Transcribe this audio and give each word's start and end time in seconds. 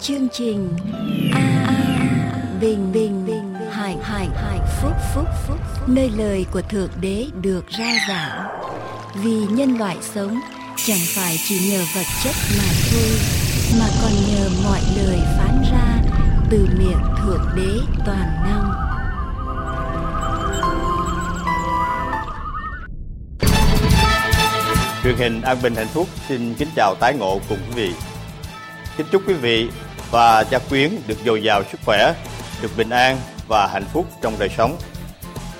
chương 0.00 0.28
trình 0.32 0.76
a 1.34 1.64
a 1.66 1.74
bình 2.60 2.92
bình 2.92 3.26
bình 3.26 3.54
hải 3.70 3.96
hải 4.02 4.28
hạnh 4.34 4.66
phúc 4.82 4.92
phúc 5.14 5.26
phúc. 5.46 5.58
Nơi 5.86 6.10
lời 6.16 6.46
của 6.52 6.62
thượng 6.62 6.90
đế 7.00 7.26
được 7.42 7.68
ra 7.68 7.92
giảng. 8.08 8.46
Vì 9.14 9.46
nhân 9.50 9.78
loại 9.78 9.96
sống, 10.14 10.40
chẳng 10.76 10.98
phải 11.16 11.36
chỉ 11.48 11.70
nhờ 11.70 11.84
vật 11.94 12.06
chất 12.24 12.34
mà 12.58 12.64
thôi, 12.90 13.18
mà 13.80 13.86
còn 14.02 14.12
nhờ 14.12 14.48
mọi 14.64 14.80
lời 14.96 15.18
phán 15.38 15.62
ra 15.72 16.02
từ 16.50 16.68
miệng 16.78 17.02
thượng 17.22 17.46
đế 17.56 17.80
toàn 18.06 18.28
năng. 18.44 18.72
Truyền 25.04 25.16
hình 25.16 25.42
an 25.42 25.56
bình 25.62 25.74
hạnh 25.74 25.88
phúc 25.94 26.08
xin 26.28 26.54
kính 26.54 26.68
chào 26.76 26.94
tái 27.00 27.14
ngộ 27.14 27.40
cùng 27.48 27.58
quý 27.58 27.72
vị. 27.74 27.92
Kính 28.96 29.06
chúc 29.12 29.22
quý 29.26 29.34
vị 29.34 29.68
và 30.10 30.44
gia 30.50 30.58
quyến 30.58 30.90
được 31.06 31.18
dồi 31.24 31.42
dào 31.42 31.62
sức 31.72 31.80
khỏe, 31.84 32.14
được 32.62 32.70
bình 32.76 32.90
an 32.90 33.16
và 33.48 33.66
hạnh 33.66 33.84
phúc 33.92 34.06
trong 34.22 34.34
đời 34.38 34.48
sống. 34.56 34.78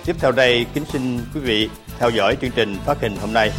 Tiếp 0.04 0.16
theo 0.20 0.32
đây, 0.32 0.66
kính 0.74 0.84
xin 0.92 1.18
quý 1.34 1.40
vị 1.40 1.68
theo 1.98 2.10
dõi 2.10 2.36
chương 2.40 2.50
trình 2.50 2.76
phát 2.86 3.00
hình 3.00 3.16
hôm 3.20 3.32
nay. 3.32 3.50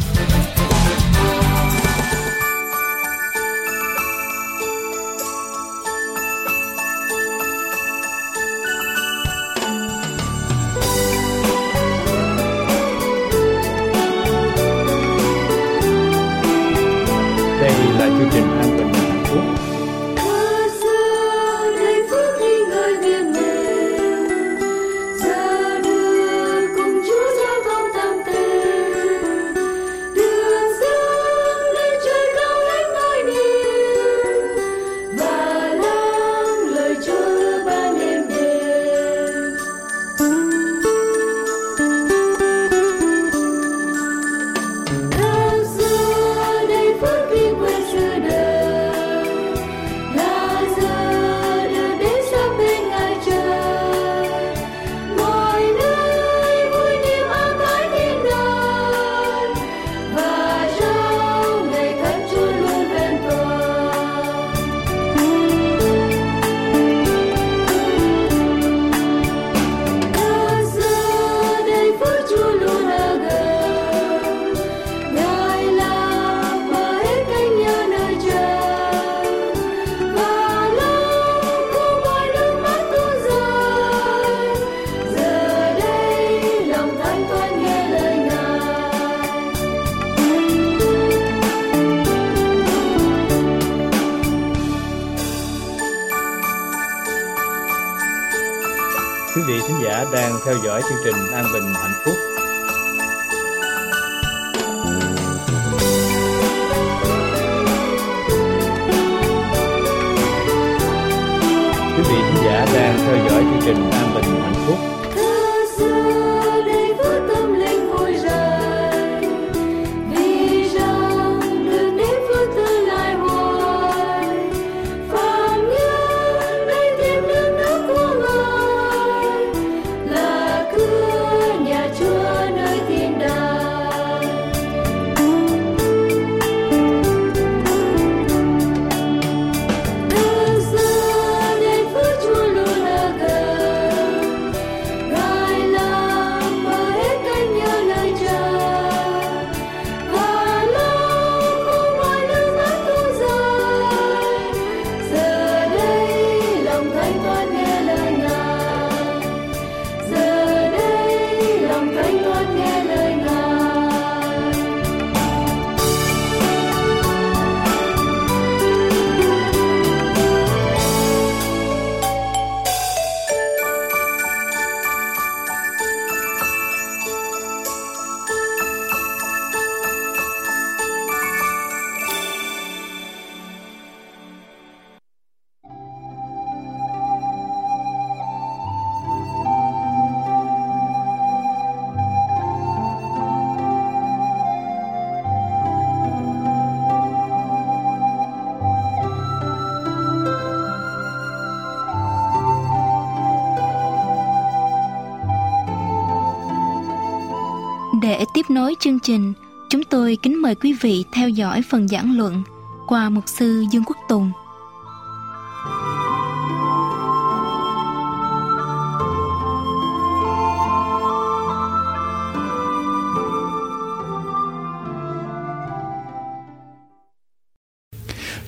Cuối 208.70 208.76
chương 208.80 209.00
trình, 209.00 209.32
chúng 209.70 209.84
tôi 209.84 210.18
kính 210.22 210.42
mời 210.42 210.54
quý 210.54 210.72
vị 210.72 211.04
theo 211.12 211.28
dõi 211.28 211.62
phần 211.70 211.88
giảng 211.88 212.16
luận 212.16 212.42
qua 212.86 213.08
mục 213.08 213.24
sư 213.26 213.64
Dương 213.72 213.84
Quốc 213.86 213.96
Tùng. 214.08 214.32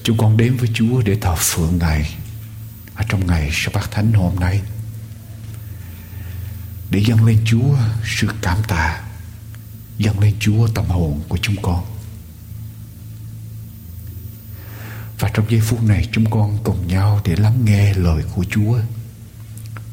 Chúng 0.02 0.16
con 0.18 0.36
đến 0.36 0.56
với 0.56 0.68
Chúa 0.74 1.02
để 1.04 1.18
thờ 1.20 1.34
phượng 1.38 1.78
Ngài 1.78 2.14
ở 2.94 3.04
trong 3.08 3.26
ngày 3.26 3.50
Sa-bát 3.52 3.90
Thánh 3.90 4.12
hôm 4.12 4.36
nay 4.40 4.60
để 6.90 7.02
dâng 7.06 7.24
lên 7.24 7.38
Chúa 7.46 7.76
sự 8.04 8.28
cảm 8.42 8.58
tạ 8.68 9.00
dâng 10.02 10.18
lên 10.18 10.34
Chúa 10.40 10.68
tâm 10.68 10.84
hồn 10.84 11.22
của 11.28 11.38
chúng 11.42 11.56
con. 11.62 11.84
Và 15.18 15.30
trong 15.34 15.50
giây 15.50 15.60
phút 15.60 15.82
này, 15.82 16.08
chúng 16.12 16.30
con 16.30 16.58
cùng 16.64 16.86
nhau 16.86 17.20
để 17.24 17.36
lắng 17.36 17.64
nghe 17.64 17.94
lời 17.94 18.22
của 18.34 18.44
Chúa, 18.50 18.78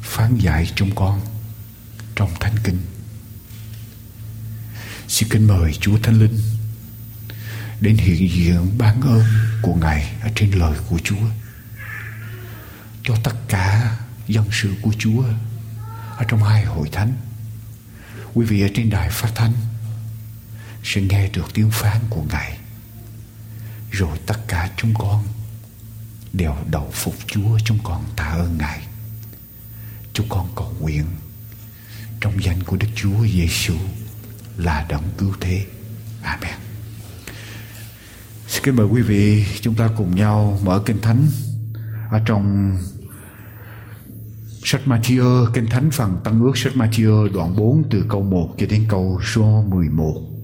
phán 0.02 0.38
dạy 0.38 0.70
chúng 0.74 0.94
con 0.94 1.20
trong 2.16 2.30
thánh 2.40 2.54
kinh. 2.64 2.78
Xin 5.08 5.28
kính 5.28 5.46
mời 5.46 5.72
Chúa 5.80 5.98
Thánh 6.02 6.18
Linh 6.20 6.38
đến 7.80 7.96
hiện 7.96 8.30
diện 8.30 8.78
ban 8.78 9.00
ơn 9.00 9.24
của 9.62 9.74
Ngài 9.74 10.12
ở 10.22 10.28
trên 10.34 10.50
lời 10.50 10.78
của 10.88 10.98
Chúa. 11.04 11.26
Cho 13.04 13.14
tất 13.24 13.34
cả 13.48 13.96
dân 14.28 14.44
sự 14.52 14.74
của 14.82 14.92
Chúa 14.98 15.22
ở 16.16 16.24
trong 16.28 16.42
hai 16.42 16.64
hội 16.64 16.88
thánh. 16.92 17.12
Quý 18.34 18.46
vị 18.46 18.62
ở 18.62 18.68
trên 18.74 18.90
đài 18.90 19.10
phát 19.10 19.30
thanh 19.34 19.52
sẽ 20.84 21.00
nghe 21.00 21.28
được 21.28 21.54
tiếng 21.54 21.70
phán 21.70 22.00
của 22.10 22.22
Ngài. 22.30 22.58
Rồi 23.90 24.18
tất 24.26 24.48
cả 24.48 24.70
chúng 24.76 24.94
con 24.98 25.24
đều 26.32 26.54
đầu 26.70 26.90
phục 26.92 27.14
Chúa, 27.26 27.58
chúng 27.64 27.78
con 27.84 28.04
tạ 28.16 28.24
ơn 28.24 28.58
Ngài. 28.58 28.86
Chúng 30.12 30.26
con 30.28 30.48
cầu 30.56 30.72
nguyện 30.80 31.04
trong 32.20 32.42
danh 32.42 32.62
của 32.62 32.76
Đức 32.76 32.88
Chúa 32.94 33.26
Giêsu 33.26 33.74
là 34.56 34.86
đấng 34.88 35.02
cứu 35.18 35.32
thế. 35.40 35.66
Amen. 36.22 36.54
Xin 38.48 38.64
kính 38.64 38.76
mời 38.76 38.86
quý 38.86 39.02
vị 39.02 39.46
chúng 39.60 39.74
ta 39.74 39.90
cùng 39.96 40.16
nhau 40.16 40.58
mở 40.64 40.82
kinh 40.86 41.00
thánh 41.00 41.26
ở 42.10 42.20
trong 42.26 42.76
sách 44.64 44.80
Matthew 44.86 45.46
kinh 45.52 45.66
thánh 45.66 45.90
phần 45.90 46.16
tăng 46.24 46.40
ước 46.40 46.58
sách 46.58 46.72
Matthew 46.76 47.32
đoạn 47.32 47.56
4 47.56 47.84
từ 47.90 48.04
câu 48.08 48.22
1 48.22 48.54
cho 48.58 48.66
đến 48.66 48.86
câu 48.88 49.20
số 49.34 49.64
11. 49.68 50.39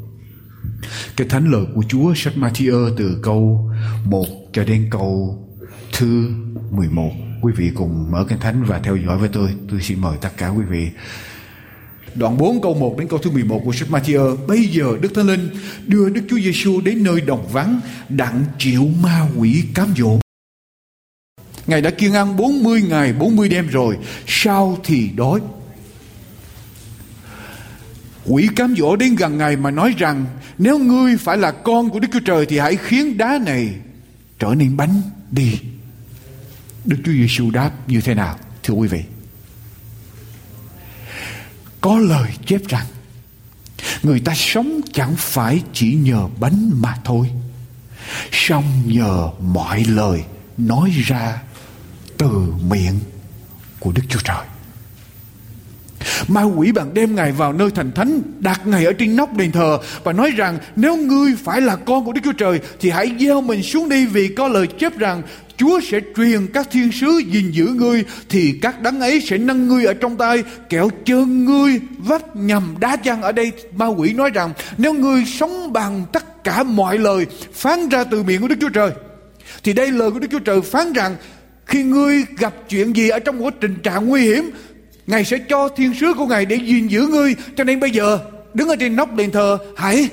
Cái 1.17 1.29
thánh 1.29 1.51
lời 1.51 1.65
của 1.75 1.83
Chúa 1.89 2.15
sách 2.15 2.35
Matthew 2.37 2.95
từ 2.97 3.19
câu 3.23 3.71
1 4.05 4.27
cho 4.53 4.65
đến 4.65 4.89
câu 4.91 5.39
thứ 5.93 6.31
11. 6.71 7.11
Quý 7.43 7.53
vị 7.57 7.71
cùng 7.75 8.11
mở 8.11 8.25
kinh 8.29 8.39
thánh 8.39 8.65
và 8.65 8.79
theo 8.79 8.97
dõi 8.97 9.19
với 9.19 9.29
tôi. 9.29 9.51
Tôi 9.71 9.81
xin 9.83 10.01
mời 10.01 10.17
tất 10.21 10.31
cả 10.37 10.49
quý 10.49 10.65
vị 10.71 10.91
Đoạn 12.15 12.37
4 12.39 12.63
câu 12.63 12.75
1 12.75 12.99
đến 12.99 13.09
câu 13.09 13.19
thứ 13.19 13.31
11 13.31 13.63
của 13.65 13.73
sách 13.73 13.89
Matthew. 13.89 14.37
Bây 14.47 14.67
giờ 14.67 14.97
Đức 15.01 15.15
Thánh 15.15 15.27
Linh 15.27 15.49
đưa 15.87 16.09
Đức 16.09 16.21
Chúa 16.29 16.39
Giêsu 16.39 16.81
đến 16.81 17.05
nơi 17.05 17.21
đồng 17.21 17.49
vắng, 17.53 17.81
đặng 18.09 18.45
chịu 18.59 18.89
ma 19.03 19.29
quỷ 19.37 19.65
cám 19.75 19.89
dỗ. 19.97 20.19
Ngài 21.67 21.81
đã 21.81 21.91
kiêng 21.91 22.13
ăn 22.13 22.37
40 22.37 22.83
ngày 22.83 23.13
40 23.13 23.49
đêm 23.49 23.69
rồi 23.69 23.97
Sao 24.27 24.79
thì 24.85 25.11
đói 25.17 25.41
Quỷ 28.29 28.49
cám 28.57 28.75
dỗ 28.77 28.97
đến 28.97 29.15
gần 29.15 29.39
Ngài 29.39 29.57
mà 29.57 29.71
nói 29.71 29.95
rằng, 29.99 30.27
Nếu 30.59 30.79
ngươi 30.79 31.17
phải 31.17 31.37
là 31.37 31.51
con 31.51 31.91
của 31.91 32.01
Đức 32.01 32.09
Chúa 32.13 32.21
Trời 32.21 32.47
Thì 32.47 32.59
hãy 32.59 32.77
khiến 32.77 33.19
đá 33.19 33.39
này 33.47 33.75
trở 34.39 34.55
nên 34.57 34.77
bánh 34.77 35.03
đi. 35.31 35.59
Đức 36.85 36.97
Chúa 37.05 37.13
Giêsu 37.13 37.51
đáp 37.51 37.71
như 37.87 38.01
thế 38.01 38.15
nào, 38.15 38.39
Thưa 38.63 38.75
quý 38.75 38.89
vị? 38.89 39.03
Có 41.81 41.99
lời 41.99 42.31
chép 42.47 42.61
rằng, 42.69 42.87
Người 44.03 44.21
ta 44.21 44.33
sống 44.37 44.81
chẳng 44.93 45.15
phải 45.19 45.63
chỉ 45.73 45.95
nhờ 45.95 46.29
bánh 46.41 46.71
mà 46.75 46.97
thôi. 47.05 47.31
Song 48.33 48.65
nhờ 48.87 49.31
mọi 49.41 49.85
lời 49.85 50.25
nói 50.57 50.91
ra 50.91 51.43
từ 52.19 52.53
miệng 52.71 53.01
của 53.81 53.93
Đức 53.93 54.03
Chúa 54.09 54.21
Trời. 54.25 54.56
Ma 56.29 56.43
quỷ 56.43 56.73
bạn 56.73 56.95
đem 56.95 57.17
Ngài 57.17 57.33
vào 57.33 57.53
nơi 57.53 57.71
thành 57.75 57.93
thánh, 57.93 58.23
Đặt 58.39 58.67
Ngài 58.67 58.85
ở 58.85 58.93
trên 58.93 59.17
nóc 59.17 59.37
đền 59.37 59.53
thờ 59.53 59.79
Và 60.05 60.13
nói 60.13 60.31
rằng, 60.37 60.59
nếu 60.77 60.97
ngươi 60.97 61.37
phải 61.45 61.61
là 61.61 61.77
con 61.77 62.05
của 62.05 62.13
Đức 62.13 62.21
Chúa 62.25 62.33
Trời, 62.33 62.61
Thì 62.81 62.91
hãy 62.91 63.13
gieo 63.21 63.41
mình 63.41 63.63
xuống 63.63 63.89
đi 63.89 64.07
Vì 64.07 64.29
có 64.29 64.49
lời 64.49 64.67
chép 64.67 64.99
rằng, 64.99 65.23
Chúa 65.57 65.81
sẽ 65.81 66.01
truyền 66.17 66.47
các 66.47 66.69
thiên 66.71 66.93
sứ 66.93 67.19
gìn 67.31 67.51
giữ 67.51 67.67
ngươi, 67.67 68.05
Thì 68.29 68.59
các 68.63 68.83
đấng 68.83 69.01
ấy 69.01 69.21
sẽ 69.21 69.39
nâng 69.39 69.69
ngươi 69.69 69.85
ở 69.85 69.95
trong 69.95 70.17
tay 70.17 70.43
Kẹo 70.69 70.91
chân 71.05 71.45
ngươi 71.45 71.81
vấp 71.99 72.37
nhầm 72.37 72.75
đá 72.81 72.97
chăng 72.97 73.23
Ở 73.23 73.33
đây. 73.33 73.53
Ma 73.77 73.87
quỷ 73.87 74.13
nói 74.13 74.31
rằng, 74.31 74.53
Nếu 74.79 74.93
ngươi 74.93 75.25
sống 75.25 75.73
bằng 75.73 76.05
tất 76.13 76.45
cả 76.45 76.63
mọi 76.63 76.99
lời 76.99 77.27
Phán 77.53 77.89
ra 77.89 78.05
từ 78.05 78.23
miệng 78.23 78.41
của 78.41 78.49
Đức 78.49 78.57
Chúa 78.61 78.69
Trời, 78.69 78.91
Thì 79.65 79.73
đây 79.73 79.91
lời 79.91 80.11
của 80.11 80.19
Đức 80.19 80.29
Chúa 80.31 80.39
Trời 80.39 80.61
phán 80.61 80.93
rằng, 80.93 81.17
khi 81.67 81.83
ngươi 81.83 82.25
gặp 82.39 82.55
chuyện 82.69 82.97
gì 82.97 83.09
ở 83.09 83.19
trong 83.19 83.39
một 83.39 83.55
tình 83.61 83.75
trạng 83.83 84.07
nguy 84.07 84.23
hiểm 84.23 84.51
Ngài 85.07 85.25
sẽ 85.25 85.39
cho 85.49 85.69
thiên 85.69 85.95
sứ 85.95 86.15
của 86.17 86.27
Ngài 86.27 86.47
để 86.47 86.57
gìn 86.57 86.89
giữ 86.89 87.07
ngươi. 87.07 87.35
Cho 87.57 87.65
nên 87.65 87.81
bây 87.81 87.91
giờ, 87.91 88.19
đứng 88.55 88.69
ở 88.69 88.77
trên 88.77 88.97
nóc 88.97 89.15
đền 89.15 89.31
thờ, 89.31 89.59
Hãy 89.77 90.09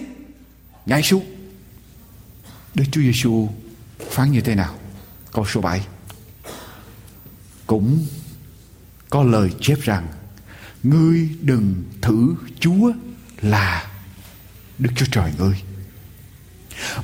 nhảy 0.85 1.03
xuống. 1.03 1.25
Đức 2.75 2.83
Chúa 2.91 3.01
Giêsu 3.01 3.49
phán 4.09 4.31
như 4.31 4.41
thế 4.41 4.55
nào? 4.55 4.75
Câu 5.31 5.45
số 5.45 5.61
7 5.61 5.81
Cũng 7.67 8.05
có 9.09 9.23
lời 9.23 9.49
chép 9.61 9.81
rằng, 9.81 10.07
Ngươi 10.83 11.29
đừng 11.41 11.83
thử 12.01 12.35
Chúa 12.59 12.91
là 13.41 13.87
Đức 14.79 14.89
Chúa 14.95 15.05
Trời 15.11 15.31
ngươi. 15.39 15.61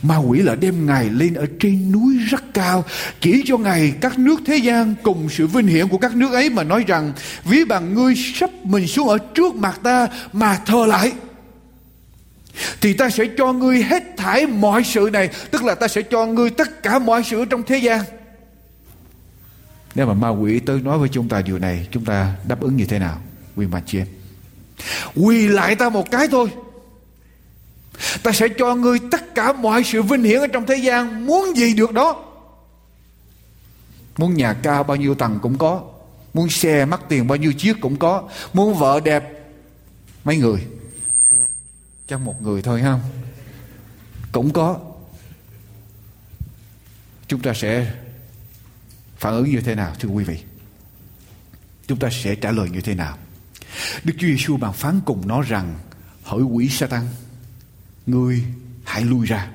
Ma 0.01 0.17
quỷ 0.17 0.41
là 0.41 0.55
đem 0.55 0.85
Ngài 0.85 1.09
lên 1.09 1.33
ở 1.33 1.45
trên 1.59 1.91
núi 1.91 2.17
rất 2.29 2.53
cao, 2.53 2.85
Chỉ 3.21 3.43
cho 3.45 3.57
Ngài 3.57 3.93
các 4.01 4.19
nước 4.19 4.39
thế 4.45 4.57
gian 4.57 4.95
Cùng 5.03 5.29
sự 5.29 5.47
vinh 5.47 5.67
hiển 5.67 5.87
của 5.87 5.97
các 5.97 6.15
nước 6.15 6.33
ấy 6.33 6.49
mà 6.49 6.63
nói 6.63 6.83
rằng, 6.87 7.13
Ví 7.45 7.65
bằng 7.65 7.93
ngươi 7.93 8.15
sắp 8.35 8.49
mình 8.63 8.87
xuống 8.87 9.07
ở 9.07 9.17
trước 9.17 9.55
mặt 9.55 9.79
ta 9.83 10.07
Mà 10.33 10.59
thờ 10.65 10.85
lại. 10.85 11.11
Thì 12.81 12.93
ta 12.93 13.09
sẽ 13.09 13.25
cho 13.37 13.53
ngươi 13.53 13.83
hết 13.83 14.03
thải 14.17 14.47
mọi 14.47 14.83
sự 14.83 15.09
này, 15.13 15.29
Tức 15.51 15.63
là 15.63 15.75
ta 15.75 15.87
sẽ 15.87 16.01
cho 16.01 16.25
ngươi 16.25 16.49
tất 16.49 16.83
cả 16.83 16.99
mọi 16.99 17.23
sự 17.23 17.45
trong 17.45 17.63
thế 17.63 17.77
gian. 17.77 18.01
Nếu 19.95 20.05
mà 20.05 20.13
ma 20.13 20.29
quỷ 20.29 20.59
tới 20.59 20.81
nói 20.81 20.97
với 20.97 21.09
chúng 21.09 21.29
ta 21.29 21.41
điều 21.41 21.59
này, 21.59 21.87
Chúng 21.91 22.05
ta 22.05 22.33
đáp 22.47 22.61
ứng 22.61 22.75
như 22.75 22.85
thế 22.85 22.99
nào? 22.99 23.21
Quý 23.55 23.65
bà 23.71 23.81
chị 23.85 23.97
em 23.97 24.07
Quỳ 25.15 25.47
lại 25.47 25.75
ta 25.75 25.89
một 25.89 26.11
cái 26.11 26.27
thôi. 26.27 26.49
Ta 28.23 28.31
sẽ 28.31 28.47
cho 28.57 28.75
ngươi 28.75 28.99
tất 29.11 29.35
cả 29.35 29.53
mọi 29.53 29.83
sự 29.83 30.01
vinh 30.01 30.23
hiển 30.23 30.39
ở 30.39 30.47
trong 30.47 30.65
thế 30.65 30.75
gian. 30.75 31.25
Muốn 31.25 31.57
gì 31.57 31.73
được 31.73 31.91
đó? 31.91 32.25
Muốn 34.17 34.33
nhà 34.33 34.53
cao 34.53 34.83
bao 34.83 34.97
nhiêu 34.97 35.15
tầng 35.15 35.39
cũng 35.41 35.57
có. 35.57 35.83
Muốn 36.33 36.49
xe 36.49 36.85
mắc 36.85 37.01
tiền 37.09 37.27
bao 37.27 37.35
nhiêu 37.35 37.53
chiếc 37.53 37.81
cũng 37.81 37.95
có. 37.95 38.29
Muốn 38.53 38.73
vợ 38.73 38.99
đẹp 38.99 39.39
Mấy 40.23 40.37
người? 40.37 40.65
Chắc 42.07 42.19
một 42.21 42.41
người 42.41 42.61
thôi 42.61 42.81
không 42.83 43.01
Cũng 44.31 44.53
có. 44.53 44.79
Chúng 47.27 47.41
ta 47.41 47.53
sẽ 47.53 47.93
Phản 49.17 49.33
ứng 49.33 49.49
như 49.49 49.61
thế 49.61 49.75
nào, 49.75 49.95
thưa 49.99 50.09
quý 50.09 50.23
vị? 50.23 50.39
Chúng 51.87 51.99
ta 51.99 52.09
sẽ 52.11 52.35
trả 52.35 52.51
lời 52.51 52.69
như 52.69 52.81
thế 52.81 52.95
nào? 52.95 53.17
Đức 54.03 54.13
Chúa 54.19 54.27
Giêsu 54.27 54.57
bàn 54.57 54.73
phán 54.73 54.99
cùng 55.05 55.27
nó 55.27 55.41
rằng, 55.41 55.79
Hỡi 56.23 56.41
quỷ 56.41 56.69
sa 56.69 56.87
tăng 56.87 57.07
ngươi 58.11 58.43
hãy 58.83 59.03
lui 59.03 59.25
ra 59.25 59.47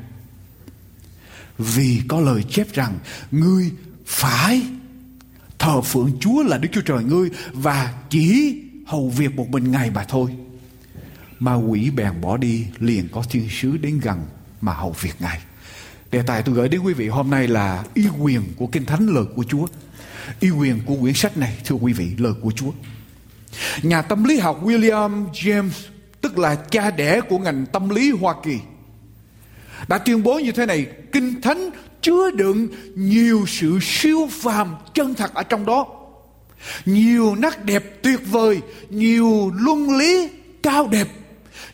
vì 1.58 2.02
có 2.08 2.20
lời 2.20 2.42
chép 2.50 2.72
rằng 2.72 2.98
ngươi 3.30 3.70
phải 4.06 4.62
thờ 5.58 5.80
phượng 5.80 6.12
Chúa 6.20 6.42
là 6.42 6.58
Đức 6.58 6.68
Chúa 6.72 6.80
Trời 6.80 7.04
ngươi 7.04 7.30
và 7.52 7.94
chỉ 8.10 8.56
hầu 8.86 9.08
việc 9.08 9.36
một 9.36 9.48
mình 9.50 9.70
Ngài 9.70 9.90
mà 9.90 10.04
thôi. 10.04 10.30
Ma 11.38 11.54
quỷ 11.54 11.90
bèn 11.90 12.20
bỏ 12.20 12.36
đi, 12.36 12.66
liền 12.78 13.08
có 13.12 13.22
thiên 13.30 13.48
sứ 13.50 13.76
đến 13.76 14.00
gần 14.00 14.26
mà 14.60 14.72
hầu 14.72 14.94
việc 15.00 15.14
Ngài. 15.20 15.40
Đề 16.10 16.22
tài 16.22 16.42
tôi 16.42 16.54
gửi 16.54 16.68
đến 16.68 16.80
quý 16.80 16.94
vị 16.94 17.08
hôm 17.08 17.30
nay 17.30 17.48
là 17.48 17.84
y 17.94 18.04
quyền 18.20 18.42
của 18.56 18.66
Kinh 18.66 18.84
Thánh 18.84 19.06
lời 19.06 19.24
của 19.36 19.44
Chúa. 19.48 19.66
Y 20.40 20.50
quyền 20.50 20.80
của 20.86 20.96
quyển 21.00 21.14
sách 21.14 21.36
này, 21.36 21.58
thưa 21.64 21.74
quý 21.74 21.92
vị, 21.92 22.10
lời 22.18 22.32
của 22.42 22.52
Chúa. 22.52 22.70
Nhà 23.82 24.02
tâm 24.02 24.24
lý 24.24 24.38
học 24.38 24.64
William 24.64 25.30
James 25.30 25.70
tức 26.24 26.38
là 26.38 26.54
cha 26.54 26.90
đẻ 26.90 27.20
của 27.20 27.38
ngành 27.38 27.66
tâm 27.72 27.88
lý 27.88 28.10
Hoa 28.10 28.34
Kỳ. 28.44 28.58
Đã 29.88 29.98
tuyên 29.98 30.22
bố 30.22 30.38
như 30.38 30.52
thế 30.52 30.66
này, 30.66 30.86
kinh 31.12 31.40
thánh 31.40 31.70
chứa 32.00 32.30
đựng 32.30 32.68
nhiều 32.94 33.44
sự 33.46 33.78
siêu 33.82 34.28
phàm 34.30 34.74
chân 34.94 35.14
thật 35.14 35.34
ở 35.34 35.42
trong 35.42 35.66
đó. 35.66 35.86
Nhiều 36.84 37.34
nét 37.34 37.64
đẹp 37.64 38.02
tuyệt 38.02 38.20
vời, 38.30 38.60
nhiều 38.90 39.52
luân 39.54 39.98
lý 39.98 40.28
cao 40.62 40.88
đẹp, 40.90 41.08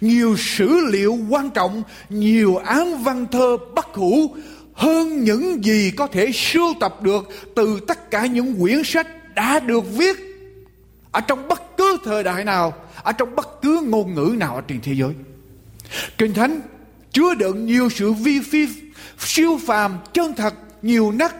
nhiều 0.00 0.36
sử 0.36 0.80
liệu 0.90 1.18
quan 1.28 1.50
trọng, 1.50 1.82
nhiều 2.08 2.56
án 2.56 3.04
văn 3.04 3.26
thơ 3.32 3.56
bất 3.74 3.86
hủ, 3.94 4.34
hơn 4.74 5.24
những 5.24 5.64
gì 5.64 5.90
có 5.96 6.06
thể 6.06 6.30
sưu 6.34 6.74
tập 6.80 7.02
được 7.02 7.28
từ 7.56 7.80
tất 7.88 8.10
cả 8.10 8.26
những 8.26 8.60
quyển 8.60 8.82
sách 8.84 9.34
đã 9.34 9.60
được 9.60 9.84
viết 9.96 10.16
ở 11.12 11.20
trong 11.20 11.48
bất 11.48 11.69
cứ 11.90 11.98
thời 12.04 12.22
đại 12.22 12.44
nào, 12.44 12.74
ở 13.02 13.12
trong 13.12 13.36
bất 13.36 13.62
cứ 13.62 13.86
ngôn 13.88 14.14
ngữ 14.14 14.34
nào 14.38 14.54
ở 14.54 14.60
trên 14.60 14.80
thế 14.80 14.92
giới. 14.92 15.12
Kinh 16.18 16.34
Thánh 16.34 16.60
chứa 17.12 17.34
đựng 17.34 17.66
nhiều 17.66 17.88
sự 17.90 18.12
vi 18.12 18.40
phi, 18.40 18.68
siêu 19.18 19.60
phàm, 19.66 19.98
chân 20.12 20.34
thật, 20.34 20.54
nhiều 20.82 21.12
nét 21.12 21.30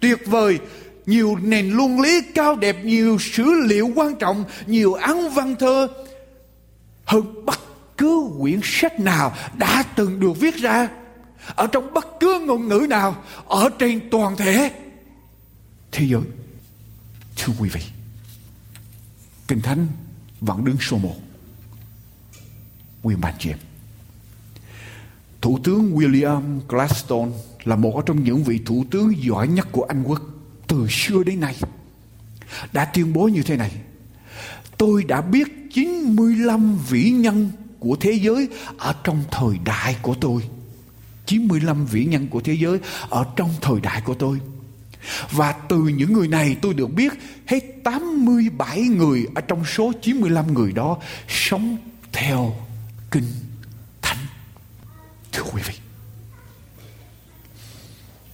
tuyệt 0.00 0.18
vời, 0.26 0.58
nhiều 1.06 1.36
nền 1.42 1.70
luân 1.70 2.00
lý 2.00 2.20
cao 2.34 2.56
đẹp, 2.56 2.76
nhiều 2.84 3.18
sử 3.20 3.44
liệu 3.66 3.90
quan 3.94 4.14
trọng, 4.16 4.44
nhiều 4.66 4.94
án 4.94 5.30
văn 5.30 5.56
thơ 5.58 5.88
hơn 7.04 7.44
bất 7.44 7.60
cứ 7.98 8.24
quyển 8.40 8.60
sách 8.62 9.00
nào 9.00 9.34
đã 9.58 9.82
từng 9.96 10.20
được 10.20 10.40
viết 10.40 10.56
ra 10.56 10.88
ở 11.54 11.66
trong 11.66 11.94
bất 11.94 12.06
cứ 12.20 12.40
ngôn 12.46 12.68
ngữ 12.68 12.86
nào, 12.88 13.24
ở 13.46 13.70
trên 13.78 14.00
toàn 14.10 14.36
thể 14.36 14.70
thế 15.92 16.06
giới 16.08 16.22
thưa 17.36 17.52
quý 17.58 17.68
vị 17.68 17.80
kinh 19.48 19.60
thánh 19.60 19.86
vẫn 20.40 20.64
đứng 20.64 20.76
số 20.80 20.98
một. 20.98 21.16
Nguyên 23.02 23.20
bản 23.20 23.34
chuyện 23.38 23.56
Thủ 25.40 25.58
tướng 25.64 25.96
William 25.96 26.60
Gladstone 26.68 27.30
là 27.64 27.76
một 27.76 28.02
trong 28.06 28.24
những 28.24 28.44
vị 28.44 28.60
thủ 28.66 28.84
tướng 28.90 29.22
giỏi 29.22 29.48
nhất 29.48 29.68
của 29.72 29.82
Anh 29.82 30.02
quốc 30.02 30.22
từ 30.66 30.86
xưa 30.90 31.22
đến 31.22 31.40
nay. 31.40 31.56
đã 32.72 32.84
tuyên 32.84 33.12
bố 33.12 33.28
như 33.28 33.42
thế 33.42 33.56
này. 33.56 33.72
Tôi 34.78 35.04
đã 35.04 35.20
biết 35.20 35.48
95 35.72 36.78
vĩ 36.88 37.10
nhân 37.10 37.50
của 37.78 37.96
thế 38.00 38.12
giới 38.12 38.48
ở 38.78 38.94
trong 39.04 39.24
thời 39.30 39.58
đại 39.64 39.96
của 40.02 40.14
tôi. 40.14 40.42
95 41.26 41.86
vĩ 41.86 42.04
nhân 42.04 42.28
của 42.28 42.40
thế 42.40 42.52
giới 42.52 42.78
ở 43.08 43.24
trong 43.36 43.50
thời 43.60 43.80
đại 43.80 44.00
của 44.00 44.14
tôi. 44.14 44.38
Và 45.30 45.52
từ 45.52 45.78
những 45.78 46.12
người 46.12 46.28
này 46.28 46.56
tôi 46.62 46.74
được 46.74 46.94
biết, 46.94 47.12
hết 47.46 47.60
87 47.84 48.80
người 48.80 49.26
ở 49.34 49.40
trong 49.40 49.64
số 49.64 49.92
95 50.02 50.54
người 50.54 50.72
đó 50.72 50.98
sống 51.28 51.76
theo 52.12 52.54
kinh 53.10 53.24
thánh. 54.02 54.26
Thưa 55.32 55.42
quý 55.42 55.62
vị. 55.66 55.74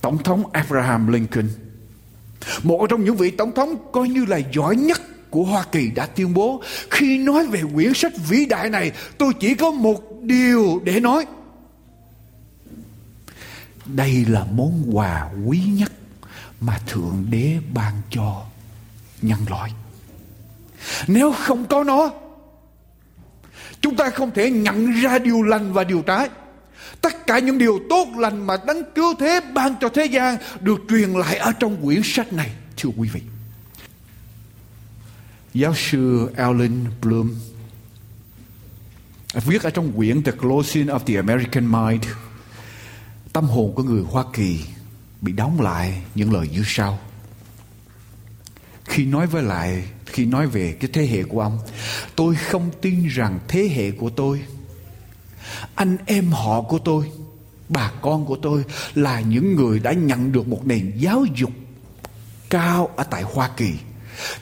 Tổng 0.01 0.23
thống 0.23 0.53
Abraham 0.53 1.13
Lincoln, 1.13 1.49
một 2.63 2.87
trong 2.91 3.05
những 3.05 3.17
vị 3.17 3.31
tổng 3.31 3.53
thống 3.55 3.77
coi 3.93 4.09
như 4.09 4.25
là 4.25 4.41
giỏi 4.53 4.77
nhất 4.77 5.31
của 5.31 5.45
Hoa 5.45 5.65
Kỳ 5.73 5.91
đã 5.91 6.07
tuyên 6.07 6.35
bố, 6.35 6.63
khi 6.91 7.19
nói 7.19 7.47
về 7.47 7.63
quyển 7.75 7.95
sách 7.95 8.13
vĩ 8.29 8.47
đại 8.47 8.71
này, 8.71 8.93
tôi 9.19 9.33
chỉ 9.41 9.55
có 9.55 9.71
một 9.71 10.23
điều 10.23 10.81
để 10.85 11.01
nói 11.01 11.27
đây 13.87 14.25
là 14.29 14.47
món 14.55 14.97
quà 14.97 15.31
quý 15.47 15.61
nhất 15.67 15.93
mà 16.67 16.79
thượng 16.87 17.27
đế 17.31 17.59
ban 17.75 17.93
cho 18.11 18.43
nhân 19.23 19.39
loại. 19.49 19.73
Nếu 21.07 21.33
không 21.33 21.67
có 21.67 21.85
nó, 21.85 22.11
chúng 23.81 23.97
ta 23.97 24.11
không 24.11 24.31
thể 24.31 24.51
nhận 24.51 24.91
ra 24.91 25.19
điều 25.19 25.43
lành 25.43 25.73
và 25.73 25.85
điều 25.85 26.03
trái. 26.03 26.29
Tất 27.01 27.27
cả 27.27 27.39
những 27.39 27.59
điều 27.59 27.79
tốt 27.91 28.09
lành 28.19 28.47
mà 28.47 28.57
đấng 28.67 28.83
cứu 28.95 29.15
thế 29.19 29.41
ban 29.55 29.75
cho 29.81 29.89
thế 29.89 30.05
gian 30.05 30.37
được 30.61 30.81
truyền 30.89 31.11
lại 31.11 31.37
ở 31.37 31.53
trong 31.53 31.85
quyển 31.85 32.01
sách 32.05 32.33
này, 32.33 32.51
thưa 32.77 32.91
quý 32.97 33.09
vị. 33.09 33.21
Giáo 35.55 35.75
sư 35.75 36.31
Alan 36.37 36.85
Bloom 37.03 37.35
viết 39.35 39.63
ở 39.63 39.71
trong 39.71 39.93
quyển 39.93 40.23
The 40.23 40.33
Closing 40.33 40.87
of 40.87 40.99
the 40.99 41.17
American 41.17 41.73
Mind, 41.73 42.05
tâm 43.33 43.45
hồn 43.45 43.75
của 43.75 43.83
người 43.83 44.03
Hoa 44.11 44.25
Kỳ 44.33 44.65
bị 45.25 45.33
đóng 45.33 45.61
lại 45.61 46.03
những 46.15 46.33
lời 46.33 46.49
như 46.53 46.63
sau. 46.67 46.99
Khi 48.85 49.05
nói 49.05 49.27
với 49.27 49.43
lại, 49.43 49.85
khi 50.07 50.27
nói 50.27 50.47
về 50.47 50.77
cái 50.81 50.91
thế 50.93 51.07
hệ 51.07 51.23
của 51.23 51.41
ông, 51.41 51.59
tôi 52.17 52.35
không 52.35 52.71
tin 52.81 53.07
rằng 53.07 53.39
thế 53.49 53.69
hệ 53.75 53.91
của 53.91 54.11
tôi, 54.11 54.43
anh 55.75 55.97
em 56.07 56.31
họ 56.31 56.63
của 56.63 56.79
tôi, 56.79 57.11
bà 57.69 57.91
con 58.03 58.27
của 58.27 58.37
tôi 58.37 58.65
là 58.95 59.21
những 59.21 59.55
người 59.55 59.79
đã 59.79 59.93
nhận 59.93 60.33
được 60.33 60.49
một 60.49 60.67
nền 60.67 60.93
giáo 60.97 61.25
dục 61.37 61.51
cao 62.51 62.91
ở 62.97 63.05
tại 63.05 63.23
Hoa 63.23 63.51
Kỳ. 63.57 63.73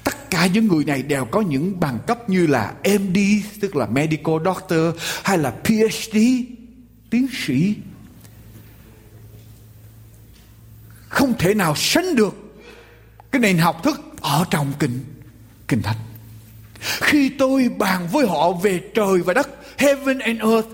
Tất 0.05 0.31
cả 0.31 0.47
những 0.47 0.69
người 0.69 0.85
này 0.85 1.03
đều 1.03 1.25
có 1.25 1.41
những 1.41 1.81
bằng 1.81 1.99
cấp 2.07 2.31
như 2.31 2.47
là 2.47 2.75
MD 2.85 3.19
tức 3.61 3.77
là 3.77 3.87
medical 3.87 4.35
doctor, 4.45 5.03
hay 5.25 5.39
là 5.39 5.55
PhD 5.65 6.17
tiến 7.11 7.27
sĩ. 7.47 7.75
Không 11.13 11.35
thể 11.39 11.55
nào 11.55 11.75
sánh 11.77 12.17
được 12.17 12.35
cái 13.31 13.41
nền 13.41 13.59
học 13.59 13.83
thức 13.85 14.01
ở 14.21 14.45
trong 14.51 14.73
kinh 14.79 15.01
kinh 15.69 15.83
thánh. 15.83 15.97
Khi 16.81 17.29
tôi 17.29 17.69
bàn 17.79 18.09
với 18.13 18.27
họ 18.27 18.53
về 18.53 18.81
trời 18.95 19.19
và 19.25 19.35
đất, 19.35 19.49
heaven 19.79 20.19
and 20.19 20.41
earth, 20.41 20.69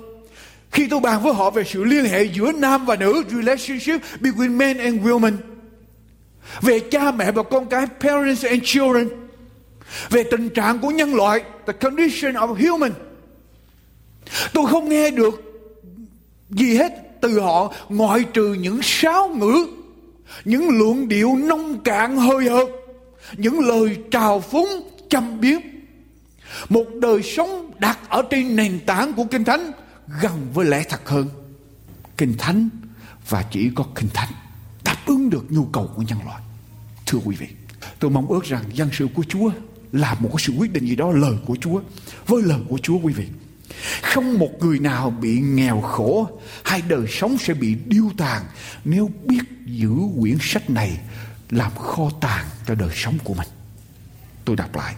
khi 0.73 0.89
tôi 0.89 1.01
bàn 1.01 1.23
với 1.23 1.35
họ 1.35 1.51
về 1.51 1.65
sự 1.65 1.85
liên 1.85 2.05
hệ 2.05 2.23
giữa 2.25 2.53
nam 2.53 2.87
và 2.87 2.97
nữ, 2.97 3.25
relationship 3.31 4.03
between 4.21 4.57
men 4.57 4.79
and 4.79 5.01
women, 5.01 5.33
về 6.61 6.81
cha 6.81 7.11
mẹ 7.11 7.33
và 7.33 7.43
con 7.43 7.67
cái, 7.67 7.87
parents 8.01 8.45
and 8.45 8.63
children, 8.65 9.09
về 10.11 10.23
tình 10.31 10.49
trạng 10.49 10.79
của 10.79 10.91
nhân 10.91 11.15
loại, 11.15 11.43
the 11.67 11.73
condition 11.73 12.35
of 12.35 12.69
human, 12.69 12.93
tôi 14.53 14.67
không 14.67 14.89
nghe 14.89 15.11
được 15.11 15.43
gì 16.51 16.77
hết 16.77 16.93
từ 17.21 17.41
họ, 17.41 17.75
ngoại 17.89 18.25
trừ 18.33 18.55
những 18.55 18.81
sáo 18.83 19.29
ngữ 19.29 19.67
những 20.45 20.79
luận 20.79 21.09
điệu 21.09 21.37
nông 21.37 21.81
cạn 21.83 22.17
hơi 22.17 22.49
hợt, 22.49 22.69
những 23.37 23.61
lời 23.61 23.97
trào 24.11 24.41
phúng 24.41 24.69
châm 25.09 25.41
biếm. 25.41 25.61
Một 26.69 26.85
đời 27.01 27.23
sống 27.23 27.71
đặt 27.79 27.99
ở 28.09 28.23
trên 28.31 28.57
nền 28.57 28.81
tảng 28.87 29.13
của 29.13 29.25
kinh 29.25 29.45
thánh 29.45 29.73
gần 30.23 30.47
với 30.55 30.67
lẽ 30.67 30.85
thật 30.89 31.09
hơn. 31.09 31.29
Kinh 32.17 32.35
thánh 32.39 32.69
và 33.29 33.45
chỉ 33.51 33.71
có 33.75 33.85
kinh 33.95 34.09
thánh 34.15 34.33
đáp 34.85 34.97
ứng 35.07 35.31
được 35.31 35.53
nhu 35.53 35.65
cầu 35.65 35.91
của 35.97 36.03
nhân 36.03 36.19
loại. 36.25 36.43
Thưa 37.07 37.19
quý 37.25 37.37
vị, 37.37 37.47
tôi 37.99 38.11
mong 38.11 38.27
ước 38.27 38.45
rằng 38.45 38.65
dân 38.73 38.89
sự 38.93 39.09
của 39.15 39.25
chúa 39.29 39.51
là 39.93 40.15
một 40.21 40.41
sự 40.41 40.53
quyết 40.59 40.73
định 40.73 40.87
gì 40.87 40.97
đó, 40.97 41.13
lời 41.13 41.35
của 41.47 41.57
chúa. 41.61 41.81
Với 42.27 42.43
lời 42.43 42.61
của 42.69 42.79
chúa, 42.83 42.99
quý 43.03 43.13
vị 43.13 43.27
không 44.03 44.39
một 44.39 44.51
người 44.61 44.79
nào 44.79 45.11
bị 45.11 45.41
nghèo 45.41 45.81
khổ. 45.81 46.41
Hay 46.65 46.83
đời 46.89 47.07
sống 47.09 47.39
sẽ 47.39 47.55
bị 47.55 47.77
điêu 47.87 48.11
tàn. 48.17 48.43
Nếu 48.85 49.11
biết 49.25 49.43
giữ 49.67 49.93
quyển 50.21 50.37
sách 50.41 50.71
này, 50.71 51.01
làm 51.51 51.73
kho 51.75 52.11
tàng 52.21 52.47
cho 52.67 52.75
đời 52.75 52.91
sống 52.95 53.19
của 53.25 53.35
mình. 53.35 53.49
Tôi 54.45 54.57
đọc 54.57 54.77
lại. 54.77 54.95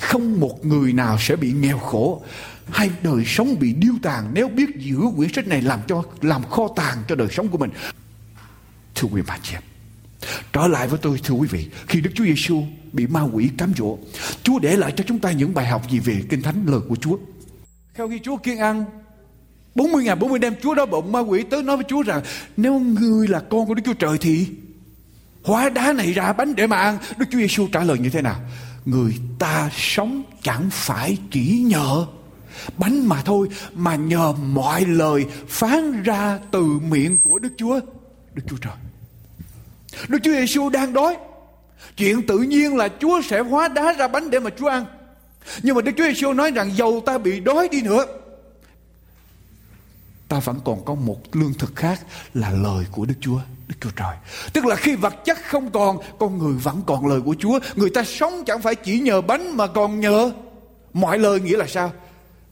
Không 0.00 0.40
một 0.40 0.66
người 0.66 0.92
nào 0.92 1.18
sẽ 1.20 1.36
bị 1.36 1.52
nghèo 1.52 1.78
khổ. 1.78 2.22
Hay 2.70 2.90
đời 3.02 3.24
sống 3.26 3.58
bị 3.58 3.72
điêu 3.72 3.94
tàn. 4.02 4.30
Nếu 4.34 4.48
biết 4.48 4.68
giữ 4.78 4.98
quyển 5.16 5.32
sách 5.32 5.46
này 5.46 5.62
làm 5.62 5.80
cho, 5.88 6.02
làm 6.22 6.42
kho 6.44 6.68
tàng 6.76 7.02
cho 7.08 7.14
đời 7.14 7.28
sống 7.30 7.48
của 7.48 7.58
mình. 7.58 7.70
Thưa 8.94 9.08
quý 9.08 9.22
bà 9.26 9.38
chị 9.42 9.52
em, 9.54 9.62
trở 10.52 10.66
lại 10.66 10.88
với 10.88 10.98
tôi, 11.02 11.20
thưa 11.24 11.34
quý 11.34 11.48
vị. 11.50 11.68
Khi 11.88 12.00
Đức 12.00 12.10
Chúa 12.14 12.24
Giêsu 12.24 12.64
bị 12.92 13.06
ma 13.06 13.22
quỷ 13.22 13.50
cám 13.58 13.72
dỗ, 13.76 13.98
Chúa 14.42 14.58
để 14.58 14.76
lại 14.76 14.92
cho 14.96 15.04
chúng 15.06 15.18
ta 15.18 15.32
những 15.32 15.54
bài 15.54 15.66
học 15.66 15.90
gì 15.90 15.98
về 15.98 16.22
kinh 16.28 16.42
thánh, 16.42 16.66
lời 16.66 16.80
của 16.88 16.96
Chúa? 16.96 17.16
Sau 17.96 18.08
khi 18.08 18.18
Chúa 18.18 18.36
kiên 18.36 18.58
ăn 18.58 18.84
40 19.74 20.04
ngày 20.04 20.16
40 20.16 20.38
đêm 20.38 20.54
Chúa 20.62 20.74
đói 20.74 20.86
bụng, 20.86 21.12
ma 21.12 21.20
quỷ 21.20 21.42
tới 21.42 21.62
nói 21.62 21.76
với 21.76 21.84
Chúa 21.88 22.02
rằng, 22.02 22.22
nếu 22.56 22.78
ngươi 22.78 23.28
là 23.28 23.40
con 23.40 23.66
của 23.66 23.74
Đức 23.74 23.82
Chúa 23.84 23.94
Trời 23.94 24.18
thì 24.20 24.46
hóa 25.42 25.68
đá 25.68 25.92
này 25.92 26.12
ra 26.12 26.32
bánh 26.32 26.54
để 26.54 26.66
mà 26.66 26.76
ăn. 26.76 26.98
Đức 27.16 27.26
Chúa 27.30 27.38
Giêsu 27.38 27.68
trả 27.72 27.84
lời 27.84 27.98
như 27.98 28.10
thế 28.10 28.22
nào? 28.22 28.40
Người 28.84 29.14
ta 29.38 29.70
sống 29.76 30.22
chẳng 30.42 30.68
phải 30.70 31.18
chỉ 31.30 31.62
nhờ 31.66 32.06
bánh 32.78 33.08
mà 33.08 33.22
thôi, 33.22 33.48
mà 33.74 33.96
nhờ 33.96 34.32
mọi 34.32 34.84
lời 34.84 35.26
phán 35.48 36.02
ra 36.02 36.38
từ 36.50 36.64
miệng 36.90 37.18
của 37.18 37.38
Đức 37.38 37.52
Chúa 37.56 37.80
Đức 38.34 38.42
Chúa 38.48 38.56
Trời. 38.56 38.74
Đức 40.08 40.18
Chúa 40.22 40.32
Giêsu 40.32 40.68
đang 40.68 40.92
đói. 40.92 41.16
Chuyện 41.96 42.26
tự 42.26 42.38
nhiên 42.38 42.76
là 42.76 42.88
Chúa 43.00 43.20
sẽ 43.22 43.40
hóa 43.40 43.68
đá 43.68 43.92
ra 43.92 44.08
bánh 44.08 44.30
để 44.30 44.40
mà 44.40 44.50
Chúa 44.58 44.68
ăn 44.68 44.84
nhưng 45.62 45.76
mà 45.76 45.82
Đức 45.82 45.92
Chúa 45.96 46.04
Giêsu 46.04 46.32
nói 46.32 46.50
rằng 46.50 46.76
dầu 46.76 47.02
ta 47.06 47.18
bị 47.18 47.40
đói 47.40 47.68
đi 47.68 47.82
nữa 47.82 48.06
ta 50.34 50.40
vẫn 50.40 50.60
còn 50.64 50.84
có 50.84 50.94
một 50.94 51.36
lương 51.36 51.54
thực 51.54 51.76
khác 51.76 52.00
là 52.34 52.50
lời 52.50 52.84
của 52.92 53.06
Đức 53.06 53.14
Chúa, 53.20 53.40
Đức 53.68 53.74
Chúa 53.80 53.90
Trời. 53.96 54.16
Tức 54.52 54.66
là 54.66 54.76
khi 54.76 54.96
vật 54.96 55.14
chất 55.24 55.38
không 55.44 55.70
còn, 55.70 55.98
con 56.18 56.38
người 56.38 56.52
vẫn 56.52 56.82
còn 56.86 57.06
lời 57.06 57.20
của 57.20 57.34
Chúa. 57.38 57.58
Người 57.76 57.90
ta 57.90 58.04
sống 58.04 58.42
chẳng 58.46 58.62
phải 58.62 58.74
chỉ 58.74 59.00
nhờ 59.00 59.20
bánh 59.20 59.56
mà 59.56 59.66
còn 59.66 60.00
nhờ 60.00 60.32
mọi 60.92 61.18
lời 61.18 61.40
nghĩa 61.40 61.56
là 61.56 61.66
sao? 61.66 61.92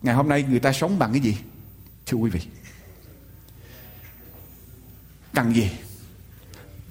Ngày 0.03 0.15
hôm 0.15 0.29
nay 0.29 0.45
người 0.49 0.61
ta 0.61 0.73
sống 0.73 0.99
bằng 0.99 1.13
cái 1.13 1.21
gì? 1.21 1.37
Thưa 2.07 2.17
quý 2.17 2.31
vị. 2.31 2.41
Cần 5.35 5.55
gì? 5.55 5.71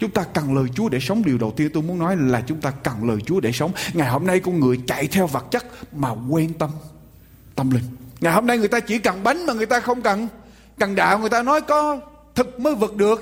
Chúng 0.01 0.11
ta 0.11 0.23
cần 0.23 0.55
lời 0.55 0.65
Chúa 0.75 0.89
để 0.89 0.99
sống. 0.99 1.23
Điều 1.25 1.37
đầu 1.37 1.53
tiên 1.57 1.69
tôi 1.73 1.83
muốn 1.83 1.99
nói 1.99 2.15
là 2.17 2.41
chúng 2.47 2.61
ta 2.61 2.71
cần 2.71 3.09
lời 3.09 3.17
Chúa 3.25 3.39
để 3.39 3.51
sống. 3.51 3.71
Ngày 3.93 4.09
hôm 4.09 4.27
nay 4.27 4.39
con 4.39 4.59
người 4.59 4.79
chạy 4.87 5.07
theo 5.07 5.27
vật 5.27 5.45
chất 5.51 5.65
Mà 5.93 6.09
quên 6.29 6.53
tâm 6.53 6.69
Tâm 7.55 7.71
linh. 7.71 7.83
Ngày 8.21 8.33
hôm 8.33 8.47
nay 8.47 8.57
người 8.57 8.67
ta 8.67 8.79
chỉ 8.79 8.99
cần 8.99 9.23
bánh 9.23 9.45
mà 9.45 9.53
người 9.53 9.65
ta 9.65 9.79
không 9.79 10.01
cần. 10.01 10.27
Cần 10.79 10.95
đạo 10.95 11.19
người 11.19 11.29
ta 11.29 11.43
nói 11.43 11.61
có 11.61 11.99
thực 12.35 12.59
mới 12.59 12.75
vượt 12.75 12.95
được. 12.95 13.21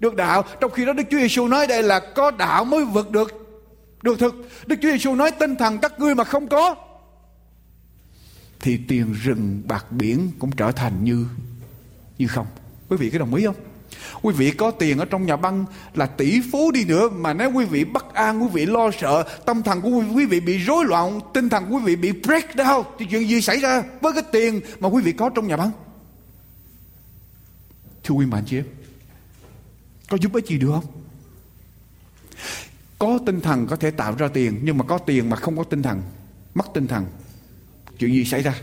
Được 0.00 0.16
đạo. 0.16 0.44
Trong 0.60 0.70
khi 0.70 0.84
đó 0.84 0.92
Đức 0.92 1.02
Chúa 1.10 1.18
Giêsu 1.18 1.48
nói 1.48 1.66
đây 1.66 1.82
là 1.82 2.00
có 2.00 2.30
đạo 2.30 2.64
mới 2.64 2.84
vượt 2.84 3.10
được. 3.10 3.32
Được 4.02 4.18
thực. 4.18 4.48
Đức 4.66 4.76
Chúa 4.82 4.90
Giêsu 4.90 5.14
nói 5.14 5.30
tinh 5.30 5.56
thần 5.56 5.78
các 5.78 6.00
ngươi 6.00 6.14
mà 6.14 6.24
không 6.24 6.48
có, 6.48 6.74
Thì 8.60 8.80
tiền 8.88 9.12
rừng 9.22 9.62
bạc 9.66 9.92
biển 9.92 10.30
cũng 10.38 10.50
trở 10.56 10.72
thành 10.72 11.04
như 11.04 11.26
Như 12.18 12.26
không. 12.26 12.46
Quý 12.88 12.96
vị 12.96 13.10
có 13.10 13.18
đồng 13.18 13.34
ý 13.34 13.44
không? 13.44 13.71
Quý 14.22 14.34
vị 14.34 14.50
có 14.50 14.70
tiền 14.70 14.98
ở 14.98 15.04
trong 15.04 15.26
nhà 15.26 15.36
băng 15.36 15.64
là 15.94 16.06
tỷ 16.06 16.40
phú 16.52 16.70
đi 16.70 16.84
nữa 16.84 17.08
mà 17.08 17.34
nếu 17.34 17.52
quý 17.52 17.64
vị 17.64 17.84
bất 17.84 18.14
an, 18.14 18.42
quý 18.42 18.48
vị 18.52 18.66
lo 18.66 18.90
sợ, 19.00 19.24
tâm 19.46 19.62
thần 19.62 19.80
của 19.80 20.02
quý 20.14 20.26
vị 20.26 20.40
bị 20.40 20.58
rối 20.58 20.84
loạn, 20.84 21.20
tinh 21.34 21.48
thần 21.48 21.64
của 21.68 21.76
quý 21.76 21.82
vị 21.84 21.96
bị 21.96 22.12
break 22.12 22.56
down 22.56 22.84
thì 22.98 23.06
chuyện 23.10 23.28
gì 23.28 23.40
xảy 23.40 23.60
ra 23.60 23.82
với 24.00 24.12
cái 24.12 24.22
tiền 24.32 24.60
mà 24.80 24.88
quý 24.88 25.02
vị 25.02 25.12
có 25.12 25.30
trong 25.30 25.48
nhà 25.48 25.56
băng? 25.56 25.70
Thưa 28.04 28.14
quý 28.14 28.26
bạn 28.26 28.44
chị 28.46 28.56
em, 28.56 28.66
có 30.10 30.16
giúp 30.16 30.32
ích 30.32 30.46
gì 30.46 30.58
được 30.58 30.70
không? 30.72 30.86
Có 32.98 33.18
tinh 33.26 33.40
thần 33.40 33.66
có 33.66 33.76
thể 33.76 33.90
tạo 33.90 34.14
ra 34.18 34.28
tiền 34.28 34.60
nhưng 34.62 34.78
mà 34.78 34.84
có 34.84 34.98
tiền 34.98 35.30
mà 35.30 35.36
không 35.36 35.56
có 35.56 35.64
tinh 35.64 35.82
thần, 35.82 36.02
mất 36.54 36.66
tinh 36.74 36.86
thần, 36.86 37.06
chuyện 37.98 38.12
gì 38.12 38.24
xảy 38.24 38.42
ra? 38.42 38.54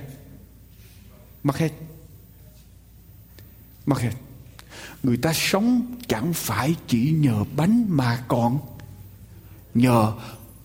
Mất 1.44 1.58
hết. 1.58 1.72
Mất 3.86 4.00
hết 4.00 4.12
người 5.04 5.18
ta 5.18 5.34
sống 5.34 5.96
chẳng 6.08 6.34
phải 6.34 6.76
chỉ 6.88 7.12
nhờ 7.12 7.44
bánh 7.56 7.86
mà 7.90 8.24
còn. 8.28 8.60
Nhờ 9.74 10.14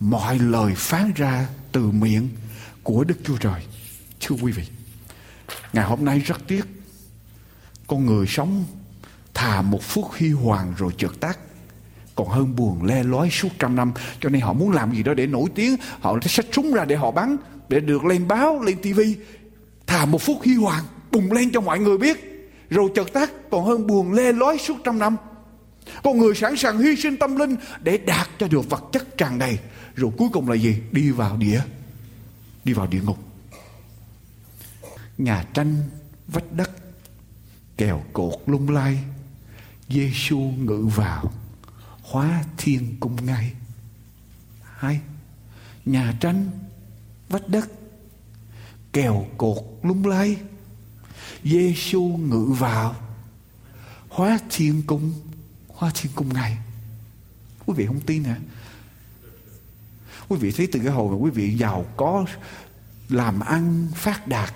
mọi 0.01 0.39
lời 0.39 0.75
phán 0.77 1.13
ra 1.15 1.49
từ 1.73 1.91
miệng 1.91 2.29
của 2.83 3.05
Đức 3.05 3.19
Chúa 3.25 3.37
Trời. 3.37 3.63
Thưa 4.21 4.37
quý 4.43 4.53
vị, 4.53 4.65
ngày 5.73 5.85
hôm 5.85 6.05
nay 6.05 6.19
rất 6.19 6.41
tiếc. 6.49 6.65
Con 7.87 8.07
người 8.07 8.27
sống 8.27 8.65
thà 9.35 9.63
một 9.63 9.83
phút 9.83 10.05
huy 10.19 10.31
hoàng 10.31 10.75
rồi 10.79 10.93
chợt 10.99 11.21
tắt 11.21 11.39
còn 12.15 12.29
hơn 12.29 12.57
buồn 12.57 12.85
le 12.85 13.03
lói 13.03 13.31
suốt 13.31 13.49
trăm 13.59 13.77
năm. 13.77 13.93
Cho 14.21 14.29
nên 14.29 14.41
họ 14.41 14.53
muốn 14.53 14.71
làm 14.71 14.95
gì 14.95 15.03
đó 15.03 15.15
để 15.15 15.27
nổi 15.27 15.49
tiếng 15.55 15.77
họ 16.01 16.19
sẽ 16.23 16.29
xách 16.29 16.47
súng 16.53 16.75
ra 16.75 16.85
để 16.85 16.97
họ 16.97 17.11
bắn 17.11 17.37
để 17.69 17.81
được 17.81 18.05
lên 18.05 18.29
báo 18.29 18.63
lên 18.63 18.79
tivi 18.83 19.17
thà 19.87 20.05
một 20.05 20.23
phút 20.23 20.39
huy 20.45 20.55
hoàng 20.55 20.85
bùng 21.11 21.33
lên 21.33 21.51
cho 21.53 21.61
mọi 21.61 21.79
người 21.79 21.99
biết 21.99 22.34
rồi 22.75 22.91
chợt 22.95 23.13
tắt 23.13 23.31
còn 23.51 23.65
hơn 23.65 23.87
buồn 23.87 24.13
lê 24.13 24.33
lói 24.33 24.59
suốt 24.59 24.77
trăm 24.85 24.99
năm. 24.99 25.17
Con 26.03 26.19
người 26.19 26.35
sẵn 26.35 26.57
sàng 26.57 26.79
hy 26.79 26.97
sinh 26.97 27.17
tâm 27.17 27.37
linh 27.37 27.57
để 27.83 27.99
đạt 27.99 28.29
cho 28.39 28.49
được 28.49 28.71
vật 28.71 28.83
chất 28.93 29.19
tràn 29.19 29.39
đầy. 29.39 29.59
Rồi 29.95 30.13
cuối 30.19 30.29
cùng 30.33 30.49
là 30.49 30.57
gì? 30.57 30.77
Đi 30.93 31.11
vào 31.11 31.37
địa. 31.37 31.61
Đi 32.65 32.73
vào 32.73 32.87
địa 32.87 33.01
ngục. 33.01 33.19
Nhà 35.19 35.45
tranh, 35.55 35.77
vách 36.27 36.53
đất, 36.53 36.71
kèo 37.77 38.03
cột 38.13 38.35
lung 38.47 38.71
lay 38.71 38.99
Giêsu 39.89 40.39
ngự 40.39 40.89
vào, 40.95 41.33
hóa 42.03 42.45
thiên 42.57 42.97
cung 43.01 43.27
ngay. 43.27 43.53
Hai, 44.63 45.01
nhà 45.85 46.15
tranh, 46.21 46.51
vách 47.29 47.49
đất, 47.49 47.69
kèo 48.93 49.27
cột 49.39 49.59
lung 49.83 50.07
lay 50.07 50.37
Giêsu 51.45 52.03
ngự 52.03 52.45
vào. 52.59 52.97
Hóa 54.09 54.39
thiên 54.51 54.83
cung, 54.87 55.13
hóa 55.69 55.91
thiên 55.95 56.13
cung 56.15 56.33
ngày. 56.33 56.59
quý 57.67 57.75
vị 57.77 57.87
không 57.87 58.01
tin 58.01 58.25
hả? 58.25 58.37
Quý 60.29 60.37
vị 60.37 60.53
thấy 60.53 60.69
từ 60.73 60.81
cái 60.85 60.93
hồi 60.93 61.11
mà 61.11 61.17
quý 61.17 61.31
vị 61.31 61.55
giàu 61.55 61.87
có, 61.97 62.25
làm 63.09 63.41
ăn, 63.41 63.89
phát 63.95 64.29
đạt, 64.29 64.55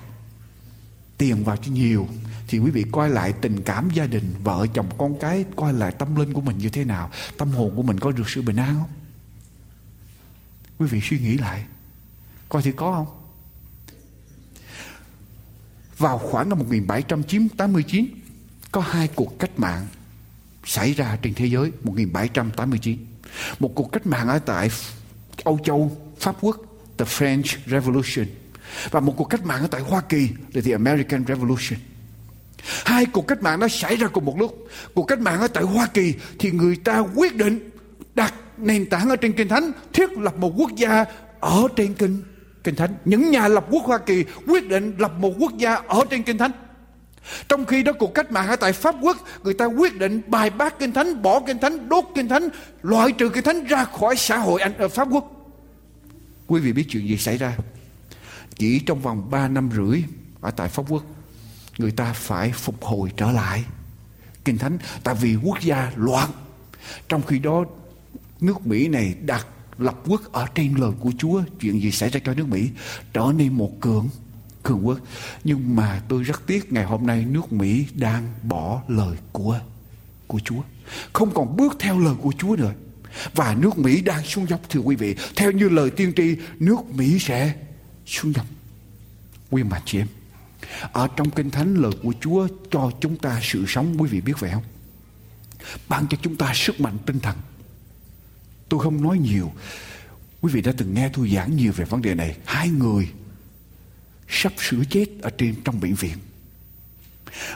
tiền 1.19 1.45
vào 1.45 1.57
cho 1.57 1.73
nhiều, 1.73 2.09
thì 2.49 2.59
quý 2.59 2.71
vị 2.71 2.85
coi 2.93 3.11
lại 3.11 3.33
tình 3.33 3.63
cảm 3.63 3.91
gia 3.91 4.07
đình, 4.07 4.35
vợ 4.45 4.67
chồng 4.75 4.89
con 4.99 5.19
cái, 5.21 5.45
coi 5.57 5.73
lại 5.73 5.93
tâm 5.93 6.17
linh 6.17 6.33
của 6.33 6.41
mình 6.41 6.59
như 6.59 6.69
thế 6.69 6.85
nào, 6.85 7.11
tâm 7.39 7.51
hồn 7.51 7.77
của 7.77 7.83
mình 7.83 7.99
có 8.01 8.11
được 8.11 8.29
sự 8.29 8.43
bình 8.43 8.57
an 8.57 8.75
không? 8.75 8.91
Quý 10.79 10.87
vị 10.87 11.01
suy 11.03 11.19
nghĩ 11.19 11.39
lại, 11.39 11.65
coi 12.49 12.63
thì 12.63 12.73
có 12.73 12.93
không? 12.93 13.28
Vào 15.99 16.19
khoảng 16.19 16.49
năm 16.49 16.59
1789 16.59 18.07
có 18.73 18.81
hai 18.81 19.09
cuộc 19.15 19.39
cách 19.39 19.51
mạng 19.57 19.87
xảy 20.65 20.93
ra 20.93 21.19
trên 21.23 21.35
thế 21.35 21.47
giới 21.47 21.73
1789 21.83 22.99
một 23.59 23.73
cuộc 23.75 23.93
cách 23.93 24.07
mạng 24.07 24.29
ở 24.29 24.39
tại 24.39 24.71
Âu 25.45 25.59
Châu 25.65 25.97
Pháp 26.19 26.37
Quốc 26.41 26.57
The 26.99 27.05
French 27.05 27.57
Revolution. 27.67 28.27
Và 28.91 29.01
một 29.01 29.15
cuộc 29.17 29.25
cách 29.25 29.47
mạng 29.47 29.63
ở 29.63 29.67
tại 29.67 29.81
Hoa 29.81 30.01
Kỳ 30.01 30.29
là 30.53 30.61
The 30.65 30.73
American 30.73 31.25
Revolution. 31.29 31.79
Hai 32.85 33.07
cuộc 33.07 33.27
cách 33.27 33.43
mạng 33.43 33.61
nó 33.61 33.69
xảy 33.69 33.97
ra 33.97 34.07
cùng 34.07 34.25
một 34.25 34.39
lúc. 34.39 34.69
Cuộc 34.95 35.05
cách 35.05 35.21
mạng 35.21 35.41
ở 35.41 35.49
tại 35.49 35.65
Hoa 35.65 35.87
Kỳ 35.87 36.15
thì 36.39 36.51
người 36.51 36.77
ta 36.77 36.99
quyết 36.99 37.37
định 37.37 37.71
đặt 38.15 38.35
nền 38.59 38.87
tảng 38.87 39.09
ở 39.09 39.17
trên 39.17 39.33
kinh 39.33 39.49
thánh, 39.49 39.73
thiết 39.93 40.13
lập 40.13 40.37
một 40.39 40.53
quốc 40.57 40.71
gia 40.77 41.05
ở 41.41 41.69
trên 41.77 41.95
kinh 41.95 42.23
kinh 42.69 42.77
thánh. 42.77 42.95
Những 43.05 43.31
nhà 43.31 43.49
lập 43.49 43.67
quốc 43.71 43.85
Hoa 43.85 43.99
Kỳ 43.99 44.25
quyết 44.47 44.69
định 44.69 44.95
lập 44.99 45.13
một 45.19 45.35
quốc 45.39 45.53
gia 45.57 45.75
ở 45.75 46.05
trên 46.11 46.23
kinh 46.23 46.39
thánh. 46.39 46.51
Trong 47.49 47.65
khi 47.65 47.83
đó 47.83 47.93
cuộc 47.99 48.15
cách 48.15 48.33
mạng 48.33 48.49
ở 48.49 48.57
tại 48.57 48.73
Pháp 48.73 48.95
Quốc 49.01 49.17
Người 49.43 49.55
ta 49.55 49.65
quyết 49.65 49.99
định 49.99 50.21
bài 50.27 50.51
bác 50.51 50.79
kinh 50.79 50.93
thánh 50.93 51.23
Bỏ 51.23 51.41
kinh 51.47 51.59
thánh, 51.59 51.89
đốt 51.89 52.05
kinh 52.15 52.29
thánh 52.29 52.49
Loại 52.83 53.13
trừ 53.13 53.29
kinh 53.29 53.45
thánh 53.45 53.65
ra 53.65 53.85
khỏi 53.85 54.17
xã 54.17 54.39
hội 54.39 54.61
Anh 54.61 54.79
ở 54.79 54.89
Pháp 54.89 55.09
Quốc 55.11 55.53
Quý 56.47 56.61
vị 56.61 56.73
biết 56.73 56.85
chuyện 56.89 57.09
gì 57.09 57.17
xảy 57.17 57.39
ra 57.39 57.57
Chỉ 58.57 58.81
trong 58.87 59.01
vòng 59.01 59.31
3 59.31 59.49
năm 59.49 59.71
rưỡi 59.77 60.03
Ở 60.41 60.51
tại 60.51 60.69
Pháp 60.69 60.83
Quốc 60.89 61.05
người 61.79 61.91
ta 61.91 62.13
phải 62.13 62.53
phục 62.53 62.85
hồi 62.85 63.13
trở 63.17 63.31
lại 63.31 63.65
kinh 64.45 64.59
thánh 64.59 64.79
tại 65.05 65.15
vì 65.15 65.37
quốc 65.45 65.61
gia 65.61 65.93
loạn 65.97 66.31
trong 67.09 67.23
khi 67.23 67.39
đó 67.39 67.65
nước 68.41 68.67
mỹ 68.67 68.89
này 68.89 69.15
đặt 69.21 69.47
lập 69.79 70.01
quốc 70.07 70.33
ở 70.33 70.47
trên 70.55 70.75
lời 70.75 70.93
của 71.01 71.13
chúa, 71.19 71.43
chuyện 71.61 71.83
gì 71.83 71.91
xảy 71.91 72.11
ra 72.11 72.21
cho 72.25 72.35
nước 72.35 72.49
mỹ, 72.49 72.71
trở 73.13 73.33
nên 73.37 73.53
một 73.53 73.81
cường 73.81 74.09
cường 74.63 74.87
quốc. 74.87 74.99
Nhưng 75.45 75.77
mà 75.77 76.03
tôi 76.09 76.23
rất 76.23 76.47
tiếc 76.47 76.73
ngày 76.73 76.85
hôm 76.85 77.07
nay 77.07 77.25
nước 77.25 77.53
mỹ 77.53 77.87
đang 77.95 78.33
bỏ 78.43 78.83
lời 78.89 79.17
của 79.33 79.61
của 80.27 80.41
chúa. 80.45 80.63
Không 81.13 81.35
còn 81.35 81.57
bước 81.57 81.77
theo 81.79 81.99
lời 81.99 82.15
của 82.23 82.33
chúa 82.39 82.57
nữa. 82.57 82.73
Và 83.35 83.57
nước 83.61 83.79
mỹ 83.79 84.01
đang 84.01 84.25
xuống 84.25 84.47
dốc, 84.49 84.61
thưa 84.71 84.81
quý 84.81 84.97
vị. 84.97 85.17
Theo 85.37 85.51
như 85.51 85.69
lời 85.69 85.91
tiên 85.91 86.13
tri, 86.17 86.37
nước 86.59 86.79
mỹ 86.95 87.19
sẽ 87.19 87.55
xuống 88.07 88.33
dốc. 88.35 88.47
Quý 89.51 89.63
mà 89.63 89.83
chị 89.85 89.99
em, 89.99 90.07
ở 90.93 91.09
trong 91.17 91.31
kinh 91.31 91.51
thánh, 91.51 91.75
lời 91.75 91.93
của 92.03 92.13
Chúa 92.21 92.49
cho 92.71 92.91
chúng 93.01 93.17
ta 93.17 93.41
sự 93.43 93.65
sống, 93.69 93.95
quý 93.99 94.09
vị 94.09 94.21
biết 94.21 94.33
vậy 94.39 94.51
không? 94.51 94.63
Ban 95.89 96.07
cho 96.09 96.19
chúng 96.23 96.37
ta 96.37 96.53
sức 96.55 96.81
mạnh 96.81 96.97
tinh 97.07 97.21
thần. 97.21 97.37
Tôi 98.69 98.81
không 98.81 99.03
nói 99.03 99.19
nhiều. 99.19 99.53
Quý 100.41 100.53
vị 100.53 100.61
đã 100.61 100.73
từng 100.77 100.95
nghe 100.95 101.11
tôi 101.13 101.31
giảng 101.35 101.57
nhiều 101.57 101.73
về 101.77 101.85
vấn 101.85 102.03
đề 102.03 102.15
này. 102.15 102.37
Hai 102.45 102.69
người 102.69 103.09
sắp 104.29 104.53
sửa 104.59 104.85
chết 104.91 105.07
ở 105.23 105.31
trên 105.31 105.55
trong 105.65 105.81
bệnh 105.81 105.95
viện. 105.95 106.17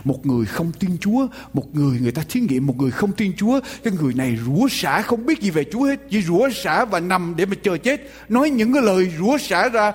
Một 0.04 0.26
người 0.26 0.46
không 0.46 0.72
tin 0.72 0.98
Chúa, 1.00 1.26
một 1.52 1.74
người 1.74 2.00
người 2.00 2.12
ta 2.12 2.22
thí 2.28 2.40
nghiệm, 2.40 2.66
một 2.66 2.76
người 2.76 2.90
không 2.90 3.12
tin 3.12 3.32
Chúa. 3.36 3.60
Cái 3.84 3.92
người 4.00 4.14
này 4.14 4.38
rủa 4.46 4.68
xả 4.70 5.02
không 5.02 5.26
biết 5.26 5.40
gì 5.40 5.50
về 5.50 5.64
Chúa 5.72 5.84
hết. 5.84 6.00
Chỉ 6.10 6.22
rủa 6.22 6.48
xả 6.54 6.84
và 6.84 7.00
nằm 7.00 7.34
để 7.36 7.46
mà 7.46 7.56
chờ 7.62 7.78
chết. 7.78 8.10
Nói 8.28 8.50
những 8.50 8.72
cái 8.72 8.82
lời 8.82 9.12
rủa 9.18 9.38
xả 9.38 9.68
ra 9.68 9.92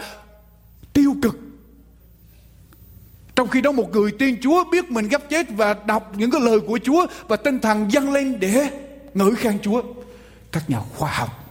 tiêu 0.94 1.16
cực 1.22 1.40
trong 3.38 3.48
khi 3.48 3.62
đó 3.62 3.72
một 3.72 3.92
người 3.92 4.12
tin 4.12 4.42
Chúa 4.42 4.64
biết 4.72 4.92
mình 4.92 5.08
gấp 5.08 5.30
chết 5.30 5.48
và 5.50 5.76
đọc 5.86 6.12
những 6.18 6.32
cái 6.32 6.42
lời 6.42 6.60
của 6.60 6.80
Chúa 6.84 7.06
và 7.28 7.36
tinh 7.36 7.60
thần 7.60 7.92
dâng 7.92 8.12
lên 8.14 8.40
để 8.40 8.70
ngợi 9.14 9.36
khen 9.36 9.60
Chúa. 9.62 9.82
Các 10.52 10.70
nhà 10.70 10.80
khoa 10.80 11.12
học. 11.12 11.44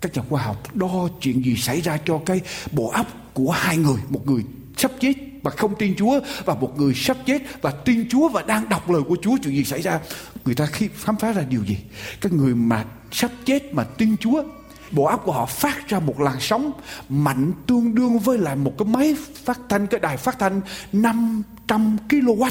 Các 0.00 0.16
nhà 0.16 0.22
khoa 0.28 0.42
học 0.42 0.76
đo 0.76 1.08
chuyện 1.20 1.44
gì 1.44 1.56
xảy 1.56 1.80
ra 1.80 1.98
cho 2.04 2.20
cái 2.26 2.40
bộ 2.72 2.88
óc 2.88 3.06
của 3.34 3.50
hai 3.50 3.76
người, 3.76 4.00
một 4.08 4.26
người 4.26 4.42
sắp 4.76 4.90
chết 5.00 5.12
và 5.42 5.50
không 5.50 5.74
tin 5.78 5.94
Chúa 5.96 6.20
và 6.44 6.54
một 6.54 6.74
người 6.76 6.94
sắp 6.94 7.16
chết 7.26 7.42
và 7.62 7.70
tin 7.70 8.08
Chúa 8.08 8.28
và 8.28 8.42
đang 8.42 8.68
đọc 8.68 8.90
lời 8.90 9.02
của 9.08 9.16
Chúa 9.22 9.36
chuyện 9.42 9.54
gì 9.54 9.64
xảy 9.64 9.82
ra. 9.82 10.00
Người 10.44 10.54
ta 10.54 10.66
khi 10.66 10.88
khám 10.96 11.16
phá 11.16 11.32
ra 11.32 11.42
điều 11.42 11.64
gì? 11.64 11.78
Cái 12.20 12.32
người 12.32 12.54
mà 12.54 12.84
sắp 13.12 13.30
chết 13.44 13.74
mà 13.74 13.84
tin 13.84 14.16
Chúa 14.16 14.42
bộ 14.90 15.04
óc 15.04 15.22
của 15.24 15.32
họ 15.32 15.46
phát 15.46 15.88
ra 15.88 16.00
một 16.00 16.20
làn 16.20 16.36
sóng 16.40 16.72
mạnh 17.08 17.52
tương 17.66 17.94
đương 17.94 18.18
với 18.18 18.38
lại 18.38 18.56
một 18.56 18.72
cái 18.78 18.88
máy 18.88 19.16
phát 19.44 19.60
thanh 19.68 19.86
cái 19.86 20.00
đài 20.00 20.16
phát 20.16 20.38
thanh 20.38 20.60
500 20.92 21.96
kW 22.08 22.50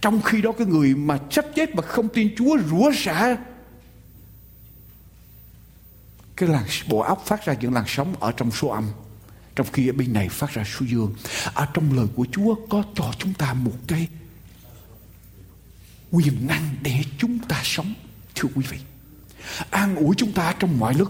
trong 0.00 0.22
khi 0.22 0.42
đó 0.42 0.52
cái 0.52 0.66
người 0.66 0.94
mà 0.94 1.18
sắp 1.30 1.44
chết 1.54 1.74
mà 1.74 1.82
không 1.82 2.08
tin 2.08 2.34
Chúa 2.36 2.58
rủa 2.70 2.92
xả 2.94 3.36
cái 6.36 6.48
làn 6.48 6.64
bộ 6.88 6.98
óc 6.98 7.22
phát 7.26 7.44
ra 7.44 7.54
những 7.60 7.74
làn 7.74 7.84
sóng 7.86 8.14
ở 8.20 8.32
trong 8.32 8.50
số 8.50 8.68
âm, 8.68 8.90
trong 9.54 9.66
khi 9.72 9.88
ở 9.88 9.92
bên 9.92 10.12
này 10.12 10.28
phát 10.28 10.50
ra 10.50 10.64
số 10.64 10.86
dương 10.86 11.14
ở 11.54 11.66
trong 11.74 11.96
lời 11.96 12.06
của 12.14 12.26
Chúa 12.32 12.54
có 12.68 12.82
cho 12.94 13.12
chúng 13.18 13.34
ta 13.34 13.54
một 13.54 13.76
cái 13.88 14.08
quyền 16.10 16.46
năng 16.46 16.74
để 16.82 17.04
chúng 17.18 17.38
ta 17.38 17.60
sống, 17.64 17.94
thưa 18.34 18.48
quý 18.54 18.64
vị 18.70 18.78
an 19.70 19.96
ủi 19.96 20.14
chúng 20.18 20.32
ta 20.32 20.54
trong 20.58 20.78
mọi 20.78 20.94
lúc. 20.94 21.08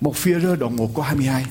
Một 0.00 0.16
phía 0.16 0.40
rơ 0.40 0.56
đoạn 0.56 0.76
1 0.76 0.90
có 0.94 1.02
22. 1.02 1.46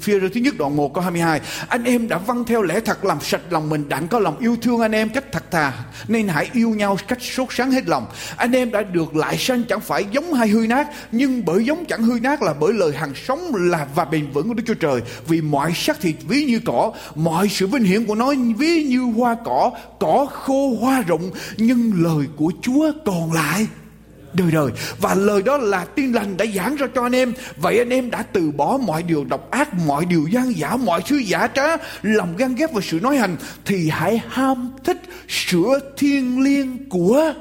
Phía 0.00 0.20
thứ 0.20 0.40
nhất 0.40 0.54
đoạn 0.58 0.76
1 0.76 0.94
câu 0.94 1.02
22 1.02 1.40
Anh 1.68 1.84
em 1.84 2.08
đã 2.08 2.18
vâng 2.18 2.44
theo 2.44 2.62
lẽ 2.62 2.80
thật, 2.80 3.04
làm 3.04 3.20
sạch 3.20 3.40
lòng 3.50 3.70
mình 3.70 3.88
Đặng 3.88 4.08
có 4.08 4.18
lòng 4.18 4.38
yêu 4.38 4.56
thương 4.62 4.80
anh 4.80 4.92
em 4.92 5.08
cách 5.08 5.32
thật 5.32 5.50
thà, 5.50 5.72
Nên 6.08 6.28
hãy 6.28 6.50
yêu 6.52 6.70
nhau 6.70 6.96
cách 7.08 7.22
sốt 7.22 7.48
sáng 7.50 7.70
hết 7.70 7.88
lòng. 7.88 8.06
Anh 8.36 8.52
em 8.52 8.70
đã 8.70 8.82
được 8.82 9.16
lại 9.16 9.38
sanh 9.38 9.64
chẳng 9.64 9.80
phải 9.80 10.04
giống 10.12 10.34
hay 10.34 10.48
hư 10.48 10.66
nát, 10.66 10.88
Nhưng 11.12 11.44
bởi 11.44 11.64
giống 11.64 11.84
chẳng 11.84 12.02
hư 12.02 12.20
nát 12.20 12.42
là 12.42 12.54
bởi 12.60 12.72
lời 12.72 12.92
hàng 12.92 13.12
sống 13.26 13.52
là 13.54 13.86
và 13.94 14.04
bền 14.04 14.30
vững 14.30 14.48
của 14.48 14.54
Đức 14.54 14.62
Chúa 14.66 14.74
Trời. 14.74 15.00
Vì 15.26 15.40
mọi 15.40 15.72
xác 15.74 16.00
thịt 16.00 16.16
ví 16.28 16.44
như 16.44 16.60
cỏ, 16.64 16.92
Mọi 17.14 17.48
sự 17.48 17.66
vinh 17.66 17.84
hiển 17.84 18.04
của 18.04 18.14
nó 18.14 18.34
ví 18.56 18.84
như 18.84 19.00
hoa 19.00 19.36
cỏ 19.44 19.70
Cỏ 20.00 20.26
khô 20.32 20.76
hoa 20.80 21.02
rụng, 21.06 21.30
Nhưng 21.56 21.92
lời 22.02 22.26
của 22.36 22.52
Chúa 22.62 22.92
còn 23.04 23.32
lại 23.32 23.66
đời 24.34 24.50
đời. 24.52 24.70
Và 25.00 25.14
lời 25.14 25.42
đó 25.42 25.56
là 25.56 25.84
tin 25.84 26.12
lành 26.12 26.36
đã 26.36 26.44
giảng 26.54 26.76
ra 26.76 26.86
cho 26.94 27.02
anh 27.02 27.14
em. 27.14 27.32
Vậy 27.56 27.78
anh 27.78 27.90
em 27.90 28.10
đã 28.10 28.22
từ 28.22 28.50
bỏ 28.50 28.78
mọi 28.82 29.02
điều 29.02 29.24
độc 29.24 29.50
ác, 29.50 29.74
mọi 29.86 30.04
điều 30.04 30.26
gian 30.26 30.56
giả 30.56 30.76
mọi 30.76 31.02
thứ 31.08 31.16
giả 31.16 31.46
trá, 31.46 31.76
lòng 32.02 32.36
gan 32.36 32.54
ghét 32.54 32.72
và 32.72 32.80
sự 32.84 33.00
nói 33.00 33.16
hành, 33.16 33.36
thì 33.64 33.88
hãy 33.88 34.20
ham 34.28 34.70
thích 34.84 35.02
sữa 35.28 35.78
thiên 35.96 36.42
liêng 36.42 36.88
của 36.88 37.32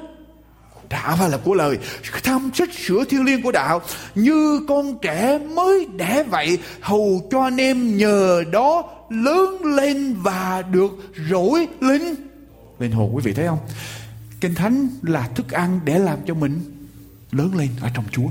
đạo. 0.90 1.18
Và 1.20 1.28
là 1.28 1.38
của 1.38 1.54
lời, 1.54 1.78
tham 2.24 2.52
thích 2.58 2.70
sữa 2.74 3.04
thiên 3.10 3.26
liêng 3.26 3.42
của 3.42 3.52
đạo. 3.52 3.82
Như 4.16 4.60
con 4.68 5.00
trẻ 5.02 5.40
mới 5.56 5.88
đẻ 5.96 6.24
vậy, 6.24 6.58
hầu 6.82 7.28
cho 7.32 7.44
anh 7.44 7.58
em 7.58 7.98
nhờ 7.98 8.44
đó 8.52 8.84
lớn 9.10 9.66
lên 9.66 10.16
và 10.22 10.64
được 10.72 10.92
rỗi 11.30 11.68
linh 11.80 12.16
linh 12.80 12.92
hồn 12.92 13.16
quý 13.16 13.22
vị 13.26 13.34
thấy 13.34 13.48
không? 13.48 13.60
Kinh 14.42 14.56
thánh 14.56 14.88
là 15.02 15.28
thức 15.36 15.52
ăn 15.52 15.80
để 15.86 16.00
làm 16.00 16.18
cho 16.28 16.34
mình 16.34 16.62
lớn 17.32 17.56
lên 17.56 17.70
ở 17.82 17.90
trong 17.94 18.06
Chúa. 18.12 18.28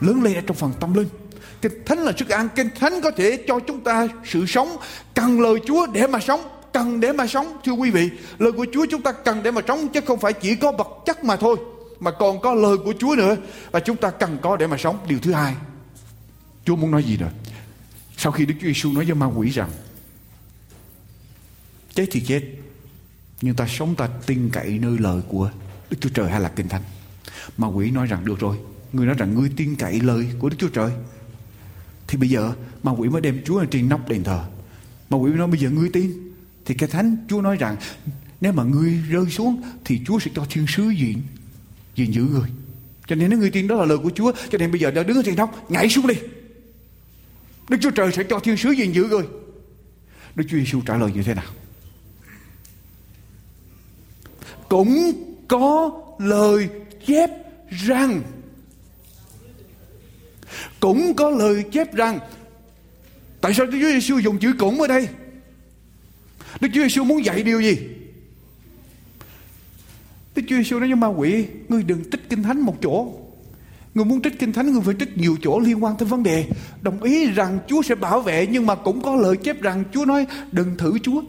lớn 0.00 0.22
lên 0.22 0.34
ở 0.34 0.40
trong 0.46 0.56
phần 0.56 0.72
tâm 0.80 0.94
linh. 0.94 1.08
Kinh 1.62 1.72
thánh 1.86 1.98
là 1.98 2.12
sức 2.18 2.28
ăn 2.28 2.48
kinh 2.54 2.68
thánh 2.80 3.00
có 3.02 3.10
thể 3.10 3.44
cho 3.48 3.60
chúng 3.66 3.84
ta 3.84 4.08
sự 4.24 4.46
sống 4.46 4.76
cần 5.14 5.40
lời 5.40 5.54
chúa 5.66 5.86
để 5.86 6.06
mà 6.06 6.20
sống, 6.20 6.40
cần 6.72 7.00
để 7.00 7.12
mà 7.12 7.26
sống. 7.26 7.56
Thưa 7.64 7.72
quý 7.72 7.90
vị, 7.90 8.10
lời 8.38 8.52
của 8.52 8.66
chúa 8.72 8.86
chúng 8.90 9.02
ta 9.02 9.12
cần 9.12 9.42
để 9.42 9.50
mà 9.50 9.60
sống, 9.68 9.88
chứ 9.88 10.00
không 10.06 10.20
phải 10.20 10.32
chỉ 10.32 10.54
có 10.54 10.72
vật 10.72 10.88
chất 11.06 11.24
mà 11.24 11.36
thôi, 11.36 11.56
mà 12.00 12.10
còn 12.10 12.40
có 12.40 12.54
lời 12.54 12.76
của 12.84 12.94
chúa 12.98 13.14
nữa. 13.16 13.36
Và 13.70 13.80
chúng 13.80 13.96
ta 13.96 14.10
cần 14.10 14.38
có 14.42 14.56
để 14.56 14.66
mà 14.66 14.76
sống. 14.78 14.98
Điều 15.08 15.18
thứ 15.18 15.32
hai, 15.32 15.54
chúa 16.64 16.76
muốn 16.76 16.90
nói 16.90 17.04
gì 17.04 17.16
rồi? 17.16 17.30
Sau 18.16 18.32
khi 18.32 18.46
đức 18.46 18.54
chúa 18.60 18.66
giêsu 18.66 18.92
nói 18.92 19.04
với 19.04 19.14
ma 19.14 19.26
quỷ 19.26 19.50
rằng, 19.50 19.70
chết 21.94 22.06
thì 22.10 22.20
chết, 22.20 22.42
nhưng 23.40 23.54
ta 23.54 23.66
sống 23.68 23.94
ta 23.94 24.08
tin 24.26 24.50
cậy 24.52 24.68
nơi 24.68 24.98
lời 24.98 25.22
của 25.28 25.50
đức 25.90 25.96
chúa 26.00 26.10
trời 26.14 26.30
hay 26.30 26.40
là 26.40 26.48
kinh 26.48 26.68
thánh 26.68 26.82
mà 27.56 27.68
quỷ 27.68 27.90
nói 27.90 28.06
rằng, 28.06 28.24
được 28.24 28.38
rồi 28.38 28.56
người 28.92 29.06
nói 29.06 29.14
rằng 29.18 29.34
ngươi 29.34 29.50
tin 29.56 29.76
cậy 29.76 30.00
lời 30.00 30.26
của 30.38 30.48
đức 30.48 30.56
chúa 30.58 30.68
trời. 30.68 30.90
Thì 32.06 32.18
bây 32.18 32.28
giờ, 32.28 32.52
ma 32.82 32.92
quỷ 32.92 33.08
mới 33.08 33.20
đem 33.20 33.40
chúa 33.44 33.60
lên 33.60 33.70
trên 33.70 33.88
nóc 33.88 34.08
đền 34.08 34.24
thờ. 34.24 34.44
Ma 35.10 35.16
quỷ 35.16 35.32
nói, 35.32 35.48
bây 35.48 35.60
giờ 35.60 35.70
ngươi 35.70 35.88
tin. 35.88 36.32
Thì 36.64 36.74
cái 36.74 36.88
thánh 36.88 37.16
chúa 37.28 37.40
nói 37.40 37.56
rằng, 37.56 37.76
nếu 38.40 38.52
mà 38.52 38.62
ngươi 38.62 38.92
rơi 39.08 39.30
xuống, 39.30 39.62
thì 39.84 40.00
chúa 40.06 40.18
sẽ 40.18 40.30
cho 40.34 40.46
thiên 40.50 40.66
sứ 40.66 40.90
diện 40.90 41.22
gìn 41.94 42.10
giữ 42.10 42.22
người 42.22 42.50
cho 43.10 43.16
nên 43.16 43.30
nếu 43.30 43.38
ngươi 43.38 43.50
tin 43.50 43.66
đó 43.66 43.76
là 43.76 43.84
lời 43.84 43.98
của 43.98 44.10
chúa, 44.14 44.32
cho 44.50 44.58
nên 44.58 44.70
bây 44.70 44.80
giờ 44.80 44.90
đã 44.90 45.02
đứng 45.02 45.16
ở 45.16 45.22
trên 45.24 45.36
nóc, 45.36 45.70
nhảy 45.70 45.88
xuống 45.88 46.06
đi. 46.06 46.14
Đức 47.68 47.76
chúa 47.80 47.90
trời 47.90 48.12
sẽ 48.12 48.24
cho 48.24 48.38
thiên 48.38 48.56
sứ 48.56 48.70
gìn 48.70 48.92
giữ 48.92 49.04
người 49.04 49.24
đức 50.34 50.44
chúa 50.48 50.58
giêsu 50.58 50.80
trả 50.80 50.96
lời 50.96 51.12
như 51.14 51.22
thế 51.22 51.34
nào? 51.34 51.44
Cũng 54.68 55.12
có 55.48 55.90
lời 56.18 56.68
chép 57.06 57.30
rằng 57.70 58.22
cũng 60.80 61.14
có 61.16 61.30
lời 61.30 61.64
chép 61.72 61.94
rằng 61.94 62.18
tại 63.40 63.54
sao 63.54 63.66
Đức 63.66 63.78
Chúa 63.82 63.90
Giêsu 63.90 64.18
dùng 64.18 64.38
chữ 64.38 64.52
cũng 64.58 64.80
ở 64.80 64.86
đây? 64.86 65.08
Đức 66.60 66.68
Chúa 66.74 66.82
Giêsu 66.82 67.04
muốn 67.04 67.24
dạy 67.24 67.42
điều 67.42 67.60
gì? 67.60 67.78
Đức 70.34 70.42
Chúa 70.48 70.56
Giêsu 70.56 70.78
nói 70.78 70.88
với 70.88 70.96
ma 70.96 71.06
quỷ, 71.06 71.46
Ngươi 71.68 71.82
đừng 71.82 72.10
trích 72.10 72.30
kinh 72.30 72.42
thánh 72.42 72.60
một 72.60 72.76
chỗ. 72.82 73.12
Ngươi 73.94 74.04
muốn 74.04 74.22
trích 74.22 74.38
kinh 74.38 74.52
thánh, 74.52 74.72
Ngươi 74.72 74.80
phải 74.84 74.94
trích 74.98 75.18
nhiều 75.18 75.36
chỗ 75.42 75.60
liên 75.60 75.84
quan 75.84 75.96
tới 75.96 76.08
vấn 76.08 76.22
đề. 76.22 76.44
Đồng 76.82 77.02
ý 77.02 77.26
rằng 77.26 77.58
Chúa 77.66 77.82
sẽ 77.82 77.94
bảo 77.94 78.20
vệ, 78.20 78.46
Nhưng 78.46 78.66
mà 78.66 78.74
cũng 78.74 79.02
có 79.02 79.16
lời 79.16 79.36
chép 79.36 79.62
rằng 79.62 79.84
Chúa 79.92 80.04
nói, 80.04 80.26
đừng 80.52 80.76
thử 80.76 80.98
Chúa. 80.98 81.22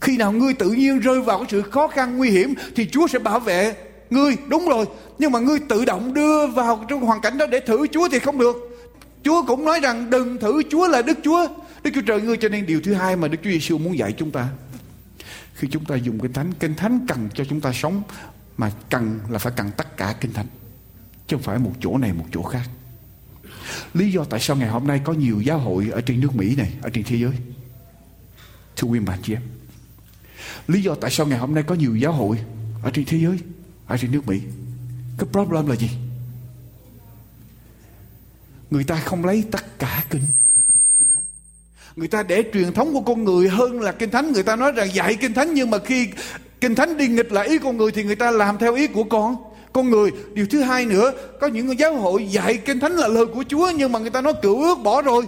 Khi 0.00 0.16
nào 0.16 0.32
ngươi 0.32 0.54
tự 0.54 0.70
nhiên 0.70 0.98
rơi 0.98 1.20
vào 1.20 1.38
cái 1.38 1.46
sự 1.50 1.62
khó 1.62 1.88
khăn, 1.88 2.16
nguy 2.16 2.30
hiểm, 2.30 2.54
Thì 2.76 2.86
Chúa 2.86 3.06
sẽ 3.06 3.18
bảo 3.18 3.40
vệ 3.40 3.74
ngươi 4.10 4.36
Đúng 4.48 4.68
rồi 4.68 4.86
Nhưng 5.18 5.32
mà 5.32 5.38
ngươi 5.38 5.58
tự 5.68 5.84
động 5.84 6.14
đưa 6.14 6.46
vào 6.46 6.84
trong 6.88 7.00
hoàn 7.00 7.20
cảnh 7.20 7.38
đó 7.38 7.46
để 7.46 7.60
thử 7.60 7.86
Chúa 7.86 8.08
thì 8.12 8.18
không 8.18 8.38
được 8.38 8.56
Chúa 9.26 9.42
cũng 9.46 9.64
nói 9.64 9.80
rằng 9.80 10.10
đừng 10.10 10.38
thử 10.38 10.62
Chúa 10.70 10.88
là 10.88 11.02
Đức 11.02 11.18
Chúa. 11.24 11.48
Đức 11.82 11.90
Chúa 11.94 12.00
Trời 12.06 12.20
ngươi 12.20 12.36
cho 12.36 12.48
nên 12.48 12.66
điều 12.66 12.80
thứ 12.80 12.94
hai 12.94 13.16
mà 13.16 13.28
Đức 13.28 13.38
Chúa 13.44 13.50
Giêsu 13.50 13.78
muốn 13.78 13.98
dạy 13.98 14.12
chúng 14.12 14.30
ta. 14.30 14.48
Khi 15.54 15.68
chúng 15.70 15.84
ta 15.84 15.94
dùng 15.96 16.20
Kinh 16.20 16.32
Thánh, 16.32 16.52
Kinh 16.60 16.74
Thánh 16.74 17.06
cần 17.08 17.28
cho 17.34 17.44
chúng 17.44 17.60
ta 17.60 17.72
sống 17.72 18.02
mà 18.56 18.72
cần 18.90 19.20
là 19.30 19.38
phải 19.38 19.52
cần 19.56 19.70
tất 19.76 19.96
cả 19.96 20.14
Kinh 20.20 20.32
Thánh. 20.32 20.46
Chứ 21.26 21.36
không 21.36 21.42
phải 21.42 21.58
một 21.58 21.72
chỗ 21.80 21.98
này 21.98 22.12
một 22.12 22.24
chỗ 22.32 22.42
khác. 22.42 22.62
Lý 23.94 24.12
do 24.12 24.24
tại 24.24 24.40
sao 24.40 24.56
ngày 24.56 24.68
hôm 24.68 24.86
nay 24.86 25.00
có 25.04 25.12
nhiều 25.12 25.40
giáo 25.40 25.58
hội 25.58 25.88
ở 25.92 26.00
trên 26.00 26.20
nước 26.20 26.36
Mỹ 26.36 26.56
này, 26.56 26.72
ở 26.82 26.90
trên 26.90 27.04
thế 27.04 27.16
giới. 27.16 27.32
Thưa 28.76 28.88
quý 28.88 28.98
bạn 28.98 29.18
chị 29.22 29.32
em. 29.32 29.42
Lý 30.68 30.82
do 30.82 30.94
tại 30.94 31.10
sao 31.10 31.26
ngày 31.26 31.38
hôm 31.38 31.54
nay 31.54 31.64
có 31.66 31.74
nhiều 31.74 31.96
giáo 31.96 32.12
hội 32.12 32.38
ở 32.82 32.90
trên 32.90 33.04
thế 33.04 33.18
giới, 33.18 33.38
ở 33.86 33.96
trên 33.96 34.12
nước 34.12 34.26
Mỹ. 34.26 34.40
Cái 35.18 35.28
problem 35.32 35.66
là 35.66 35.76
gì? 35.76 35.90
người 38.70 38.84
ta 38.84 38.96
không 38.96 39.24
lấy 39.24 39.44
tất 39.50 39.78
cả 39.78 40.04
kinh. 40.10 40.22
Kinh 40.98 41.08
thánh. 41.14 41.22
Người 41.96 42.08
ta 42.08 42.22
để 42.22 42.44
truyền 42.52 42.72
thống 42.72 42.92
của 42.92 43.00
con 43.00 43.24
người 43.24 43.48
hơn 43.48 43.80
là 43.80 43.92
kinh 43.92 44.10
thánh. 44.10 44.32
Người 44.32 44.42
ta 44.42 44.56
nói 44.56 44.72
rằng 44.72 44.94
dạy 44.94 45.14
kinh 45.14 45.34
thánh, 45.34 45.54
nhưng 45.54 45.70
mà 45.70 45.78
khi 45.78 46.08
kinh 46.60 46.74
thánh 46.74 46.96
đi 46.96 47.08
nghịch 47.08 47.32
lại 47.32 47.48
ý 47.48 47.58
con 47.58 47.76
người 47.76 47.92
thì 47.92 48.04
người 48.04 48.16
ta 48.16 48.30
làm 48.30 48.58
theo 48.58 48.74
ý 48.74 48.86
của 48.86 49.04
con. 49.04 49.36
Con 49.72 49.90
người, 49.90 50.10
điều 50.32 50.46
thứ 50.46 50.60
hai 50.60 50.86
nữa, 50.86 51.12
có 51.40 51.46
những 51.46 51.78
giáo 51.78 51.96
hội 51.96 52.28
dạy 52.30 52.56
kinh 52.56 52.80
thánh 52.80 52.92
là 52.92 53.08
lời 53.08 53.26
của 53.26 53.44
chúa, 53.48 53.72
nhưng 53.76 53.92
mà 53.92 53.98
người 53.98 54.10
ta 54.10 54.20
nói 54.20 54.32
cựu 54.42 54.62
ước 54.62 54.78
bỏ 54.84 55.02
rồi. 55.02 55.24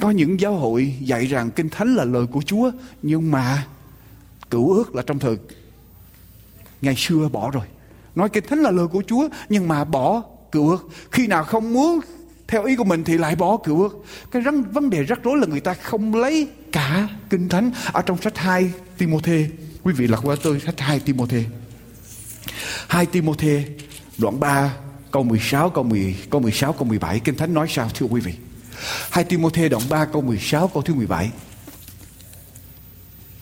Có 0.00 0.10
những 0.10 0.40
giáo 0.40 0.54
hội 0.54 0.94
dạy 1.00 1.26
rằng 1.26 1.50
kinh 1.50 1.68
thánh 1.68 1.94
là 1.94 2.04
lời 2.04 2.26
của 2.32 2.42
chúa, 2.46 2.70
nhưng 3.02 3.30
mà 3.30 3.66
cựu 4.50 4.72
ước 4.74 4.94
là 4.94 5.02
trong 5.02 5.18
thời 5.18 5.36
ngày 6.82 6.94
xưa 6.96 7.28
bỏ 7.32 7.50
rồi. 7.50 7.64
Nói 8.14 8.28
kinh 8.28 8.44
thánh 8.48 8.58
là 8.58 8.70
lời 8.70 8.86
của 8.86 9.02
chúa 9.06 9.28
nhưng 9.48 9.68
mà 9.68 9.84
bỏ 9.84 10.22
cựu 10.52 10.70
ước. 10.70 10.88
Khi 11.10 11.26
nào 11.26 11.44
không 11.44 11.72
muốn 11.72 12.00
theo 12.48 12.64
ý 12.64 12.76
của 12.76 12.84
mình 12.84 13.04
thì 13.04 13.18
lại 13.18 13.36
bỏ 13.36 13.56
cựu 13.56 13.82
ước. 13.82 14.04
Cái 14.30 14.42
rắn, 14.42 14.62
vấn 14.62 14.90
đề 14.90 15.02
rắc 15.02 15.20
rối 15.22 15.38
là 15.38 15.46
người 15.46 15.60
ta 15.60 15.74
không 15.74 16.14
lấy 16.14 16.48
cả 16.72 17.08
kinh 17.30 17.48
thánh. 17.48 17.70
Ở 17.92 18.02
trong 18.02 18.22
sách 18.22 18.38
2 18.38 18.70
Timôthê 18.98 19.48
quý 19.82 19.92
vị 19.92 20.06
lật 20.06 20.20
qua 20.22 20.36
tôi 20.42 20.60
sách 20.60 20.80
2 20.80 21.00
Timôthê. 21.00 21.44
2 22.88 23.06
Timôthê 23.06 23.64
đoạn 24.18 24.40
3 24.40 24.74
câu 25.10 25.22
16 25.22 25.70
câu 25.70 25.84
10 25.84 26.16
câu 26.30 26.40
16 26.40 26.72
câu 26.72 26.84
17 26.84 27.20
kinh 27.20 27.36
thánh 27.36 27.54
nói 27.54 27.66
sao 27.70 27.88
thưa 27.94 28.06
quý 28.06 28.20
vị? 28.20 28.34
2 29.10 29.24
Timôthê 29.24 29.68
đoạn 29.68 29.82
3 29.88 30.04
câu 30.04 30.22
16 30.22 30.68
câu 30.68 30.82
thứ 30.82 30.94
17 30.94 31.30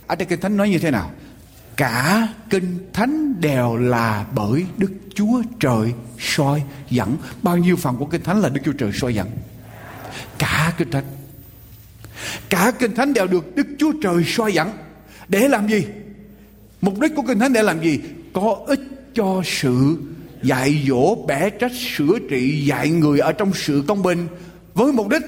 ở 0.07 0.16
đây 0.16 0.26
kinh 0.26 0.40
thánh 0.40 0.57
nói 0.57 0.70
như 0.70 0.79
thế 0.79 0.90
nào? 0.90 1.11
Cả 1.80 2.28
kinh 2.50 2.78
thánh 2.92 3.40
đều 3.40 3.76
là 3.76 4.26
bởi 4.34 4.64
Đức 4.76 4.90
Chúa 5.14 5.42
Trời 5.60 5.92
soi 6.18 6.62
dẫn. 6.90 7.16
Bao 7.42 7.56
nhiêu 7.56 7.76
phần 7.76 7.96
của 7.96 8.06
kinh 8.06 8.22
thánh 8.22 8.40
là 8.40 8.48
Đức 8.48 8.60
Chúa 8.64 8.72
Trời 8.72 8.90
soi 8.94 9.14
dẫn? 9.14 9.30
Cả 10.38 10.72
kinh 10.78 10.90
thánh. 10.90 11.04
Cả 12.48 12.72
kinh 12.78 12.94
thánh 12.94 13.12
đều 13.12 13.26
được 13.26 13.56
Đức 13.56 13.66
Chúa 13.78 13.92
Trời 14.02 14.24
soi 14.26 14.52
dẫn. 14.52 14.70
Để 15.28 15.48
làm 15.48 15.68
gì? 15.68 15.84
Mục 16.80 17.00
đích 17.00 17.12
của 17.16 17.22
kinh 17.22 17.38
thánh 17.38 17.52
để 17.52 17.62
làm 17.62 17.82
gì? 17.82 18.00
Có 18.32 18.56
ích 18.66 18.80
cho 19.14 19.42
sự 19.44 19.96
dạy 20.42 20.84
dỗ, 20.88 21.14
bẻ 21.14 21.50
trách, 21.50 21.72
sửa 21.96 22.18
trị, 22.30 22.66
dạy 22.66 22.90
người 22.90 23.18
ở 23.18 23.32
trong 23.32 23.52
sự 23.54 23.84
công 23.88 24.02
bình. 24.02 24.26
Với 24.74 24.92
mục 24.92 25.08
đích 25.08 25.22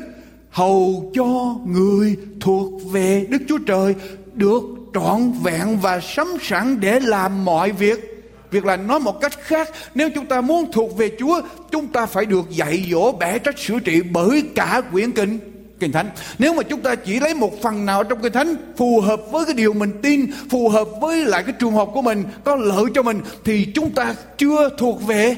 hầu 0.50 1.10
cho 1.14 1.56
người 1.66 2.16
thuộc 2.40 2.92
về 2.92 3.26
Đức 3.30 3.42
Chúa 3.48 3.58
Trời 3.58 3.94
được 4.34 4.62
trọn 4.94 5.32
vẹn 5.42 5.78
và 5.80 6.00
sắm 6.00 6.36
sẵn 6.42 6.80
để 6.80 7.00
làm 7.00 7.44
mọi 7.44 7.70
việc. 7.70 8.12
Việc 8.50 8.64
là 8.64 8.76
nói 8.76 9.00
một 9.00 9.20
cách 9.20 9.32
khác 9.40 9.68
nếu 9.94 10.10
chúng 10.14 10.26
ta 10.26 10.40
muốn 10.40 10.72
thuộc 10.72 10.96
về 10.96 11.10
chúa 11.18 11.40
chúng 11.70 11.86
ta 11.86 12.06
phải 12.06 12.26
được 12.26 12.50
dạy 12.50 12.88
dỗ 12.90 13.12
bẻ 13.12 13.38
trách 13.38 13.58
sửa 13.58 13.78
trị 13.78 14.02
bởi 14.02 14.42
cả 14.54 14.82
quyển 14.92 15.12
kinh. 15.12 15.38
Kinh 15.80 15.92
thánh 15.92 16.10
nếu 16.38 16.54
mà 16.54 16.62
chúng 16.62 16.80
ta 16.80 16.94
chỉ 16.94 17.20
lấy 17.20 17.34
một 17.34 17.62
phần 17.62 17.86
nào 17.86 18.04
trong 18.04 18.22
kinh 18.22 18.32
thánh 18.32 18.54
phù 18.76 19.00
hợp 19.00 19.20
với 19.30 19.44
cái 19.44 19.54
điều 19.54 19.72
mình 19.72 19.92
tin 20.02 20.26
phù 20.50 20.68
hợp 20.68 20.88
với 21.00 21.24
lại 21.24 21.42
cái 21.42 21.54
trường 21.58 21.72
hợp 21.72 21.88
của 21.94 22.02
mình 22.02 22.24
có 22.44 22.56
lợi 22.56 22.84
cho 22.94 23.02
mình 23.02 23.20
thì 23.44 23.66
chúng 23.74 23.90
ta 23.90 24.14
chưa 24.38 24.68
thuộc 24.78 25.06
về 25.06 25.36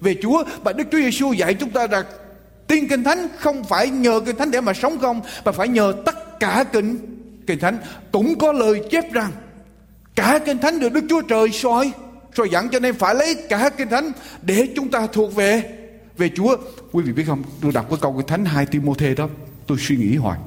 về 0.00 0.16
chúa. 0.22 0.44
Và 0.64 0.72
đức 0.72 0.84
chúa 0.92 0.98
giêsu 0.98 1.32
dạy 1.32 1.54
chúng 1.54 1.70
ta 1.70 1.86
rằng, 1.86 2.04
tin 2.66 2.88
kinh 2.88 3.04
thánh 3.04 3.28
không 3.38 3.64
phải 3.64 3.90
nhờ 3.90 4.20
kinh 4.26 4.36
thánh 4.36 4.50
để 4.50 4.60
mà 4.60 4.72
sống 4.72 4.98
không 4.98 5.20
mà 5.44 5.52
phải 5.52 5.68
nhờ 5.68 5.92
tất 6.06 6.40
cả 6.40 6.64
kinh 6.72 7.15
kinh 7.46 7.58
thánh 7.58 7.78
cũng 8.12 8.38
có 8.38 8.52
lời 8.52 8.82
chép 8.90 9.12
rằng, 9.12 9.32
cả 10.14 10.38
kinh 10.46 10.58
thánh 10.58 10.80
được 10.80 10.92
đức 10.92 11.04
chúa 11.08 11.22
trời 11.22 11.50
soi 11.52 11.92
soi 12.36 12.48
dẫn 12.50 12.68
cho 12.68 12.80
nên 12.80 12.94
phải 12.94 13.14
lấy 13.14 13.36
cả 13.48 13.70
kinh 13.70 13.88
thánh 13.88 14.12
để 14.42 14.68
chúng 14.76 14.90
ta 14.90 15.06
thuộc 15.12 15.34
về 15.34 15.62
về 16.16 16.30
chúa. 16.36 16.56
Quý 16.92 17.02
vị 17.02 17.12
biết 17.12 17.24
không? 17.26 17.42
Tôi 17.60 17.72
đọc 17.72 17.86
cái 17.90 17.98
câu 18.02 18.14
kinh 18.16 18.26
thánh 18.26 18.44
hai 18.44 18.66
Timôthê 18.66 19.14
đó, 19.14 19.28
tôi 19.66 19.78
suy 19.80 19.96
nghĩ 19.96 20.16
hoài. 20.16 20.38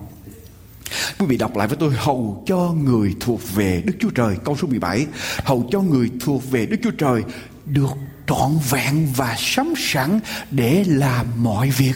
Quý 1.19 1.25
vị 1.25 1.37
đọc 1.37 1.57
lại 1.57 1.67
với 1.67 1.77
tôi, 1.79 1.93
Hầu 1.97 2.43
cho 2.47 2.57
người 2.57 3.15
thuộc 3.19 3.41
về 3.55 3.83
Đức 3.85 3.93
Chúa 3.99 4.09
Trời. 4.09 4.35
Câu 4.43 4.57
số 4.57 4.67
17 4.67 5.05
Hầu 5.43 5.67
cho 5.71 5.81
người 5.81 6.11
thuộc 6.19 6.51
về 6.51 6.65
Đức 6.65 6.77
Chúa 6.83 6.91
Trời 6.91 7.23
Được 7.65 7.91
trọn 8.27 8.51
vẹn 8.69 9.07
và 9.15 9.35
sắm 9.37 9.73
sẵn 9.77 10.19
Để 10.51 10.83
làm 10.87 11.25
mọi 11.37 11.69
việc. 11.69 11.95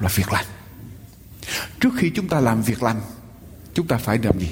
Là 0.00 0.08
việc 0.14 0.32
lành. 0.32 0.44
Trước 1.80 1.90
khi 1.96 2.10
chúng 2.10 2.28
ta 2.28 2.40
làm 2.40 2.62
việc 2.62 2.82
lành 2.82 3.00
chúng 3.74 3.86
ta 3.86 3.96
phải 3.96 4.18
làm 4.22 4.38
gì? 4.38 4.50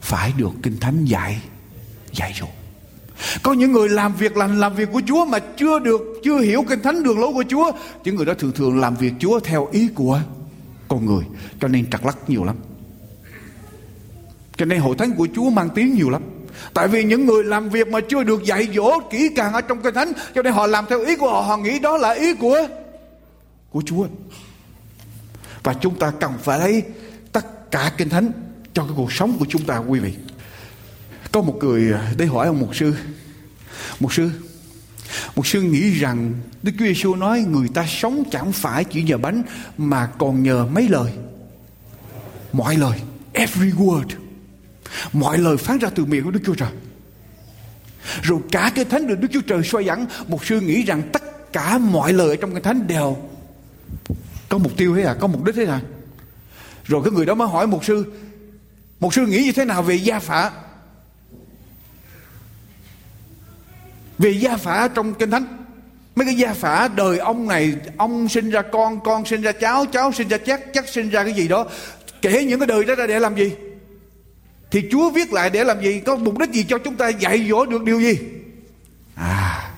Phải 0.00 0.32
được 0.36 0.50
kinh 0.62 0.80
thánh 0.80 1.04
dạy 1.04 1.42
dạy 2.12 2.32
dỗ 2.40 2.46
có 3.42 3.52
những 3.52 3.72
người 3.72 3.88
làm 3.88 4.14
việc 4.14 4.36
lành 4.36 4.60
làm 4.60 4.74
việc 4.74 4.88
của 4.92 5.02
Chúa 5.06 5.24
mà 5.24 5.38
chưa 5.38 5.78
được, 5.78 6.00
chưa 6.24 6.38
hiểu 6.38 6.64
kinh 6.68 6.82
thánh 6.82 7.02
đường 7.02 7.20
lối 7.20 7.32
của 7.32 7.44
Chúa. 7.48 7.72
Những 8.04 8.16
người 8.16 8.26
đó 8.26 8.34
thường 8.38 8.52
thường 8.52 8.80
làm 8.80 8.94
việc 8.94 9.12
Chúa 9.18 9.40
theo 9.40 9.68
ý 9.72 9.88
của 9.94 10.20
con 10.88 11.06
người, 11.06 11.24
cho 11.60 11.68
nên 11.68 11.90
trật 11.90 12.04
lắc 12.04 12.30
nhiều 12.30 12.44
lắm. 12.44 12.56
Cho 14.56 14.64
nên 14.64 14.80
hội 14.80 14.96
thánh 14.98 15.12
của 15.16 15.28
Chúa 15.34 15.50
mang 15.50 15.68
tiếng 15.74 15.94
nhiều 15.94 16.10
lắm. 16.10 16.22
Tại 16.74 16.88
vì 16.88 17.04
những 17.04 17.26
người 17.26 17.44
làm 17.44 17.68
việc 17.68 17.88
mà 17.88 18.00
chưa 18.08 18.22
được 18.22 18.44
dạy 18.44 18.68
dỗ 18.74 19.00
kỹ 19.10 19.30
càng 19.36 19.52
ở 19.52 19.60
trong 19.60 19.82
kinh 19.82 19.94
thánh, 19.94 20.12
Cho 20.34 20.42
nên 20.42 20.52
họ 20.52 20.66
làm 20.66 20.84
theo 20.88 21.00
ý 21.00 21.16
của 21.16 21.30
họ 21.30 21.40
Họ 21.40 21.56
nghĩ 21.56 21.78
đó 21.78 21.96
là 21.96 22.10
ý 22.10 22.34
của 22.34 22.66
Của 23.70 23.82
Chúa. 23.86 24.06
Và 25.62 25.74
chúng 25.74 25.98
ta 25.98 26.12
cần 26.20 26.32
phải 26.42 26.58
lấy 26.58 26.82
cả 27.74 27.92
kinh 27.96 28.08
thánh 28.08 28.32
cho 28.74 28.82
cái 28.82 28.92
cuộc 28.96 29.12
sống 29.12 29.36
của 29.38 29.46
chúng 29.48 29.62
ta 29.62 29.78
quý 29.78 29.98
vị 29.98 30.14
có 31.32 31.42
một 31.42 31.56
người 31.60 31.92
à, 31.92 32.12
đến 32.16 32.28
hỏi 32.28 32.46
ông 32.46 32.60
mục 32.60 32.76
sư 32.76 32.94
mục 34.00 34.14
sư 34.14 34.30
một 35.36 35.46
sư 35.46 35.62
nghĩ 35.62 35.90
rằng 35.90 36.32
Đức 36.62 36.72
Chúa 36.78 36.84
Giêsu 36.84 37.14
nói 37.14 37.40
người 37.40 37.68
ta 37.74 37.86
sống 37.88 38.22
chẳng 38.30 38.52
phải 38.52 38.84
chỉ 38.84 39.02
nhờ 39.02 39.18
bánh 39.18 39.42
mà 39.78 40.06
còn 40.06 40.42
nhờ 40.42 40.66
mấy 40.66 40.88
lời. 40.88 41.12
Mọi 42.52 42.76
lời, 42.76 43.00
every 43.32 43.70
word. 43.70 44.08
Mọi 45.12 45.38
lời 45.38 45.56
phát 45.56 45.80
ra 45.80 45.90
từ 45.94 46.04
miệng 46.04 46.24
của 46.24 46.30
Đức 46.30 46.40
Chúa 46.46 46.54
Trời. 46.54 46.72
Rồi 48.22 48.40
cả 48.52 48.72
cái 48.74 48.84
thánh 48.84 49.06
được 49.06 49.20
Đức 49.20 49.28
Chúa 49.32 49.40
Trời 49.40 49.62
soi 49.64 49.84
dẫn, 49.84 50.06
một 50.28 50.44
sư 50.44 50.60
nghĩ 50.60 50.82
rằng 50.82 51.02
tất 51.12 51.52
cả 51.52 51.78
mọi 51.78 52.12
lời 52.12 52.28
ở 52.28 52.36
trong 52.36 52.52
cái 52.52 52.62
thánh 52.62 52.86
đều 52.86 53.16
có 54.48 54.58
mục 54.58 54.76
tiêu 54.76 54.96
thế 54.96 55.02
à, 55.02 55.14
có 55.20 55.26
mục 55.26 55.44
đích 55.44 55.54
thế 55.54 55.66
nào 55.66 55.80
rồi 56.84 57.02
cái 57.04 57.12
người 57.12 57.26
đó 57.26 57.34
mới 57.34 57.48
hỏi 57.48 57.66
một 57.66 57.84
sư, 57.84 58.12
một 59.00 59.14
sư 59.14 59.26
nghĩ 59.26 59.44
như 59.44 59.52
thế 59.52 59.64
nào 59.64 59.82
về 59.82 59.94
gia 59.94 60.18
phả? 60.18 60.50
Về 64.18 64.30
gia 64.30 64.56
phả 64.56 64.88
trong 64.88 65.14
kinh 65.14 65.30
thánh. 65.30 65.64
Mấy 66.16 66.26
cái 66.26 66.34
gia 66.34 66.54
phả 66.54 66.88
đời 66.88 67.18
ông 67.18 67.48
này 67.48 67.72
Ông 67.96 68.28
sinh 68.28 68.50
ra 68.50 68.62
con, 68.62 69.00
con 69.00 69.24
sinh 69.24 69.42
ra 69.42 69.52
cháu 69.52 69.86
Cháu 69.92 70.12
sinh 70.12 70.28
ra 70.28 70.38
chắc, 70.38 70.60
chắc 70.72 70.88
sinh 70.88 71.10
ra 71.10 71.24
cái 71.24 71.32
gì 71.32 71.48
đó. 71.48 71.66
Kể 72.22 72.44
những 72.44 72.60
cái 72.60 72.66
đời 72.66 72.84
đó 72.84 72.94
ra 72.94 73.06
để 73.06 73.18
làm 73.18 73.36
gì? 73.36 73.52
Thì 74.70 74.88
Chúa 74.90 75.10
viết 75.10 75.32
lại 75.32 75.50
để 75.50 75.64
làm 75.64 75.82
gì? 75.82 76.00
Có 76.00 76.16
mục 76.16 76.38
đích 76.38 76.50
gì 76.50 76.64
cho 76.68 76.78
chúng 76.78 76.96
ta 76.96 77.08
dạy 77.08 77.46
dỗ 77.50 77.66
được 77.66 77.84
điều 77.84 78.00
gì? 78.00 78.18
À 79.14 79.74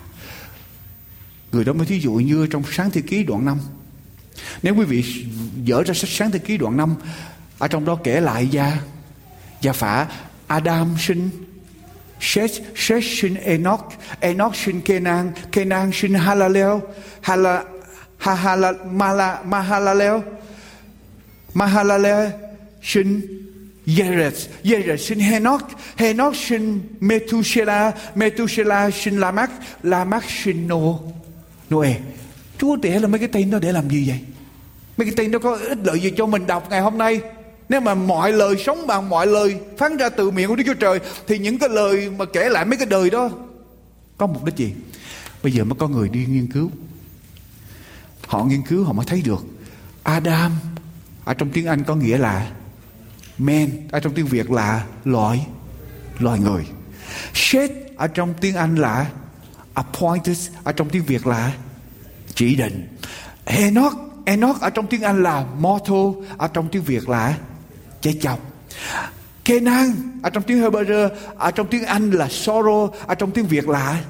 Người 1.53 1.65
đó 1.65 1.73
mới 1.73 1.87
thí 1.87 2.01
dụ 2.01 2.13
như 2.13 2.47
trong 2.51 2.63
sáng 2.73 2.91
thế 2.91 3.01
ký 3.01 3.23
đoạn 3.23 3.45
5 3.45 3.59
Nếu 4.63 4.75
quý 4.75 4.85
vị 4.85 5.27
dở 5.65 5.83
ra 5.87 5.95
sách 5.95 6.11
sáng 6.11 6.31
thế 6.31 6.39
ký 6.39 6.57
đoạn 6.57 6.77
5 6.77 6.95
Ở 7.59 7.69
trong 7.69 7.85
đó 7.85 7.99
kể 8.05 8.21
lại 8.21 8.49
gia 8.49 8.79
Gia 9.61 9.73
phả 9.73 10.07
Adam 10.47 10.97
sinh 10.99 11.31
Seth, 12.21 12.61
Seth 12.75 13.05
sinh 13.05 13.35
Enoch, 13.35 13.93
Enoch 14.21 14.57
sinh 14.57 14.81
Kenan, 14.81 15.33
Kenan 15.53 15.91
sinh 15.93 16.15
Halalel, 16.15 16.81
Hala, 17.21 17.65
Hahala, 18.19 18.73
Mala, 18.91 19.43
Mahalalel, 19.45 20.21
Mahalalel 21.55 22.31
sinh 22.83 23.21
Yered, 23.87 24.49
Yered 24.65 25.01
sinh 25.01 25.21
Henoch, 25.21 25.63
Henoch 25.97 26.37
sinh 26.37 26.81
Methuselah, 27.01 27.95
Methuselah 28.15 28.95
sinh 28.95 29.21
Lamach, 29.21 29.51
Lamach 29.83 30.25
sinh 30.31 30.69
Noe. 30.69 30.99
Noe. 31.71 31.95
Chúa 32.59 32.77
để 32.77 32.99
là 32.99 33.09
mấy 33.09 33.19
cái 33.19 33.29
tên 33.33 33.51
đó 33.51 33.59
để 33.59 33.73
làm 33.73 33.89
gì 33.91 34.09
vậy? 34.09 34.21
Mấy 34.97 35.07
cái 35.07 35.15
tên 35.17 35.31
nó 35.31 35.39
có 35.39 35.57
ích 35.57 35.79
lợi 35.85 36.01
gì 36.01 36.13
cho 36.17 36.27
mình 36.27 36.47
đọc 36.47 36.67
ngày 36.71 36.81
hôm 36.81 36.99
nay? 36.99 37.21
Nếu 37.69 37.81
mà 37.81 37.95
mọi 37.95 38.33
lời 38.33 38.57
sống 38.67 38.87
bằng 38.87 39.09
mọi 39.09 39.27
lời 39.27 39.57
phán 39.79 39.97
ra 39.97 40.09
từ 40.09 40.31
miệng 40.31 40.49
của 40.49 40.57
Đức 40.57 40.65
Chúa 40.67 40.75
Trời 40.75 41.01
thì 41.27 41.39
những 41.39 41.59
cái 41.59 41.69
lời 41.69 42.11
mà 42.11 42.25
kể 42.25 42.49
lại 42.49 42.65
mấy 42.65 42.77
cái 42.77 42.87
đời 42.87 43.11
đó 43.11 43.31
có 44.17 44.27
mục 44.27 44.45
đích 44.45 44.57
gì? 44.57 44.73
Bây 45.43 45.53
giờ 45.53 45.65
mới 45.65 45.77
có 45.79 45.89
người 45.89 46.09
đi 46.09 46.27
nghiên 46.27 46.53
cứu. 46.53 46.71
Họ 48.27 48.45
nghiên 48.45 48.63
cứu 48.63 48.85
họ 48.85 48.93
mới 48.93 49.07
thấy 49.07 49.23
được 49.23 49.45
Adam 50.03 50.53
ở 51.25 51.35
trong 51.35 51.51
tiếng 51.51 51.67
Anh 51.67 51.85
có 51.85 51.95
nghĩa 51.95 52.19
là 52.19 52.51
man, 53.39 53.69
ở 53.91 54.01
trong 54.01 54.15
tiếng 54.15 54.27
Việt 54.27 54.51
là 54.51 54.87
loài 55.05 55.47
loài 56.19 56.39
người. 56.39 56.67
Seth 57.35 57.73
ở 57.97 58.07
trong 58.07 58.35
tiếng 58.41 58.57
Anh 58.57 58.77
là 58.77 59.11
appointed, 59.75 60.49
ở 60.65 60.73
trong 60.73 60.89
tiếng 60.89 61.05
Việt 61.05 61.27
là 61.27 61.53
chỉ 62.35 62.57
định. 62.57 62.89
Enoch 63.45 64.06
Enoch 64.27 64.61
ở 64.61 64.71
trong 64.71 64.87
tiếng 64.87 65.03
Anh 65.03 65.23
là 65.23 65.45
mortal, 65.59 66.25
ở 66.39 66.49
trong 66.49 66.69
tiếng 66.69 66.83
Việt 66.83 67.09
là 67.09 67.35
chết 68.01 68.15
chồng. 68.23 68.39
Kenan 69.45 69.93
ở 70.23 70.31
trong 70.31 70.43
tiếng 70.43 70.63
Hebrew, 70.63 71.09
ở 71.39 71.51
trong 71.51 71.67
tiếng 71.67 71.85
Anh 71.85 72.11
là 72.11 72.27
sorrow, 72.27 72.91
ở 73.07 73.15
trong 73.15 73.31
tiếng 73.31 73.47
Việt 73.47 73.69
là 73.69 74.01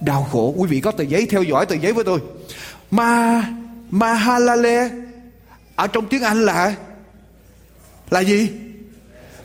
đau 0.00 0.28
khổ. 0.32 0.54
Quý 0.56 0.68
vị 0.68 0.80
có 0.80 0.90
tờ 0.90 1.04
giấy 1.04 1.26
theo 1.30 1.42
dõi 1.42 1.66
tờ 1.66 1.74
giấy 1.74 1.92
với 1.92 2.04
tôi. 2.04 2.20
Ma 2.90 3.44
Mahalale 3.90 4.90
ở 5.76 5.86
trong 5.86 6.08
tiếng 6.08 6.22
Anh 6.22 6.44
là 6.44 6.74
là 8.10 8.20
gì? 8.20 8.50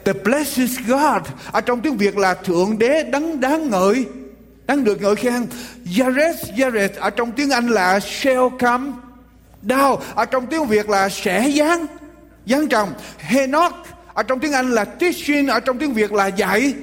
The 0.06 0.14
blessed 0.14 0.80
God 0.88 1.22
ở 1.52 1.62
trong 1.62 1.82
tiếng 1.82 1.98
Việt 1.98 2.18
là 2.18 2.34
thượng 2.34 2.80
đế 2.80 3.04
đấng 3.04 3.40
đáng 3.40 3.70
ngợi 3.70 4.06
đáng 4.68 4.84
được 4.84 5.02
ngợi 5.02 5.16
khen. 5.16 5.48
Yaret 6.00 6.36
Yaret 6.60 6.96
ở 6.96 7.10
trong 7.10 7.32
tiếng 7.32 7.50
Anh 7.50 7.68
là 7.68 8.00
shall 8.00 8.48
come 8.60 8.92
đau. 9.64 10.02
Ở 10.16 10.26
trong 10.26 10.48
tiếng 10.48 10.66
Việt 10.66 10.90
là 10.90 11.10
sẽ 11.10 11.52
giáng 11.56 11.86
giáng 12.46 12.68
trồng. 12.68 12.94
Henoch, 13.18 13.74
ở 14.14 14.24
trong 14.24 14.40
tiếng 14.40 14.54
Anh 14.54 14.72
là 14.72 14.86
teaching 14.86 15.48
ở 15.48 15.60
trong 15.60 15.80
tiếng 15.80 15.94
Việt 15.94 16.14
là 16.14 16.28
dạy 16.28 16.74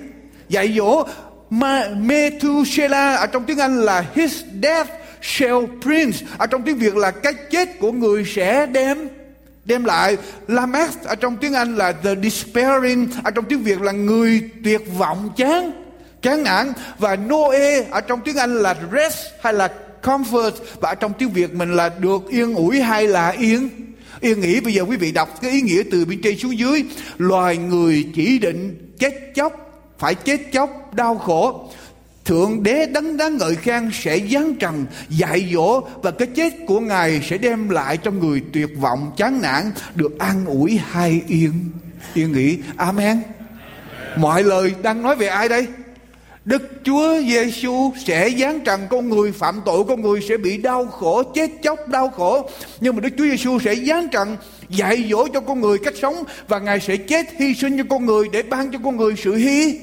dạy 0.49 0.75
dỗ. 0.77 1.05
Mà 1.51 1.89
Methuselah, 1.97 3.19
ở 3.19 3.27
trong 3.27 3.45
tiếng 3.45 3.59
Anh 3.59 3.81
là 3.81 4.05
his 4.15 4.43
death 4.63 4.91
shall 5.23 5.67
prince. 5.83 6.19
Ở 6.39 6.47
trong 6.47 6.63
tiếng 6.63 6.77
Việt 6.77 6.97
là 6.97 7.11
cái 7.11 7.33
chết 7.51 7.69
của 7.81 7.93
người 7.93 8.25
sẽ 8.25 8.67
đem 8.67 9.09
đem 9.65 9.85
lại. 9.85 10.17
Lamech, 10.49 11.05
ở 11.05 11.15
trong 11.15 11.37
tiếng 11.37 11.55
Anh 11.55 11.77
là 11.77 11.93
the 11.93 12.15
despairing. 12.23 13.09
Ở 13.25 13.31
trong 13.31 13.45
tiếng 13.45 13.63
Việt 13.63 13.81
là 13.81 13.93
người 13.93 14.51
tuyệt 14.65 14.83
vọng, 14.99 15.31
chán 15.37 15.73
chán 16.23 16.43
nản. 16.43 16.73
Và 16.99 17.17
Noe, 17.17 17.83
ở 17.91 18.01
trong 18.01 18.21
tiếng 18.21 18.37
Anh 18.37 18.55
là 18.55 18.77
rest 18.93 19.19
hay 19.41 19.53
là 19.53 19.69
comfort. 20.03 20.53
Và 20.81 20.89
ở 20.89 20.95
trong 20.95 21.13
tiếng 21.19 21.31
Việt 21.31 21.55
mình 21.55 21.73
là 21.73 21.89
được 21.89 22.29
yên 22.29 22.55
ủi 22.55 22.81
hay 22.81 23.09
là 23.09 23.29
yên? 23.29 23.69
Yên 24.21 24.41
nghỉ, 24.41 24.61
bây 24.61 24.75
giờ 24.75 24.83
quý 24.83 24.97
vị 24.97 25.13
đọc 25.13 25.39
cái 25.43 25.51
ý 25.51 25.61
nghĩa 25.61 25.83
từ 25.91 26.05
bên 26.05 26.21
trên 26.23 26.39
xuống 26.39 26.59
dưới. 26.59 26.85
Loài 27.19 27.57
người 27.57 28.07
chỉ 28.15 28.39
định 28.39 28.93
chết 28.99 29.15
chóc, 29.35 29.53
phải 29.99 30.15
chết 30.15 30.41
chóc, 30.53 30.95
đau 30.95 31.19
khổ. 31.19 31.71
Thượng 32.25 32.63
đế 32.63 32.87
đấng 32.87 33.17
đáng 33.17 33.37
ngợi 33.37 33.55
khen 33.55 33.91
sẽ 33.93 34.19
giáng 34.31 34.55
trần, 34.55 34.87
dạy 35.09 35.51
dỗ 35.55 35.81
và 35.81 36.11
cái 36.11 36.29
chết 36.35 36.53
của 36.67 36.81
ngài 36.81 37.21
sẽ 37.31 37.39
đem 37.39 37.69
lại 37.69 37.97
cho 37.97 38.11
người 38.11 38.43
tuyệt 38.53 38.71
vọng, 38.81 39.13
chán 39.17 39.43
nản, 39.43 39.71
được 39.95 40.19
an 40.19 40.47
ủi 40.47 40.81
hay 40.91 41.23
yên. 41.27 41.53
Yên 42.15 42.33
nghỉ. 42.33 42.59
Amen. 42.77 43.23
Mọi 44.17 44.45
lời 44.45 44.75
đang 44.83 45.03
nói 45.03 45.17
về 45.17 45.27
ai 45.27 45.49
đây? 45.49 45.67
Đức 46.45 46.63
Chúa 46.85 47.21
Giêsu 47.23 47.93
sẽ 48.05 48.31
giáng 48.31 48.65
trần 48.65 48.87
con 48.91 49.09
người, 49.09 49.33
phạm 49.33 49.61
tội 49.65 49.85
con 49.89 50.03
người 50.03 50.21
sẽ 50.29 50.37
bị 50.37 50.57
đau 50.57 50.87
khổ, 50.87 51.23
chết 51.23 51.51
chóc 51.63 51.89
đau 51.89 52.11
khổ. 52.11 52.51
Nhưng 52.81 52.97
mà 52.97 53.01
Đức 53.01 53.09
Chúa 53.19 53.25
Giêsu 53.25 53.59
sẽ 53.59 53.75
giáng 53.75 54.09
trần, 54.09 54.37
dạy 54.69 55.09
dỗ 55.11 55.29
cho 55.29 55.41
con 55.41 55.61
người 55.61 55.79
cách 55.79 55.95
sống 56.03 56.25
và 56.49 56.59
ngài 56.59 56.81
sẽ 56.81 56.97
chết 56.97 57.27
hy 57.39 57.55
sinh 57.55 57.79
cho 57.79 57.85
con 57.91 58.07
người 58.07 58.29
để 58.33 58.43
ban 58.43 58.73
cho 58.73 58.79
con 58.85 58.97
người 58.97 59.15
sự 59.17 59.35
hy. 59.35 59.81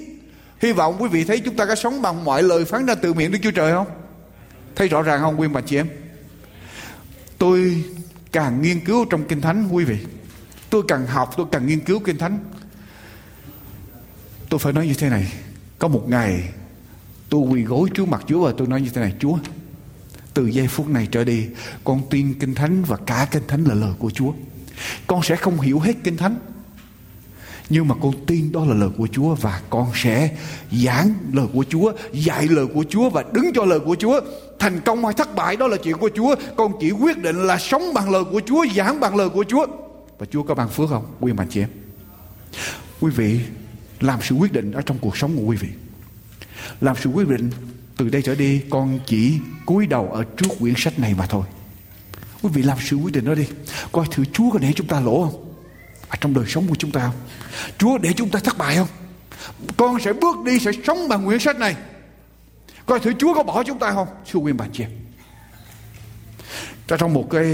Hy 0.59 0.71
vọng 0.71 0.97
quý 0.99 1.09
vị 1.09 1.23
thấy 1.23 1.39
chúng 1.39 1.55
ta 1.55 1.65
có 1.65 1.75
sống 1.75 2.01
bằng 2.01 2.25
mọi 2.25 2.43
lời 2.43 2.65
phán 2.65 2.85
ra 2.85 2.95
từ 2.95 3.13
miệng 3.13 3.31
Đức 3.31 3.39
Chúa 3.43 3.51
Trời 3.51 3.71
không? 3.71 3.87
Thấy 4.75 4.87
rõ 4.87 5.01
ràng 5.01 5.21
không, 5.21 5.39
quý 5.39 5.47
bà 5.47 5.61
chị 5.61 5.75
em? 5.75 5.87
Tôi 7.37 7.83
càng 8.31 8.61
nghiên 8.61 8.79
cứu 8.79 9.05
trong 9.05 9.23
kinh 9.23 9.41
thánh, 9.41 9.67
quý 9.71 9.85
vị. 9.85 9.97
Tôi 10.69 10.83
càng 10.87 11.07
học, 11.07 11.33
tôi 11.37 11.45
càng 11.51 11.67
nghiên 11.67 11.79
cứu 11.79 11.99
kinh 11.99 12.17
thánh. 12.17 12.39
Tôi 14.49 14.59
phải 14.59 14.73
nói 14.73 14.87
như 14.87 14.93
thế 14.93 15.09
này 15.09 15.27
có 15.79 15.87
một 15.87 16.03
ngày 16.07 16.49
tôi 17.29 17.41
quỳ 17.41 17.63
gối 17.63 17.89
trước 17.93 18.07
mặt 18.07 18.23
Chúa 18.27 18.45
và 18.45 18.53
tôi 18.57 18.67
nói 18.67 18.81
như 18.81 18.89
thế 18.93 19.01
này 19.01 19.13
Chúa 19.19 19.37
từ 20.33 20.47
giây 20.47 20.67
phút 20.67 20.89
này 20.89 21.07
trở 21.11 21.23
đi 21.23 21.47
con 21.83 22.01
tin 22.09 22.33
kinh 22.39 22.55
thánh 22.55 22.83
và 22.83 22.97
cả 23.05 23.27
kinh 23.31 23.43
thánh 23.47 23.63
là 23.63 23.73
lời 23.73 23.93
của 23.99 24.09
Chúa 24.09 24.33
con 25.07 25.23
sẽ 25.23 25.35
không 25.35 25.61
hiểu 25.61 25.79
hết 25.79 25.93
kinh 26.03 26.17
thánh 26.17 26.35
nhưng 27.69 27.87
mà 27.87 27.95
con 28.01 28.13
tin 28.25 28.51
đó 28.51 28.65
là 28.65 28.73
lời 28.73 28.89
của 28.97 29.07
Chúa 29.11 29.35
và 29.35 29.61
con 29.69 29.91
sẽ 29.95 30.29
giảng 30.71 31.13
lời 31.33 31.45
của 31.53 31.65
Chúa, 31.69 31.91
dạy 32.13 32.47
lời 32.47 32.67
của 32.73 32.83
Chúa 32.89 33.09
và 33.09 33.23
đứng 33.33 33.45
cho 33.53 33.65
lời 33.65 33.79
của 33.79 33.95
Chúa. 33.95 34.21
Thành 34.59 34.79
công 34.85 35.05
hay 35.05 35.13
thất 35.13 35.35
bại 35.35 35.55
đó 35.55 35.67
là 35.67 35.77
chuyện 35.83 35.97
của 35.97 36.09
Chúa. 36.15 36.35
Con 36.57 36.71
chỉ 36.79 36.91
quyết 36.91 37.17
định 37.17 37.47
là 37.47 37.57
sống 37.57 37.93
bằng 37.93 38.09
lời 38.09 38.23
của 38.31 38.41
Chúa, 38.45 38.65
giảng 38.75 38.99
bằng 38.99 39.15
lời 39.15 39.29
của 39.29 39.45
Chúa. 39.47 39.65
Và 40.19 40.25
Chúa 40.31 40.43
có 40.43 40.55
ban 40.55 40.69
phước 40.69 40.89
không? 40.89 41.05
Quý 41.19 41.33
mạnh 41.33 41.47
chị 41.49 41.61
em. 41.61 41.69
Quý 42.99 43.11
vị 43.11 43.39
làm 43.99 44.19
sự 44.21 44.35
quyết 44.35 44.53
định 44.53 44.71
ở 44.71 44.81
trong 44.81 44.97
cuộc 44.97 45.17
sống 45.17 45.35
của 45.35 45.43
quý 45.43 45.57
vị. 45.57 45.69
Làm 46.81 46.95
sự 47.03 47.09
quyết 47.09 47.27
định 47.27 47.49
từ 47.97 48.09
đây 48.09 48.21
trở 48.21 48.35
đi, 48.35 48.61
con 48.69 48.99
chỉ 49.05 49.39
cúi 49.65 49.87
đầu 49.87 50.11
ở 50.11 50.23
trước 50.23 50.47
quyển 50.59 50.73
sách 50.77 50.99
này 50.99 51.13
mà 51.17 51.25
thôi. 51.25 51.45
Quý 52.41 52.49
vị 52.53 52.61
làm 52.61 52.77
sự 52.81 52.95
quyết 52.95 53.13
định 53.13 53.25
đó 53.25 53.35
đi. 53.35 53.47
Coi 53.91 54.05
thử 54.11 54.25
chúa 54.33 54.51
có 54.51 54.59
để 54.59 54.73
chúng 54.75 54.87
ta 54.87 54.99
lỗ 54.99 55.23
không? 55.23 55.55
Ở 56.09 56.17
trong 56.21 56.33
đời 56.33 56.45
sống 56.47 56.67
của 56.67 56.75
chúng 56.75 56.91
ta 56.91 57.01
không? 57.01 57.15
Chúa 57.77 57.97
để 57.97 58.13
chúng 58.13 58.29
ta 58.29 58.39
thất 58.39 58.57
bại 58.57 58.75
không? 58.75 58.87
Con 59.77 59.99
sẽ 59.99 60.13
bước 60.13 60.35
đi, 60.45 60.59
sẽ 60.59 60.71
sống 60.87 61.07
bằng 61.09 61.25
quyển 61.25 61.39
sách 61.39 61.57
này. 61.57 61.75
Coi 62.85 62.99
thử 62.99 63.13
chúa 63.19 63.33
có 63.33 63.43
bỏ 63.43 63.63
chúng 63.63 63.79
ta 63.79 63.91
không? 63.91 64.07
Thưa 64.31 64.39
quý 64.39 64.53
bạn 64.53 64.69
chị 64.73 64.83
em. 64.83 64.91
Trong 66.87 67.13
một 67.13 67.27
cái 67.29 67.45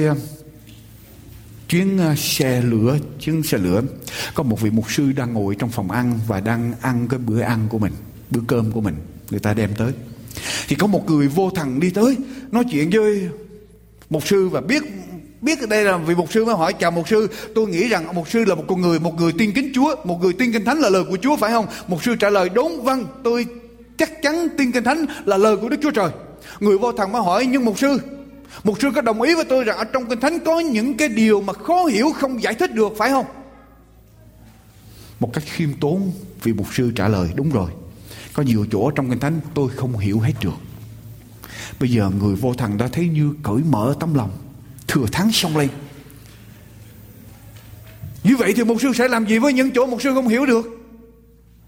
chuyến 1.73 1.97
ờ, 1.97 2.15
xe 2.15 2.61
lửa, 2.61 2.97
chuyến 3.19 3.43
xe 3.43 3.57
lửa. 3.57 3.81
Có 4.33 4.43
một 4.43 4.61
vị 4.61 4.69
mục 4.69 4.91
sư 4.91 5.11
đang 5.11 5.33
ngồi 5.33 5.55
trong 5.55 5.69
phòng 5.69 5.91
ăn 5.91 6.19
và 6.27 6.39
đang 6.39 6.73
ăn 6.81 7.07
cái 7.09 7.19
bữa 7.19 7.41
ăn 7.41 7.67
của 7.69 7.79
mình, 7.79 7.91
bữa 8.29 8.39
cơm 8.47 8.71
của 8.71 8.81
mình, 8.81 8.95
người 9.29 9.39
ta 9.39 9.53
đem 9.53 9.69
tới. 9.77 9.91
Thì 10.67 10.75
có 10.75 10.87
một 10.87 11.09
người 11.09 11.27
vô 11.27 11.49
thần 11.49 11.79
đi 11.79 11.89
tới, 11.89 12.17
nói 12.51 12.63
chuyện 12.71 12.89
với 12.89 13.29
mục 14.09 14.27
sư 14.27 14.49
và 14.49 14.61
biết 14.61 14.83
biết 15.41 15.69
đây 15.69 15.83
là 15.83 15.97
vị 15.97 16.15
mục 16.15 16.31
sư 16.31 16.45
mới 16.45 16.55
hỏi, 16.55 16.73
chào 16.73 16.91
mục 16.91 17.07
sư, 17.09 17.27
tôi 17.55 17.67
nghĩ 17.67 17.87
rằng 17.87 18.15
mục 18.15 18.29
sư 18.29 18.45
là 18.45 18.55
một 18.55 18.63
con 18.67 18.81
người, 18.81 18.99
một 18.99 19.15
người 19.19 19.31
tin 19.37 19.51
kính 19.51 19.71
chúa, 19.75 19.95
một 20.03 20.19
người 20.21 20.33
tin 20.33 20.51
kinh 20.51 20.65
thánh 20.65 20.79
là 20.79 20.89
lời 20.89 21.03
của 21.09 21.17
chúa, 21.21 21.37
phải 21.37 21.51
không? 21.51 21.65
Mục 21.87 22.03
sư 22.03 22.15
trả 22.15 22.29
lời, 22.29 22.49
đúng 22.49 22.83
vâng 22.83 23.05
tôi 23.23 23.45
chắc 23.97 24.21
chắn 24.21 24.47
tin 24.57 24.71
kinh 24.71 24.83
thánh 24.83 25.05
là 25.25 25.37
lời 25.37 25.57
của 25.57 25.69
đức 25.69 25.77
chúa 25.81 25.91
trời. 25.91 26.09
Người 26.59 26.77
vô 26.77 26.91
thần 26.91 27.11
mới 27.11 27.21
hỏi, 27.21 27.45
nhưng 27.45 27.65
mục 27.65 27.79
sư 27.79 27.99
một 28.63 28.81
sư 28.81 28.91
có 28.95 29.01
đồng 29.01 29.21
ý 29.21 29.35
với 29.35 29.45
tôi 29.45 29.63
rằng 29.63 29.77
ở 29.77 29.83
trong 29.83 30.05
Kinh 30.09 30.19
Thánh 30.19 30.39
có 30.45 30.59
những 30.59 30.97
cái 30.97 31.07
điều 31.07 31.41
mà 31.41 31.53
khó 31.53 31.85
hiểu 31.85 32.11
không 32.11 32.43
giải 32.43 32.53
thích 32.53 32.73
được, 32.73 32.93
phải 32.97 33.09
không? 33.09 33.25
Một 35.19 35.33
cách 35.33 35.43
khiêm 35.47 35.73
tốn, 35.73 36.11
vì 36.43 36.53
mục 36.53 36.67
sư 36.73 36.91
trả 36.95 37.07
lời, 37.07 37.29
đúng 37.35 37.49
rồi. 37.49 37.71
Có 38.33 38.43
nhiều 38.43 38.65
chỗ 38.71 38.91
trong 38.91 39.09
Kinh 39.09 39.19
Thánh 39.19 39.39
tôi 39.53 39.69
không 39.69 39.97
hiểu 39.97 40.19
hết 40.19 40.33
được. 40.41 40.53
Bây 41.79 41.89
giờ 41.89 42.11
người 42.19 42.35
vô 42.35 42.53
thần 42.53 42.77
đã 42.77 42.87
thấy 42.87 43.07
như 43.07 43.33
cởi 43.43 43.61
mở 43.69 43.95
tấm 43.99 44.13
lòng. 44.13 44.31
Thừa 44.87 45.05
thắng 45.11 45.31
xong 45.31 45.57
lên. 45.57 45.69
Như 48.23 48.35
vậy 48.37 48.53
thì 48.55 48.63
mục 48.63 48.77
sư 48.81 48.91
sẽ 48.95 49.07
làm 49.07 49.27
gì 49.27 49.37
với 49.37 49.53
những 49.53 49.71
chỗ 49.71 49.85
mục 49.85 50.01
sư 50.01 50.13
không 50.13 50.27
hiểu 50.27 50.45
được? 50.45 50.65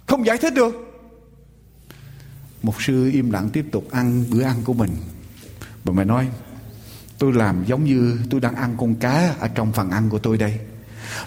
Không 0.05 0.25
giải 0.25 0.37
thích 0.37 0.53
được. 0.53 0.75
Mục 2.63 2.75
sư 2.79 3.09
im 3.13 3.31
lặng 3.31 3.49
tiếp 3.53 3.65
tục 3.71 3.91
ăn 3.91 4.25
bữa 4.29 4.43
ăn 4.43 4.55
của 4.63 4.73
mình. 4.73 4.91
Và 5.83 5.93
mày 5.93 6.05
nói 6.05 6.27
Tôi 7.17 7.33
làm 7.33 7.65
giống 7.65 7.83
như 7.83 8.19
tôi 8.29 8.41
đang 8.41 8.55
ăn 8.55 8.75
con 8.77 8.95
cá 8.95 9.35
ở 9.39 9.47
trong 9.47 9.73
phần 9.73 9.89
ăn 9.89 10.09
của 10.09 10.19
tôi 10.19 10.37
đây. 10.37 10.59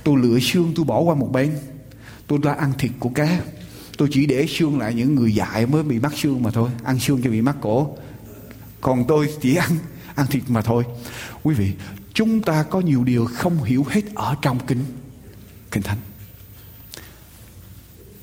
Tôi 0.04 0.18
lựa 0.22 0.38
xương 0.38 0.72
tôi 0.76 0.84
bỏ 0.84 1.00
qua 1.00 1.14
một 1.14 1.28
bên. 1.32 1.58
Tôi 2.26 2.38
đã 2.42 2.52
ăn 2.52 2.72
thịt 2.78 2.90
của 2.98 3.08
cá. 3.08 3.40
Tôi 3.98 4.08
chỉ 4.12 4.26
để 4.26 4.46
xương 4.46 4.78
lại 4.78 4.94
những 4.94 5.14
người 5.14 5.34
dại 5.34 5.66
mới 5.66 5.82
bị 5.82 5.98
mắc 5.98 6.12
xương 6.16 6.42
mà 6.42 6.50
thôi. 6.50 6.70
Ăn 6.84 6.98
xương 6.98 7.22
cho 7.22 7.30
bị 7.30 7.40
mắc 7.40 7.56
cổ. 7.60 7.96
Còn 8.80 9.04
tôi 9.08 9.28
chỉ 9.40 9.54
ăn 9.54 9.70
ăn 10.14 10.26
thịt 10.26 10.42
mà 10.48 10.62
thôi. 10.62 10.84
Quý 11.42 11.54
vị, 11.54 11.72
chúng 12.14 12.42
ta 12.42 12.62
có 12.62 12.80
nhiều 12.80 13.04
điều 13.04 13.26
không 13.26 13.64
hiểu 13.64 13.86
hết 13.88 14.14
ở 14.14 14.36
trong 14.42 14.58
kinh 14.66 14.84
kinh 15.70 15.82
thánh. 15.82 15.98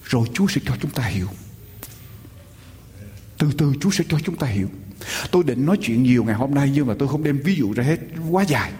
Rồi 0.03 0.27
Chúa 0.33 0.47
sẽ 0.47 0.61
cho 0.65 0.75
chúng 0.81 0.91
ta 0.91 1.03
hiểu. 1.03 1.27
Từ 3.37 3.51
từ 3.57 3.73
Chúa 3.81 3.91
sẽ 3.91 4.03
cho 4.09 4.19
chúng 4.19 4.35
ta 4.35 4.47
hiểu. 4.47 4.69
Tôi 5.31 5.43
định 5.43 5.65
nói 5.65 5.77
chuyện 5.81 6.03
nhiều 6.03 6.23
ngày 6.23 6.35
hôm 6.35 6.55
nay 6.55 6.71
nhưng 6.73 6.87
mà 6.87 6.93
tôi 6.99 7.07
không 7.07 7.23
đem 7.23 7.39
ví 7.43 7.55
dụ 7.55 7.73
ra 7.73 7.83
hết 7.83 7.99
quá 8.31 8.43
dài. 8.43 8.71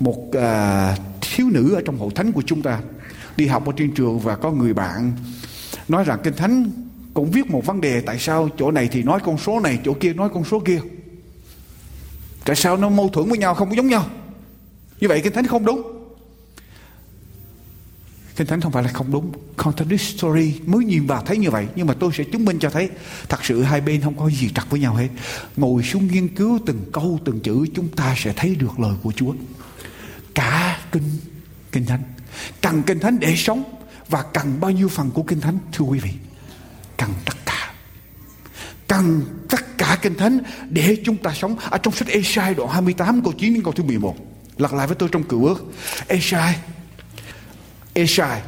Một 0.00 0.30
à, 0.32 0.96
thiếu 1.20 1.48
nữ 1.50 1.74
ở 1.74 1.82
trong 1.84 1.98
hội 1.98 2.10
thánh 2.14 2.32
của 2.32 2.42
chúng 2.46 2.62
ta 2.62 2.80
đi 3.36 3.46
học 3.46 3.66
ở 3.66 3.72
trên 3.76 3.94
trường 3.94 4.18
và 4.18 4.36
có 4.36 4.50
người 4.50 4.74
bạn 4.74 5.12
nói 5.88 6.04
rằng 6.04 6.18
kinh 6.22 6.34
thánh 6.34 6.70
cũng 7.14 7.30
viết 7.30 7.50
một 7.50 7.66
vấn 7.66 7.80
đề 7.80 8.00
tại 8.00 8.18
sao 8.18 8.48
chỗ 8.58 8.70
này 8.70 8.88
thì 8.92 9.02
nói 9.02 9.20
con 9.24 9.38
số 9.38 9.60
này 9.60 9.78
chỗ 9.84 9.92
kia 10.00 10.12
nói 10.12 10.28
con 10.34 10.44
số 10.44 10.60
kia. 10.60 10.80
Tại 12.44 12.56
sao 12.56 12.76
nó 12.76 12.88
mâu 12.88 13.08
thuẫn 13.08 13.28
với 13.28 13.38
nhau 13.38 13.54
không 13.54 13.68
có 13.68 13.76
giống 13.76 13.88
nhau? 13.88 14.06
Như 15.00 15.08
vậy 15.08 15.20
kinh 15.24 15.32
thánh 15.32 15.46
không 15.46 15.64
đúng. 15.64 15.97
Kinh 18.38 18.46
Thánh 18.46 18.60
không 18.60 18.72
phải 18.72 18.82
là 18.82 18.88
không 18.88 19.12
đúng. 19.12 19.32
Contradictory 19.56 20.60
mới 20.66 20.84
nhìn 20.84 21.06
vào 21.06 21.22
thấy 21.22 21.38
như 21.38 21.50
vậy, 21.50 21.66
Nhưng 21.74 21.86
mà 21.86 21.94
tôi 21.94 22.12
sẽ 22.14 22.24
chứng 22.24 22.44
minh 22.44 22.58
cho 22.58 22.70
thấy 22.70 22.90
Thật 23.28 23.44
sự 23.44 23.62
hai 23.62 23.80
bên 23.80 24.00
không 24.00 24.14
có 24.18 24.30
gì 24.30 24.50
trật 24.54 24.70
với 24.70 24.80
nhau 24.80 24.94
hết. 24.94 25.08
Ngồi 25.56 25.82
xuống 25.82 26.06
nghiên 26.06 26.28
cứu 26.28 26.58
từng 26.66 26.80
câu, 26.92 27.18
từng 27.24 27.40
chữ, 27.40 27.66
Chúng 27.74 27.88
ta 27.88 28.14
sẽ 28.18 28.32
thấy 28.36 28.54
được 28.54 28.80
lời 28.80 28.94
của 29.02 29.12
Chúa. 29.12 29.34
Cả 30.34 30.80
kinh 30.92 31.02
Kinh 31.72 31.86
Thánh. 31.86 32.02
Cần 32.60 32.82
Kinh 32.82 33.00
Thánh 33.00 33.18
để 33.20 33.36
sống 33.36 33.64
Và 34.08 34.22
cần 34.22 34.60
bao 34.60 34.70
nhiêu 34.70 34.88
phần 34.88 35.10
của 35.10 35.22
Kinh 35.22 35.40
Thánh, 35.40 35.58
Thưa 35.72 35.84
quý 35.84 35.98
vị? 35.98 36.10
Cần 36.96 37.10
tất 37.24 37.36
cả. 37.46 37.72
Cần 38.86 39.22
tất 39.48 39.78
cả 39.78 39.98
Kinh 40.02 40.14
Thánh 40.14 40.38
Để 40.70 40.96
chúng 41.04 41.16
ta 41.16 41.34
sống. 41.34 41.56
Ở 41.70 41.78
trong 41.78 41.94
sách 41.94 42.08
Esai 42.08 42.54
đoạn 42.54 42.70
28 42.70 43.22
câu 43.22 43.32
9 43.32 43.54
đến 43.54 43.62
câu 43.62 43.72
thứ 43.72 43.82
11 43.82 44.16
lặp 44.58 44.72
lại 44.72 44.86
với 44.86 44.96
tôi 44.96 45.08
trong 45.12 45.22
cựu 45.22 45.46
ước. 45.46 45.72
Esai 46.06 46.56
Esai 47.98 48.40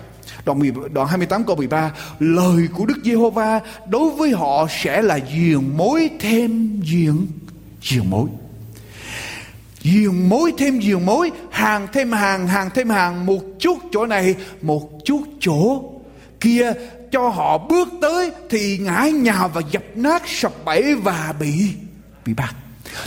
đoạn, 0.45 0.59
10, 0.59 0.73
đoạn 0.93 1.09
28 1.09 1.45
câu 1.45 1.57
13 1.57 1.93
lời 2.19 2.69
của 2.75 2.87
Đức 2.87 2.99
Giê-hô-va 3.05 3.61
đối 3.89 4.11
với 4.11 4.31
họ 4.31 4.67
sẽ 4.83 5.03
là 5.03 5.19
diền 5.33 5.77
mối 5.77 6.11
thêm 6.21 6.81
diền 6.85 7.27
diền 7.83 8.11
mối. 8.11 8.29
Diền 9.83 10.29
mối 10.29 10.53
thêm 10.59 10.83
diền 10.83 11.07
mối 11.07 11.31
hàng 11.51 11.89
thêm 11.93 12.13
hàng 12.13 12.47
hàng 12.47 12.71
thêm 12.75 12.89
hàng 12.89 13.27
một 13.27 13.41
chút 13.59 13.79
chỗ 13.93 14.07
này 14.07 14.35
một 14.63 14.91
chút 15.05 15.23
chỗ 15.41 15.83
kia. 16.41 16.73
Cho 17.13 17.29
họ 17.29 17.59
bước 17.59 17.89
tới 18.01 18.31
thì 18.51 18.79
ngã 18.79 19.09
nhào 19.15 19.51
và 19.55 19.63
dập 19.71 19.83
nát 19.95 20.23
sập 20.27 20.65
bẫy 20.65 20.95
và 20.95 21.35
bị 21.41 21.53
bị 22.25 22.35
bắt. 22.35 22.55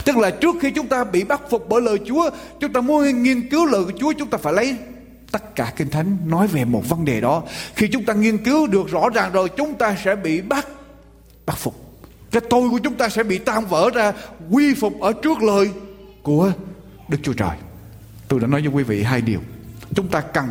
Tức 0.04 0.16
là 0.16 0.30
trước 0.30 0.56
khi 0.60 0.70
chúng 0.70 0.86
ta 0.86 1.04
bị 1.04 1.24
bắt 1.24 1.40
phục 1.50 1.68
bởi 1.68 1.80
lời 1.80 1.98
Chúa 2.06 2.30
chúng 2.60 2.72
ta 2.72 2.80
muốn 2.80 3.22
nghiên 3.22 3.48
cứu 3.48 3.66
lời 3.66 3.84
của 3.84 3.92
Chúa 4.00 4.12
chúng 4.12 4.30
ta 4.30 4.38
phải 4.38 4.52
lấy 4.52 4.76
tất 5.34 5.54
cả 5.54 5.72
kinh 5.76 5.90
thánh 5.90 6.16
nói 6.26 6.46
về 6.46 6.64
một 6.64 6.88
vấn 6.88 7.04
đề 7.04 7.20
đó. 7.20 7.42
Khi 7.76 7.88
chúng 7.88 8.04
ta 8.04 8.12
nghiên 8.12 8.44
cứu 8.44 8.66
được 8.66 8.88
rõ 8.88 9.08
ràng 9.14 9.32
rồi, 9.32 9.48
chúng 9.56 9.74
ta 9.74 9.96
sẽ 10.04 10.16
bị 10.16 10.40
bắt 10.40 10.68
bắt 11.46 11.56
phục. 11.58 12.02
Cái 12.30 12.42
tôi 12.50 12.70
của 12.70 12.78
chúng 12.78 12.94
ta 12.94 13.08
sẽ 13.08 13.22
bị 13.22 13.38
tan 13.38 13.66
vỡ 13.66 13.90
ra, 13.94 14.12
quy 14.50 14.74
phục 14.74 15.00
ở 15.00 15.12
trước 15.22 15.42
lời 15.42 15.70
của 16.22 16.52
đức 17.08 17.18
chúa 17.22 17.32
trời. 17.32 17.56
Tôi 18.28 18.40
đã 18.40 18.46
nói 18.46 18.60
với 18.60 18.70
quý 18.70 18.82
vị 18.82 19.02
hai 19.02 19.20
điều. 19.20 19.40
Chúng 19.94 20.08
ta 20.08 20.20
cần 20.20 20.46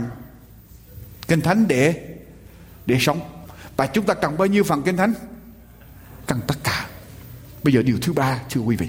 kinh 1.28 1.42
thánh 1.42 1.68
để 1.68 2.16
để 2.86 2.98
sống. 3.00 3.20
Và 3.78 3.88
chúng 3.88 4.06
ta 4.06 4.14
cần 4.14 4.38
bao 4.38 4.48
nhiêu 4.48 4.64
phần 4.64 4.82
kinh 4.82 4.98
thánh? 4.98 5.14
Cần 6.28 6.40
tất 6.48 6.56
cả. 6.64 6.88
Bây 7.64 7.74
giờ 7.74 7.84
điều 7.84 7.98
thứ 8.02 8.14
ba, 8.14 8.40
thưa 8.50 8.62
quý 8.62 8.76
vị. 8.76 8.88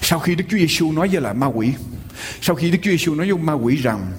Sau 0.00 0.18
khi 0.18 0.34
Đức 0.34 0.44
Chúa 0.48 0.58
Giêsu 0.58 0.92
nói 0.92 1.08
với 1.08 1.20
lại 1.20 1.34
ma 1.34 1.46
quỷ 1.46 1.72
sau 2.40 2.56
khi 2.56 2.70
Đức 2.70 2.78
Chúa 2.82 2.90
Giêsu 2.90 3.14
nói 3.14 3.32
với 3.32 3.42
ma 3.42 3.52
quỷ 3.52 3.76
rằng, 3.76 4.12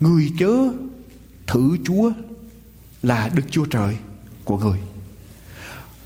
Người 0.00 0.32
chớ 0.38 0.52
thử 1.46 1.76
Chúa 1.84 2.12
là 3.02 3.30
Đức 3.34 3.42
Chúa 3.50 3.64
Trời 3.64 3.96
của 4.44 4.58
người. 4.58 4.78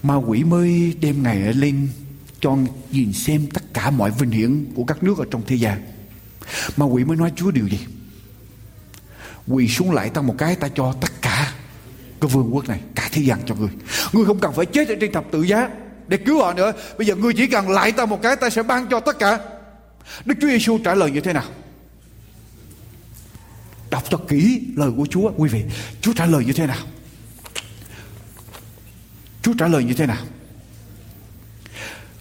Ma 0.03 0.15
quỷ 0.15 0.45
mới 0.45 0.95
đem 1.01 1.23
Ngài 1.23 1.55
lên 1.55 1.89
cho 2.41 2.57
nhìn 2.91 3.13
xem 3.13 3.47
tất 3.55 3.63
cả 3.75 3.91
mọi 3.91 4.11
vinh 4.11 4.31
hiển 4.31 4.65
của 4.75 4.85
các 4.85 5.03
nước 5.03 5.19
ở 5.19 5.25
trong 5.31 5.43
thế 5.47 5.57
gian. 5.57 5.83
Ma 6.77 6.87
quỷ 6.87 7.05
mới 7.05 7.17
nói, 7.17 7.33
Chúa 7.37 7.51
điều 7.51 7.69
gì? 7.69 7.79
Quỳ 9.49 9.69
xuống 9.69 9.91
lại 9.91 10.11
ta 10.11 10.21
một 10.21 10.35
cái, 10.39 10.55
ta 10.57 10.69
cho 10.75 10.95
tất 11.01 11.13
cả 11.23 11.53
cái 12.21 12.31
vương 12.31 12.55
quốc 12.55 12.69
này, 12.69 12.81
Cả 12.95 13.09
thế 13.13 13.23
gian 13.23 13.39
cho 13.47 13.55
người 13.55 13.71
Người 14.13 14.25
không 14.25 14.39
cần 14.39 14.53
phải 14.53 14.67
chết 14.67 14.89
ở 14.89 14.95
trên 15.01 15.13
thập 15.13 15.25
tự 15.31 15.43
giá 15.43 15.69
Để 16.09 16.17
cứu 16.17 16.43
họ 16.43 16.55
nữa. 16.55 16.73
Bây 16.99 17.07
giờ 17.07 17.17
người 17.17 17.33
chỉ 17.35 17.47
cần 17.47 17.71
lại 17.71 17.93
ta 17.93 18.07
một 18.07 18.23
cái, 18.23 18.37
ta 18.37 18.51
sẽ 18.51 18.63
ban 18.63 18.87
cho 18.91 19.01
tất 19.01 19.19
cả. 19.19 19.39
Đức 20.25 20.35
Chúa 20.41 20.49
Giêsu 20.49 20.79
trả 20.79 20.95
lời 20.95 21.11
như 21.11 21.21
thế 21.21 21.33
nào? 21.33 21.45
Đọc 23.91 24.05
cho 24.11 24.19
kỹ 24.29 24.61
lời 24.77 24.91
của 24.97 25.07
Chúa, 25.07 25.33
quý 25.37 25.49
vị. 25.49 25.63
Chúa 26.01 26.13
trả 26.13 26.27
lời 26.27 26.45
như 26.45 26.53
thế 26.53 26.67
nào? 26.67 26.87
Chúa 29.43 29.53
trả 29.59 29.69
lời 29.69 29.85
như 29.85 29.95
thế 29.95 30.07
nào? 30.07 30.25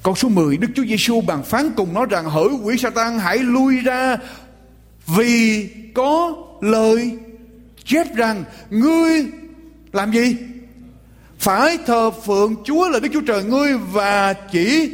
Câu 0.04 0.16
số 0.16 0.30
10 0.30 0.58
Đức 0.58 0.68
Chúa 0.76 0.86
Giêsu 0.86 1.22
bàn 1.22 1.44
phán 1.44 1.72
cùng 1.76 1.94
nói 1.94 2.06
rằng, 2.10 2.30
hỡi 2.30 2.50
quỷ 2.64 2.78
Satan, 2.78 3.20
hãy 3.20 3.38
lui 3.38 3.80
ra 3.80 4.18
vì 5.08 5.70
có 5.94 6.36
lời 6.62 7.18
chép 7.86 8.16
rằng 8.16 8.44
ngươi 8.70 9.26
làm 9.94 10.12
gì? 10.12 10.36
Phải 11.40 11.78
thờ 11.86 12.12
phượng 12.12 12.56
Chúa 12.66 12.90
là 12.90 13.00
Đức 13.00 13.10
Chúa 13.14 13.22
Trời 13.28 13.44
ngươi 13.44 13.78
và 13.78 14.34
chỉ 14.34 14.92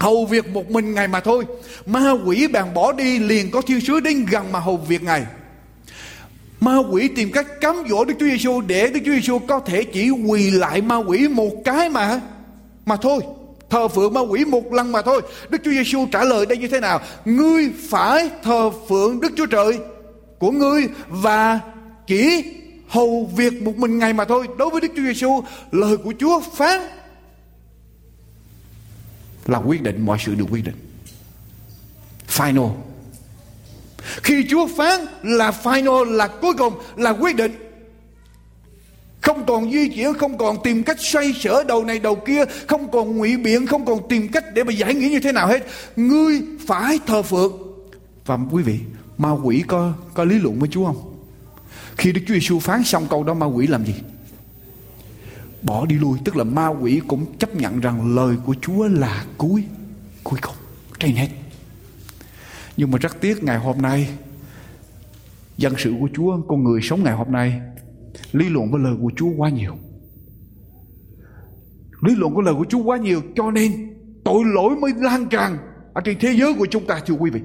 hầu 0.00 0.26
việc 0.26 0.48
một 0.48 0.70
mình 0.70 0.94
ngài 0.94 1.08
mà 1.08 1.20
thôi. 1.20 1.44
Ma 1.86 2.10
quỷ 2.26 2.46
bèn 2.46 2.64
bỏ 2.74 2.92
đi, 2.92 3.18
liền 3.18 3.50
có 3.50 3.60
thiên 3.60 3.80
sứ 3.80 4.00
đến 4.00 4.26
gần 4.30 4.52
mà 4.52 4.58
hầu 4.58 4.76
việc 4.76 5.02
ngài. 5.02 5.26
Ma 6.60 6.76
quỷ 6.90 7.08
tìm 7.08 7.32
cách 7.32 7.46
cám 7.60 7.76
dỗ 7.88 8.04
đức 8.04 8.14
chúa 8.20 8.26
giêsu 8.26 8.60
để 8.60 8.86
đức 8.86 9.00
chúa 9.04 9.12
giêsu 9.12 9.38
có 9.38 9.60
thể 9.60 9.84
chỉ 9.84 10.10
quỳ 10.10 10.50
lại 10.50 10.80
ma 10.80 10.96
quỷ 10.96 11.28
một 11.28 11.50
cái 11.64 11.88
mà 11.88 12.20
mà 12.86 12.96
thôi. 12.96 13.20
Thờ 13.70 13.88
phượng 13.88 14.14
ma 14.14 14.20
quỷ 14.20 14.44
một 14.44 14.72
lần 14.72 14.92
mà 14.92 15.02
thôi. 15.02 15.22
Đức 15.48 15.60
chúa 15.64 15.70
giêsu 15.70 16.06
trả 16.12 16.24
lời 16.24 16.46
đây 16.46 16.58
như 16.58 16.68
thế 16.68 16.80
nào? 16.80 17.00
Ngươi 17.24 17.70
phải 17.88 18.30
thờ 18.42 18.70
phượng 18.88 19.20
đức 19.20 19.32
chúa 19.36 19.46
trời 19.46 19.78
của 20.38 20.50
ngươi 20.50 20.88
và 21.08 21.60
chỉ 22.06 22.44
hầu 22.88 23.30
việc 23.36 23.62
một 23.62 23.76
mình 23.76 23.98
ngài 23.98 24.12
mà 24.12 24.24
thôi. 24.24 24.46
Đối 24.58 24.70
với 24.70 24.80
đức 24.80 24.92
chúa 24.96 25.02
giêsu 25.02 25.42
lời 25.70 25.96
của 25.96 26.12
chúa 26.18 26.40
phán 26.40 26.80
là 29.50 29.58
quyết 29.58 29.82
định, 29.82 30.06
mọi 30.06 30.18
sự 30.20 30.34
được 30.34 30.44
quyết 30.50 30.64
định. 30.64 30.74
Final. 32.28 32.70
Khi 34.22 34.46
Chúa 34.50 34.66
phán 34.76 35.00
là 35.22 35.50
final, 35.62 36.04
là 36.04 36.26
cuối 36.26 36.54
cùng, 36.58 36.74
là 36.96 37.10
quyết 37.10 37.36
định, 37.36 37.52
không 39.20 39.46
còn 39.46 39.72
di 39.72 39.88
chuyển, 39.88 40.14
không 40.14 40.38
còn 40.38 40.62
tìm 40.62 40.82
cách 40.82 41.00
xoay 41.00 41.32
sở 41.32 41.64
đầu 41.64 41.84
này 41.84 41.98
đầu 41.98 42.16
kia, 42.16 42.44
không 42.66 42.90
còn 42.90 43.16
ngụy 43.16 43.36
biện, 43.36 43.66
không 43.66 43.84
còn 43.86 44.08
tìm 44.08 44.28
cách 44.28 44.44
để 44.54 44.64
mà 44.64 44.72
giải 44.72 44.94
nghĩa 44.94 45.08
như 45.08 45.20
thế 45.20 45.32
nào 45.32 45.46
hết. 45.46 45.66
Ngươi 45.96 46.42
phải 46.66 46.98
thờ 47.06 47.22
phượng. 47.22 47.52
Và 48.26 48.38
quý 48.50 48.62
vị, 48.62 48.78
ma 49.18 49.30
quỷ 49.30 49.64
có 49.66 49.92
có 50.14 50.24
lý 50.24 50.38
luận 50.38 50.58
với 50.58 50.68
Chúa 50.72 50.86
không? 50.86 51.14
Khi 51.96 52.12
Đức 52.12 52.20
Chúa 52.26 52.34
Giêsu 52.34 52.58
phán 52.58 52.84
xong 52.84 53.06
câu 53.10 53.24
đó, 53.24 53.34
ma 53.34 53.46
quỷ 53.46 53.66
làm 53.66 53.84
gì? 53.86 53.94
Bỏ 55.62 55.86
đi 55.86 55.96
lui. 55.98 56.18
Tức 56.24 56.36
là 56.36 56.44
ma 56.44 56.66
quỷ 56.68 57.00
cũng 57.08 57.38
chấp 57.38 57.56
nhận 57.56 57.80
rằng 57.80 58.14
lời 58.16 58.36
của 58.46 58.54
Chúa 58.60 58.88
là 58.88 59.24
cuối 59.38 59.64
cuối 60.24 60.38
cùng, 60.42 60.54
trên 60.98 61.14
hết. 61.14 61.28
Nhưng 62.76 62.90
mà 62.90 62.98
rất 62.98 63.20
tiếc 63.20 63.42
ngày 63.42 63.58
hôm 63.58 63.82
nay, 63.82 64.08
dân 65.56 65.74
sự 65.78 65.94
của 66.00 66.08
Chúa, 66.14 66.40
con 66.48 66.64
người 66.64 66.80
sống 66.82 67.02
ngày 67.02 67.14
hôm 67.14 67.32
nay, 67.32 67.60
lý 68.32 68.48
luận 68.48 68.70
với 68.70 68.80
lời 68.80 68.94
của 69.02 69.10
Chúa 69.16 69.30
quá 69.36 69.48
nhiều. 69.48 69.76
Lý 72.00 72.14
luận 72.14 72.34
của 72.34 72.40
lời 72.40 72.54
của 72.54 72.66
Chúa 72.68 72.82
quá 72.82 72.96
nhiều, 72.96 73.22
cho 73.36 73.50
nên 73.50 73.94
tội 74.24 74.44
lỗi 74.54 74.76
mới 74.76 74.92
lan 74.96 75.28
tràn 75.28 75.58
ở 75.92 76.00
trên 76.04 76.16
thế 76.20 76.34
giới 76.38 76.54
của 76.54 76.66
chúng 76.70 76.86
ta, 76.86 77.00
thưa 77.06 77.14
quý 77.14 77.30
vị 77.30 77.40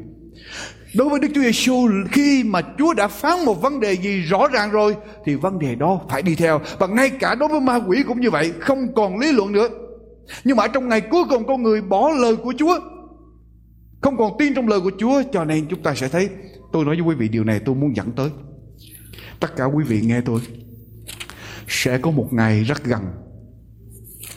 đối 0.97 1.09
với 1.09 1.19
Đức 1.19 1.27
Chúa 1.35 1.41
Giêsu 1.41 1.87
khi 2.11 2.43
mà 2.43 2.61
Chúa 2.77 2.93
đã 2.93 3.07
phán 3.07 3.45
một 3.45 3.61
vấn 3.61 3.79
đề 3.79 3.93
gì 3.93 4.21
rõ 4.21 4.47
ràng 4.47 4.71
rồi, 4.71 4.95
thì 5.25 5.35
vấn 5.35 5.59
đề 5.59 5.75
đó 5.75 6.01
phải 6.09 6.21
đi 6.21 6.35
theo. 6.35 6.61
Và 6.79 6.87
ngay 6.87 7.09
cả 7.09 7.35
đối 7.35 7.49
với 7.49 7.59
ma 7.59 7.79
quỷ 7.87 8.03
cũng 8.07 8.21
như 8.21 8.29
vậy, 8.29 8.53
không 8.59 8.93
còn 8.95 9.19
lý 9.19 9.31
luận 9.31 9.51
nữa. 9.51 9.67
Nhưng 10.43 10.57
mà 10.57 10.63
ở 10.63 10.67
trong 10.67 10.89
ngày 10.89 11.01
cuối 11.01 11.23
cùng, 11.29 11.47
con 11.47 11.63
người 11.63 11.81
bỏ 11.81 12.09
lời 12.09 12.35
của 12.35 12.53
Chúa. 12.57 12.79
Không 14.01 14.17
còn 14.17 14.35
tin 14.39 14.53
trong 14.53 14.67
lời 14.67 14.79
của 14.79 14.91
Chúa, 14.97 15.21
cho 15.33 15.45
nên 15.45 15.67
chúng 15.69 15.83
ta 15.83 15.95
sẽ 15.95 16.07
thấy, 16.07 16.29
tôi 16.71 16.85
nói 16.85 16.95
với 16.95 17.05
quý 17.05 17.15
vị 17.15 17.27
điều 17.27 17.43
này 17.43 17.59
tôi 17.65 17.75
muốn 17.75 17.95
dẫn 17.95 18.11
tới. 18.11 18.29
Tất 19.39 19.55
cả 19.55 19.65
quý 19.65 19.83
vị 19.87 20.01
nghe 20.01 20.21
tôi. 20.21 20.39
Sẽ 21.67 21.97
có 21.97 22.11
một 22.11 22.27
ngày 22.31 22.63
rất 22.63 22.83
gần. 22.83 23.01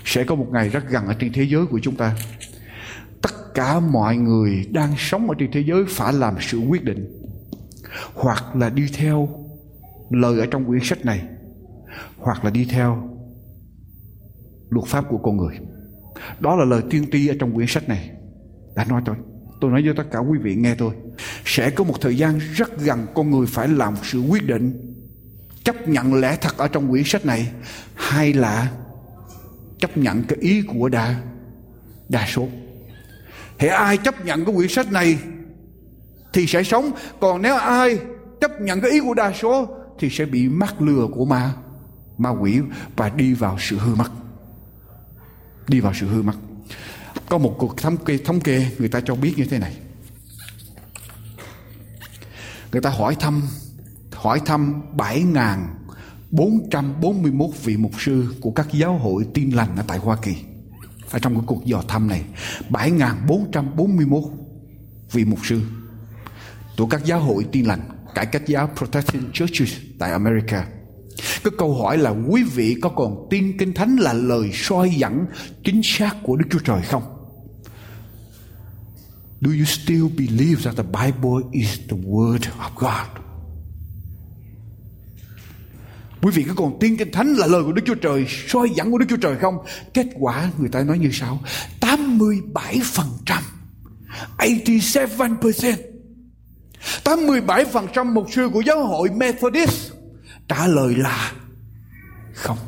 Sẽ 0.04 0.24
có 0.24 0.34
một 0.34 0.46
ngày 0.52 0.68
rất 0.68 0.88
gần 0.88 1.06
ở 1.06 1.14
trên 1.18 1.32
thế 1.32 1.42
giới 1.42 1.66
của 1.66 1.80
chúng 1.82 1.96
ta 1.96 2.14
cả 3.58 3.80
mọi 3.80 4.16
người 4.16 4.66
đang 4.72 4.94
sống 4.98 5.28
ở 5.28 5.34
trên 5.38 5.50
thế 5.52 5.64
giới 5.66 5.84
phải 5.88 6.12
làm 6.12 6.34
sự 6.40 6.58
quyết 6.58 6.84
định, 6.84 7.06
hoặc 8.14 8.56
là 8.56 8.70
đi 8.70 8.86
theo 8.96 9.28
lời 10.10 10.40
ở 10.40 10.46
trong 10.46 10.64
quyển 10.64 10.80
sách 10.84 11.04
này, 11.04 11.22
hoặc 12.16 12.44
là 12.44 12.50
đi 12.50 12.66
theo 12.70 13.08
luật 14.70 14.86
pháp 14.86 15.04
của 15.08 15.18
con 15.18 15.36
người. 15.36 15.58
Đó 16.40 16.56
là 16.56 16.64
lời 16.64 16.82
tiên 16.90 17.04
tri 17.12 17.28
ở 17.28 17.34
trong 17.38 17.54
quyển 17.54 17.66
sách 17.68 17.88
này 17.88 18.10
đã 18.76 18.84
nói 18.84 19.02
tôi 19.04 19.16
tôi 19.60 19.70
nói 19.70 19.82
với 19.84 19.94
tất 19.96 20.04
cả 20.10 20.18
quý 20.18 20.38
vị 20.42 20.54
nghe 20.54 20.74
tôi 20.74 20.94
sẽ 21.44 21.70
có 21.70 21.84
một 21.84 21.94
thời 22.00 22.16
gian 22.16 22.38
rất 22.38 22.78
gần 22.78 23.06
con 23.14 23.30
người 23.30 23.46
phải 23.46 23.68
làm 23.68 23.94
sự 24.02 24.20
quyết 24.20 24.46
định, 24.46 24.94
chấp 25.64 25.88
nhận 25.88 26.14
lẽ 26.14 26.38
thật 26.40 26.56
ở 26.56 26.68
trong 26.68 26.90
quyển 26.90 27.04
sách 27.06 27.26
này, 27.26 27.52
hay 27.94 28.32
là 28.32 28.72
chấp 29.78 29.96
nhận 29.96 30.22
cái 30.28 30.38
ý 30.40 30.62
của 30.62 30.88
đa 30.88 31.20
đa 32.08 32.26
số 32.26 32.48
hệ 33.58 33.68
ai 33.68 33.96
chấp 33.96 34.24
nhận 34.24 34.44
cái 34.44 34.54
quyển 34.54 34.68
sách 34.68 34.92
này 34.92 35.18
thì 36.32 36.46
sẽ 36.46 36.62
sống. 36.62 36.90
Còn 37.20 37.42
nếu 37.42 37.56
ai 37.56 37.98
chấp 38.40 38.60
nhận 38.60 38.80
cái 38.80 38.90
ý 38.90 39.00
của 39.00 39.14
đa 39.14 39.32
số 39.32 39.68
thì 39.98 40.10
sẽ 40.10 40.24
bị 40.24 40.48
mắc 40.48 40.82
lừa 40.82 41.06
của 41.14 41.24
ma 41.24 41.54
ma 42.18 42.30
quỷ 42.30 42.60
và 42.96 43.08
đi 43.08 43.34
vào 43.34 43.56
sự 43.60 43.78
hư 43.78 43.94
mất. 43.94 44.10
Đi 45.68 45.80
vào 45.80 45.94
sự 45.94 46.06
hư 46.06 46.22
mất. 46.22 46.34
Có 47.28 47.38
một 47.38 47.54
cuộc 47.58 47.76
thống 47.76 47.96
kê 47.96 48.18
thống 48.18 48.40
kê 48.40 48.66
người 48.78 48.88
ta 48.88 49.00
cho 49.00 49.14
biết 49.14 49.34
như 49.36 49.44
thế 49.44 49.58
này. 49.58 49.76
Người 52.72 52.82
ta 52.82 52.90
hỏi 52.90 53.16
thăm 53.20 53.42
hỏi 54.12 54.40
thăm 54.46 54.82
7.441 54.96 57.50
vị 57.64 57.76
mục 57.76 57.92
sư 57.98 58.34
của 58.40 58.50
các 58.50 58.66
giáo 58.72 58.98
hội 58.98 59.26
tin 59.34 59.50
lành 59.50 59.76
ở 59.76 59.84
tại 59.86 59.98
Hoa 59.98 60.16
Kỳ 60.22 60.36
ở 61.10 61.18
trong 61.18 61.34
cái 61.34 61.42
cuộc 61.46 61.64
dò 61.64 61.82
thăm 61.88 62.08
này 62.08 62.22
7.441 62.70 64.22
vị 65.12 65.24
mục 65.24 65.38
sư 65.46 65.60
của 66.76 66.86
các 66.86 67.04
giáo 67.04 67.20
hội 67.20 67.46
tin 67.52 67.64
lành, 67.64 67.80
cải 68.14 68.26
cách 68.26 68.42
giáo 68.46 68.70
Protestant 68.76 69.32
Churches 69.32 69.72
tại 69.98 70.12
America 70.12 70.66
cái 71.44 71.52
câu 71.58 71.74
hỏi 71.74 71.98
là 71.98 72.10
quý 72.10 72.42
vị 72.42 72.76
có 72.82 72.88
còn 72.88 73.26
tin 73.30 73.58
kinh 73.58 73.74
thánh 73.74 73.96
là 73.96 74.12
lời 74.12 74.50
soi 74.54 74.90
dẫn 74.90 75.26
chính 75.64 75.80
xác 75.84 76.16
của 76.22 76.36
Đức 76.36 76.46
Chúa 76.50 76.58
Trời 76.58 76.82
không? 76.82 77.02
Do 79.40 79.50
you 79.50 79.64
still 79.64 80.04
believe 80.18 80.62
that 80.64 80.76
the 80.76 80.82
Bible 80.82 81.48
is 81.52 81.78
the 81.88 81.96
word 81.96 82.40
of 82.40 82.70
God? 82.76 83.27
Quý 86.22 86.30
vị 86.34 86.44
có 86.48 86.54
còn 86.56 86.78
tin 86.80 86.96
kinh 86.96 87.12
thánh 87.12 87.34
là 87.34 87.46
lời 87.46 87.62
của 87.64 87.72
Đức 87.72 87.82
Chúa 87.86 87.94
Trời, 87.94 88.26
soi 88.28 88.70
dẫn 88.70 88.90
của 88.90 88.98
Đức 88.98 89.06
Chúa 89.08 89.16
Trời 89.16 89.36
không? 89.36 89.54
Kết 89.94 90.06
quả 90.20 90.50
người 90.58 90.68
ta 90.68 90.82
nói 90.82 90.98
như 90.98 91.10
sau. 91.12 91.38
87%. 91.80 93.42
87%. 94.38 95.74
87% 97.04 98.12
mục 98.12 98.26
sư 98.32 98.48
của 98.52 98.60
giáo 98.60 98.86
hội 98.86 99.10
Methodist 99.10 99.92
trả 100.48 100.66
lời 100.66 100.94
là 100.96 101.32
không. 102.34 102.58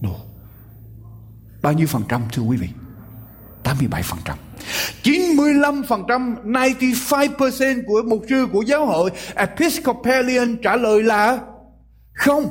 No. 0.00 0.10
Bao 1.62 1.72
nhiêu 1.72 1.86
phần 1.86 2.02
trăm 2.08 2.22
thưa 2.32 2.42
quý 2.42 2.56
vị? 2.56 2.68
87%. 3.64 4.36
95% 5.02 6.34
95% 6.44 7.82
của 7.86 8.02
mục 8.06 8.22
sư 8.28 8.46
của 8.52 8.62
giáo 8.62 8.86
hội 8.86 9.10
Episcopalian 9.34 10.56
trả 10.62 10.76
lời 10.76 11.02
là 11.02 11.38
không. 12.12 12.48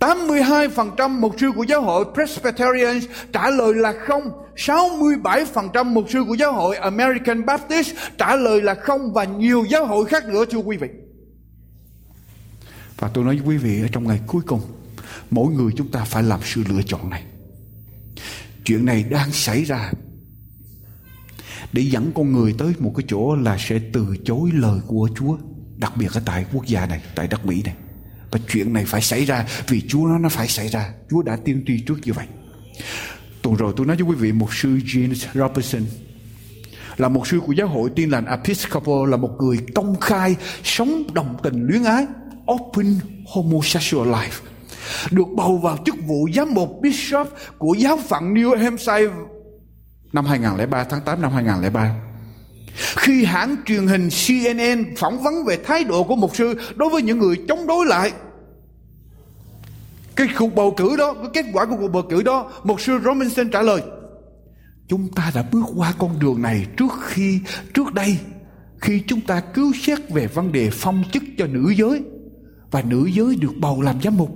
82% 0.00 1.20
mục 1.20 1.34
sư 1.40 1.50
của 1.56 1.62
giáo 1.62 1.82
hội 1.82 2.04
Presbyterian 2.14 3.00
trả 3.32 3.50
lời 3.50 3.74
là 3.74 3.92
không. 4.06 4.22
67% 4.56 5.84
mục 5.84 6.04
sư 6.08 6.24
của 6.28 6.34
giáo 6.34 6.52
hội 6.52 6.76
American 6.76 7.46
Baptist 7.46 7.94
trả 8.18 8.36
lời 8.36 8.62
là 8.62 8.74
không 8.74 9.12
và 9.12 9.24
nhiều 9.24 9.64
giáo 9.68 9.86
hội 9.86 10.04
khác 10.04 10.28
nữa 10.28 10.44
thưa 10.50 10.58
quý 10.58 10.76
vị. 10.76 10.88
Và 12.98 13.08
tôi 13.08 13.24
nói 13.24 13.36
với 13.36 13.46
quý 13.46 13.56
vị 13.56 13.82
ở 13.82 13.88
trong 13.92 14.08
ngày 14.08 14.20
cuối 14.26 14.42
cùng, 14.46 14.60
mỗi 15.30 15.52
người 15.52 15.72
chúng 15.76 15.90
ta 15.90 16.04
phải 16.04 16.22
làm 16.22 16.40
sự 16.44 16.64
lựa 16.68 16.82
chọn 16.82 17.10
này. 17.10 17.24
Chuyện 18.64 18.84
này 18.84 19.04
đang 19.10 19.32
xảy 19.32 19.64
ra 19.64 19.92
để 21.72 21.82
dẫn 21.82 22.12
con 22.14 22.32
người 22.32 22.54
tới 22.58 22.74
một 22.78 22.92
cái 22.96 23.04
chỗ 23.08 23.36
là 23.36 23.56
sẽ 23.60 23.80
từ 23.92 24.06
chối 24.24 24.50
lời 24.54 24.80
của 24.86 25.08
Chúa, 25.16 25.36
đặc 25.76 25.92
biệt 25.96 26.12
ở 26.14 26.22
tại 26.24 26.46
quốc 26.52 26.66
gia 26.66 26.86
này, 26.86 27.02
tại 27.14 27.28
đất 27.28 27.46
Mỹ 27.46 27.62
này. 27.64 27.74
Và 28.32 28.38
chuyện 28.52 28.72
này 28.72 28.84
phải 28.84 29.02
xảy 29.02 29.24
ra 29.24 29.46
vì 29.68 29.80
Chúa 29.88 30.06
nó 30.06 30.18
nó 30.18 30.28
phải 30.28 30.48
xảy 30.48 30.68
ra. 30.68 30.88
Chúa 31.10 31.22
đã 31.22 31.36
tiên 31.44 31.64
tri 31.66 31.80
trước 31.86 31.96
như 32.04 32.12
vậy. 32.12 32.26
Tuần 33.42 33.56
rồi 33.56 33.72
tôi 33.76 33.86
nói 33.86 33.96
với 33.96 34.04
quý 34.04 34.14
vị, 34.14 34.32
một 34.32 34.54
sư 34.54 34.68
James 34.68 35.26
Robertson 35.34 35.82
là 36.96 37.08
một 37.08 37.26
sư 37.26 37.40
của 37.46 37.52
giáo 37.52 37.68
hội 37.68 37.90
tin 37.96 38.10
lành 38.10 38.26
Episcopal, 38.26 39.10
là 39.10 39.16
một 39.16 39.30
người 39.38 39.58
công 39.74 40.00
khai 40.00 40.36
sống 40.64 41.02
đồng 41.12 41.36
tình 41.42 41.66
luyến 41.66 41.84
ái, 41.84 42.06
open 42.52 42.98
homosexual 43.26 44.08
life, 44.08 44.40
được 45.10 45.26
bầu 45.36 45.58
vào 45.58 45.78
chức 45.84 45.94
vụ 46.06 46.28
giám 46.34 46.54
mục 46.54 46.78
bishop 46.82 47.28
của 47.58 47.74
giáo 47.78 47.98
phận 48.08 48.34
New 48.34 48.58
Hampshire 48.58 49.14
năm 50.12 50.26
2003 50.26 50.84
tháng 50.84 51.00
8 51.00 51.22
năm 51.22 51.32
2003 51.32 52.11
khi 52.76 53.24
hãng 53.24 53.56
truyền 53.66 53.86
hình 53.86 54.08
CNN 54.26 54.96
phỏng 54.96 55.22
vấn 55.22 55.44
về 55.44 55.58
thái 55.64 55.84
độ 55.84 56.04
của 56.04 56.16
mục 56.16 56.36
sư 56.36 56.54
đối 56.74 56.90
với 56.90 57.02
những 57.02 57.18
người 57.18 57.36
chống 57.48 57.66
đối 57.66 57.86
lại, 57.86 58.12
cái 60.16 60.28
cuộc 60.38 60.54
bầu 60.54 60.74
cử 60.76 60.96
đó, 60.96 61.14
cái 61.14 61.30
kết 61.34 61.50
quả 61.52 61.66
của 61.66 61.76
cuộc 61.80 61.88
bầu 61.88 62.02
cử 62.10 62.22
đó, 62.22 62.50
mục 62.64 62.80
sư 62.80 62.98
Robinson 63.04 63.50
trả 63.50 63.62
lời, 63.62 63.82
chúng 64.88 65.08
ta 65.08 65.32
đã 65.34 65.42
bước 65.52 65.64
qua 65.76 65.94
con 65.98 66.18
đường 66.18 66.42
này 66.42 66.66
trước 66.76 66.92
khi, 67.02 67.40
trước 67.74 67.94
đây, 67.94 68.18
khi 68.80 69.02
chúng 69.06 69.20
ta 69.20 69.40
cứu 69.40 69.72
xét 69.82 69.98
về 70.10 70.26
vấn 70.26 70.52
đề 70.52 70.70
phong 70.72 71.04
chức 71.12 71.22
cho 71.38 71.46
nữ 71.46 71.70
giới 71.76 72.02
và 72.70 72.82
nữ 72.82 73.06
giới 73.06 73.36
được 73.36 73.52
bầu 73.56 73.82
làm 73.82 74.02
giám 74.02 74.16
mục. 74.16 74.30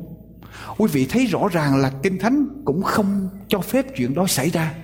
Quý 0.78 0.86
vị 0.92 1.06
thấy 1.06 1.26
rõ 1.26 1.48
ràng 1.52 1.76
là 1.76 1.92
kinh 2.02 2.18
thánh 2.18 2.46
cũng 2.64 2.82
không 2.82 3.28
cho 3.48 3.60
phép 3.60 3.86
chuyện 3.96 4.14
đó 4.14 4.26
xảy 4.26 4.50
ra. 4.50 4.74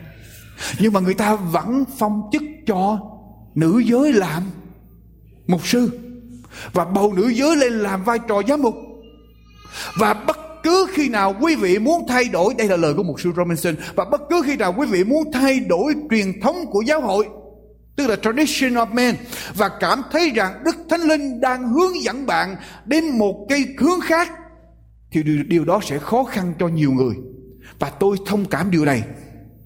Nhưng 0.78 0.92
mà 0.92 1.00
người 1.00 1.14
ta 1.14 1.34
vẫn 1.34 1.84
phong 1.98 2.22
chức 2.32 2.42
cho 2.66 3.11
nữ 3.54 3.78
giới 3.78 4.12
làm 4.12 4.42
mục 5.46 5.66
sư. 5.66 5.90
Và 6.72 6.84
bầu 6.84 7.12
nữ 7.12 7.28
giới 7.28 7.56
lên 7.56 7.72
làm 7.72 8.04
vai 8.04 8.18
trò 8.28 8.42
giám 8.48 8.62
mục. 8.62 8.74
Và 9.98 10.14
bất 10.14 10.38
cứ 10.62 10.86
khi 10.90 11.08
nào 11.08 11.34
quý 11.40 11.56
vị 11.56 11.78
muốn 11.78 12.06
thay 12.08 12.24
đổi 12.24 12.54
đây 12.58 12.68
là 12.68 12.76
lời 12.76 12.94
của 12.94 13.02
mục 13.02 13.20
sư 13.20 13.32
Robinson 13.36 13.74
và 13.94 14.04
bất 14.04 14.20
cứ 14.30 14.42
khi 14.46 14.56
nào 14.56 14.74
quý 14.78 14.86
vị 14.86 15.04
muốn 15.04 15.32
thay 15.32 15.60
đổi 15.60 15.94
truyền 16.10 16.40
thống 16.40 16.56
của 16.70 16.82
giáo 16.82 17.00
hội 17.00 17.28
tức 17.96 18.06
là 18.06 18.16
tradition 18.16 18.74
of 18.74 18.94
men 18.94 19.16
và 19.54 19.70
cảm 19.80 20.02
thấy 20.12 20.30
rằng 20.30 20.62
Đức 20.64 20.76
Thánh 20.88 21.00
Linh 21.00 21.40
đang 21.40 21.68
hướng 21.68 22.02
dẫn 22.02 22.26
bạn 22.26 22.56
đến 22.84 23.18
một 23.18 23.46
cây 23.48 23.66
hướng 23.78 24.00
khác 24.00 24.30
thì 25.12 25.22
điều, 25.22 25.42
điều 25.42 25.64
đó 25.64 25.80
sẽ 25.82 25.98
khó 25.98 26.24
khăn 26.24 26.54
cho 26.58 26.68
nhiều 26.68 26.92
người. 26.92 27.14
Và 27.78 27.90
tôi 27.90 28.16
thông 28.26 28.44
cảm 28.44 28.70
điều 28.70 28.84
này 28.84 29.02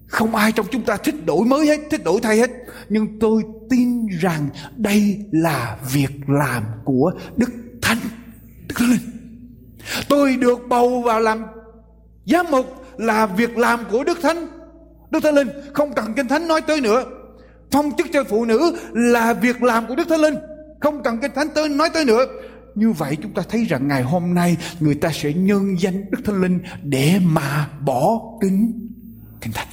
không 0.07 0.35
ai 0.35 0.51
trong 0.51 0.65
chúng 0.71 0.81
ta 0.81 0.97
thích 0.97 1.25
đổi 1.25 1.45
mới 1.45 1.67
hết, 1.67 1.79
thích 1.91 2.03
đổi 2.03 2.19
thay 2.21 2.37
hết. 2.37 2.49
Nhưng 2.89 3.19
tôi 3.19 3.43
tin 3.69 4.07
rằng 4.07 4.49
đây 4.75 5.25
là 5.31 5.77
việc 5.93 6.11
làm 6.27 6.63
của 6.85 7.11
đức 7.35 7.49
thánh. 7.81 7.97
Đức 8.67 8.75
thánh 8.77 8.89
linh. 8.89 8.99
Tôi 10.09 10.35
được 10.35 10.59
bầu 10.69 11.01
vào 11.01 11.19
làm 11.19 11.45
giám 12.25 12.45
mục 12.51 12.65
là 12.97 13.25
việc 13.25 13.57
làm 13.57 13.79
của 13.91 14.03
đức 14.03 14.19
thánh. 14.21 14.47
Đức 15.11 15.19
thánh 15.23 15.35
linh, 15.35 15.47
không 15.73 15.93
cần 15.93 16.13
kinh 16.15 16.27
thánh 16.27 16.47
nói 16.47 16.61
tới 16.61 16.81
nữa. 16.81 17.03
Phong 17.71 17.91
chức 17.97 18.07
cho 18.13 18.23
phụ 18.23 18.45
nữ 18.45 18.77
là 18.93 19.33
việc 19.33 19.63
làm 19.63 19.87
của 19.87 19.95
đức 19.95 20.07
thánh 20.09 20.19
linh. 20.19 20.35
Không 20.79 21.03
cần 21.03 21.19
kinh 21.21 21.31
thánh 21.35 21.47
tới, 21.55 21.69
nói 21.69 21.89
tới 21.93 22.05
nữa. 22.05 22.25
Như 22.75 22.91
vậy 22.91 23.17
chúng 23.21 23.33
ta 23.33 23.41
thấy 23.49 23.65
rằng 23.65 23.87
ngày 23.87 24.03
hôm 24.03 24.33
nay 24.33 24.57
người 24.79 24.95
ta 24.95 25.09
sẽ 25.13 25.33
nhân 25.33 25.75
danh 25.79 26.11
đức 26.11 26.19
thánh 26.25 26.41
linh 26.41 26.59
để 26.83 27.19
mà 27.23 27.69
bỏ 27.85 28.21
kính 28.41 28.89
kinh 29.41 29.53
thánh 29.53 29.67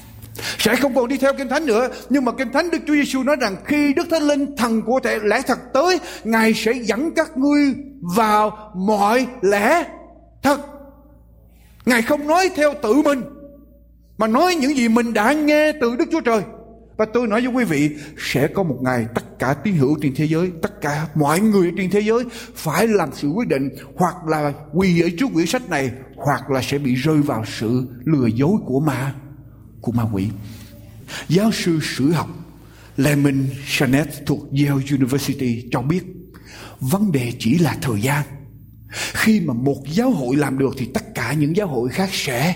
sẽ 0.59 0.76
không 0.76 0.95
còn 0.95 1.09
đi 1.09 1.18
theo 1.18 1.32
kinh 1.38 1.49
thánh 1.49 1.66
nữa. 1.66 1.88
Nhưng 2.11 2.24
mà 2.24 2.32
kinh 2.32 2.53
thánh 2.53 2.70
đức 2.70 2.78
chúa 2.86 2.95
giêsu 2.95 3.22
nói 3.22 3.36
rằng 3.40 3.57
khi 3.64 3.95
đức 3.95 4.07
thánh 4.11 4.22
linh 4.22 4.57
thần 4.57 4.82
của 4.82 5.01
thể 5.01 5.18
lẽ 5.22 5.42
thật 5.47 5.59
tới 5.74 6.01
ngài 6.24 6.55
sẽ 6.55 6.72
dẫn 6.72 7.11
các 7.16 7.36
ngươi 7.36 7.74
vào 8.16 8.72
mọi 8.74 9.26
lẽ 9.42 9.84
thật. 10.42 10.61
Ngài 11.86 12.03
không 12.03 12.26
nói 12.26 12.51
theo 12.57 12.74
tự 12.82 12.95
mình 12.95 13.22
mà 14.18 14.26
nói 14.26 14.55
những 14.55 14.76
gì 14.76 14.88
mình 14.88 15.12
đã 15.14 15.32
nghe 15.32 15.72
từ 15.80 15.97
Đức 15.97 16.09
Chúa 16.12 16.20
Trời. 16.20 16.42
Và 16.97 17.05
tôi 17.05 17.26
nói 17.26 17.40
với 17.40 17.51
quý 17.51 17.64
vị 17.64 17.90
sẽ 18.18 18.47
có 18.47 18.62
một 18.62 18.76
ngày 18.80 19.07
tất 19.14 19.38
cả 19.38 19.55
tín 19.64 19.74
hữu 19.74 19.97
trên 20.03 20.14
thế 20.16 20.24
giới, 20.24 20.53
tất 20.62 20.80
cả 20.80 21.07
mọi 21.14 21.40
người 21.40 21.72
trên 21.76 21.90
thế 21.90 22.01
giới 22.01 22.24
phải 22.55 22.88
làm 22.88 23.09
sự 23.12 23.28
quyết 23.28 23.49
định 23.49 23.68
hoặc 23.97 24.14
là 24.26 24.53
quỳ 24.72 25.03
ở 25.03 25.09
trước 25.18 25.26
quyển 25.34 25.47
sách 25.47 25.70
này 25.70 25.90
hoặc 26.16 26.51
là 26.51 26.62
sẽ 26.62 26.78
bị 26.78 26.95
rơi 26.95 27.22
vào 27.22 27.45
sự 27.47 27.86
lừa 28.05 28.26
dối 28.26 28.53
của 28.66 28.80
ma 28.80 29.14
của 29.85 29.93
ma 29.93 30.03
quỷ. 30.12 30.28
Giáo 31.28 31.53
sư 31.53 31.78
sử 31.82 32.12
học 32.12 32.28
Lemon 32.97 33.47
Chanet 33.68 34.09
thuộc 34.26 34.41
Yale 34.51 34.85
University 34.91 35.64
cho 35.70 35.82
biết, 35.82 36.03
vấn 36.80 37.12
đề 37.12 37.32
chỉ 37.39 37.59
là 37.59 37.76
thời 37.82 38.01
gian. 38.01 38.22
Khi 39.12 39.41
mà 39.41 39.55
một 39.55 39.82
giáo 39.89 40.11
hội 40.11 40.37
làm 40.37 40.59
được 40.59 40.74
thì 40.78 40.91
tất 40.95 41.14
cả 41.14 41.32
những 41.32 41.57
giáo 41.57 41.66
hội 41.66 41.89
khác 41.89 42.09
sẽ 42.12 42.55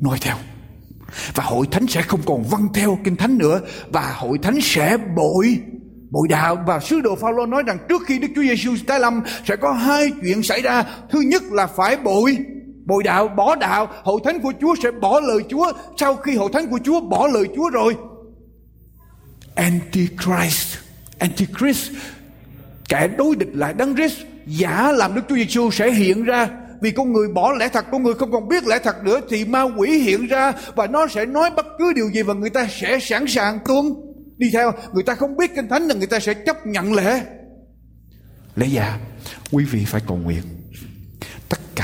noi 0.00 0.18
theo 0.20 0.36
và 1.34 1.44
hội 1.44 1.66
thánh 1.70 1.86
sẽ 1.86 2.02
không 2.02 2.20
còn 2.26 2.42
vâng 2.42 2.68
theo 2.74 2.98
kinh 3.04 3.16
thánh 3.16 3.38
nữa, 3.38 3.60
và 3.88 4.12
hội 4.16 4.38
thánh 4.42 4.58
sẽ 4.62 4.96
bội 5.16 5.58
bội 6.10 6.28
đạo 6.28 6.64
và 6.66 6.80
sứ 6.80 7.00
đồ 7.00 7.16
Phaolô 7.16 7.46
nói 7.46 7.62
rằng 7.66 7.78
trước 7.88 8.02
khi 8.06 8.18
Đức 8.18 8.28
Chúa 8.34 8.42
Giêsu 8.42 8.76
tái 8.86 9.00
lâm 9.00 9.20
sẽ 9.48 9.56
có 9.56 9.72
hai 9.72 10.12
chuyện 10.22 10.42
xảy 10.42 10.62
ra 10.62 10.84
thứ 11.10 11.20
nhất 11.20 11.42
là 11.42 11.66
phải 11.66 11.96
bội 11.96 12.38
bội 12.86 13.02
đạo, 13.02 13.28
bỏ 13.28 13.54
đạo 13.54 13.88
hội 14.02 14.20
thánh 14.24 14.40
của 14.40 14.52
Chúa 14.60 14.74
sẽ 14.82 14.90
bỏ 14.90 15.20
lời 15.20 15.42
Chúa. 15.48 15.72
Sau 15.96 16.16
khi 16.16 16.36
hội 16.36 16.50
thánh 16.52 16.66
của 16.70 16.78
Chúa 16.84 17.00
bỏ 17.00 17.26
lời 17.26 17.44
Chúa 17.56 17.70
rồi, 17.70 17.96
Antichrist 19.54 20.76
Antichrist, 21.18 21.90
kẻ 22.88 23.08
đối 23.18 23.36
địch 23.36 23.48
lại 23.54 23.74
đấng 23.74 23.96
Christ, 23.96 24.18
giả 24.46 24.92
làm 24.92 25.14
Đức 25.14 25.22
Chúa 25.28 25.36
Giêsu 25.36 25.70
sẽ 25.70 25.90
hiện 25.90 26.24
ra. 26.24 26.48
Vì 26.80 26.90
con 26.90 27.12
người 27.12 27.28
bỏ 27.28 27.52
lẽ 27.52 27.68
thật, 27.68 27.84
con 27.92 28.02
người 28.02 28.14
không 28.14 28.32
còn 28.32 28.48
biết 28.48 28.66
lẽ 28.66 28.78
thật 28.84 28.96
nữa 29.04 29.20
thì 29.30 29.44
ma 29.44 29.62
quỷ 29.62 29.98
hiện 29.98 30.26
ra 30.26 30.52
và 30.74 30.86
nó 30.86 31.06
sẽ 31.06 31.26
nói 31.26 31.50
bất 31.56 31.66
cứ 31.78 31.92
điều 31.92 32.10
gì 32.10 32.22
và 32.22 32.34
người 32.34 32.50
ta 32.50 32.66
sẽ 32.70 32.98
sẵn 33.00 33.26
sàng 33.26 33.58
tuân. 33.66 33.94
Đi 34.36 34.50
theo, 34.52 34.72
người 34.92 35.02
ta 35.02 35.14
không 35.14 35.36
biết 35.36 35.54
kinh 35.54 35.68
thánh 35.68 35.82
là 35.82 35.94
người 35.94 36.06
ta 36.06 36.20
sẽ 36.20 36.34
chấp 36.34 36.66
nhận 36.66 36.94
lẽ 36.94 37.22
lẽ 38.56 38.66
già 38.66 38.98
quý 39.52 39.64
vị 39.64 39.84
phải 39.86 40.00
cầu 40.06 40.16
nguyện 40.16 40.42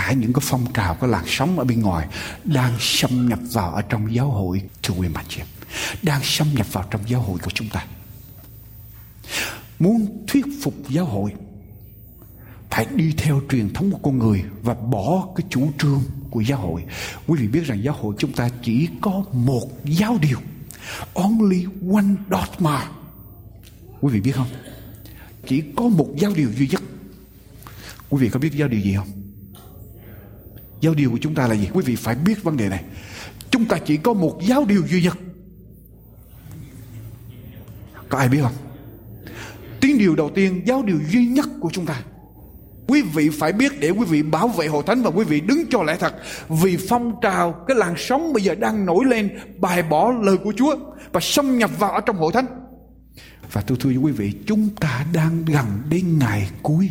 cả 0.06 0.12
những 0.12 0.32
cái 0.32 0.42
phong 0.42 0.72
trào, 0.72 0.94
cái 0.94 1.10
làn 1.10 1.24
sóng 1.26 1.58
ở 1.58 1.64
bên 1.64 1.82
ngoài 1.82 2.08
đang 2.44 2.72
xâm 2.80 3.28
nhập 3.28 3.38
vào 3.52 3.72
ở 3.72 3.82
trong 3.82 4.14
giáo 4.14 4.30
hội 4.30 4.62
thưa 4.82 4.94
quý 4.94 5.08
bà 5.14 5.22
chị 5.28 5.40
em 5.40 5.46
đang 6.02 6.20
xâm 6.24 6.46
nhập 6.54 6.72
vào 6.72 6.84
trong 6.90 7.00
giáo 7.08 7.20
hội 7.20 7.38
của 7.44 7.50
chúng 7.54 7.68
ta 7.68 7.86
muốn 9.82 10.24
thuyết 10.26 10.46
phục 10.62 10.74
giáo 10.88 11.04
hội, 11.04 11.32
phải 12.70 12.86
đi 12.94 13.12
theo 13.16 13.40
truyền 13.50 13.72
thống 13.72 13.90
của 13.90 13.98
con 14.02 14.18
người 14.18 14.44
và 14.62 14.74
bỏ 14.74 15.28
cái 15.36 15.46
chủ 15.50 15.70
trương 15.78 16.02
của 16.30 16.40
giáo 16.40 16.58
hội. 16.58 16.84
Quý 17.26 17.38
vị 17.40 17.48
biết 17.48 17.64
rằng 17.66 17.82
giáo 17.82 17.94
hội 17.94 18.14
chúng 18.18 18.32
ta 18.32 18.48
chỉ 18.62 18.88
có 19.00 19.24
một 19.32 19.68
giáo 19.84 20.18
điều. 20.22 20.38
Only 21.14 21.66
one 21.92 22.04
dogma. 22.30 22.88
Quý 24.00 24.12
vị 24.12 24.20
biết 24.20 24.32
không? 24.32 24.48
Chỉ 25.46 25.62
có 25.76 25.88
một 25.88 26.08
giáo 26.16 26.32
điều 26.36 26.52
duy 26.52 26.68
nhất. 26.68 26.82
Quý 28.10 28.22
vị 28.22 28.28
có 28.28 28.40
biết 28.40 28.52
giáo 28.52 28.68
điều 28.68 28.80
gì 28.80 28.94
không? 28.96 29.21
Giáo 30.82 30.94
điều 30.94 31.10
của 31.10 31.18
chúng 31.20 31.34
ta 31.34 31.46
là 31.46 31.54
gì? 31.54 31.68
Quý 31.72 31.82
vị 31.86 31.96
phải 31.96 32.14
biết 32.14 32.42
vấn 32.42 32.56
đề 32.56 32.68
này. 32.68 32.84
Chúng 33.50 33.64
ta 33.64 33.78
chỉ 33.78 33.96
có 33.96 34.12
một 34.12 34.40
giáo 34.42 34.64
điều 34.64 34.86
duy 34.86 35.02
nhất. 35.02 35.18
Có 38.08 38.18
ai 38.18 38.28
biết 38.28 38.40
không? 38.42 38.52
Tiếng 39.80 39.98
điều 39.98 40.14
đầu 40.14 40.30
tiên, 40.34 40.62
giáo 40.66 40.82
điều 40.82 40.98
duy 41.10 41.26
nhất 41.26 41.48
của 41.60 41.70
chúng 41.72 41.86
ta 41.86 42.02
Quý 42.86 43.02
vị 43.02 43.28
phải 43.28 43.52
biết 43.52 43.80
để 43.80 43.90
quý 43.90 44.04
vị 44.08 44.22
bảo 44.22 44.48
vệ 44.48 44.66
hội 44.66 44.82
thánh 44.86 45.02
và 45.02 45.10
quý 45.10 45.24
vị 45.24 45.40
đứng 45.40 45.64
cho 45.70 45.82
lẽ 45.82 45.96
thật. 46.00 46.14
Vì 46.48 46.76
phong 46.88 47.12
trào, 47.22 47.64
cái 47.66 47.76
làn 47.76 47.94
sóng 47.96 48.32
bây 48.32 48.42
giờ 48.42 48.54
đang 48.54 48.86
nổi 48.86 49.04
lên 49.04 49.38
bài 49.58 49.82
bỏ 49.82 50.12
lời 50.22 50.36
của 50.36 50.52
Chúa 50.56 50.76
và 51.12 51.20
xâm 51.20 51.58
nhập 51.58 51.70
vào 51.78 51.90
ở 51.90 52.00
trong 52.00 52.16
hội 52.16 52.32
thánh. 52.32 52.46
Và 53.52 53.60
tôi 53.60 53.78
thưa 53.80 53.90
với 53.90 53.98
quý 53.98 54.12
vị, 54.12 54.32
chúng 54.46 54.68
ta 54.80 55.06
đang 55.14 55.44
gần 55.44 55.66
đến 55.88 56.18
ngày 56.18 56.50
cuối 56.62 56.90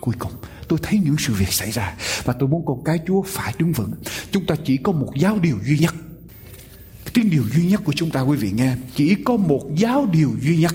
cuối 0.00 0.14
cùng. 0.18 0.32
Tôi 0.70 0.78
thấy 0.82 1.00
những 1.04 1.16
sự 1.18 1.32
việc 1.32 1.52
xảy 1.52 1.70
ra 1.70 1.94
và 2.24 2.32
tôi 2.32 2.48
muốn 2.48 2.66
con 2.66 2.84
cái 2.84 2.98
Chúa 3.06 3.22
phải 3.22 3.54
đứng 3.58 3.72
vững. 3.72 3.92
Chúng 4.30 4.46
ta 4.46 4.54
chỉ 4.64 4.76
có 4.76 4.92
một 4.92 5.12
giáo 5.16 5.38
điều 5.38 5.58
duy 5.66 5.78
nhất. 5.78 5.94
Tiếng 7.14 7.30
điều 7.30 7.42
duy 7.54 7.66
nhất 7.66 7.80
của 7.84 7.92
chúng 7.92 8.10
ta 8.10 8.20
quý 8.20 8.36
vị 8.36 8.50
nghe, 8.50 8.76
chỉ 8.94 9.14
có 9.24 9.36
một 9.36 9.62
giáo 9.76 10.06
điều 10.12 10.30
duy 10.40 10.56
nhất. 10.56 10.74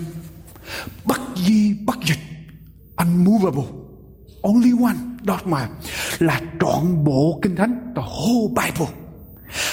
Bất 1.05 1.21
di 1.47 1.73
bất 1.73 1.97
dịch, 2.05 2.19
unmovable 2.95 3.63
only 4.41 4.71
one 4.83 4.95
dogma 5.27 5.69
là 6.19 6.41
trọn 6.61 7.03
bộ 7.03 7.39
kinh 7.41 7.55
thánh 7.55 7.93
the 7.95 8.01
whole 8.01 8.47
Bible 8.47 9.04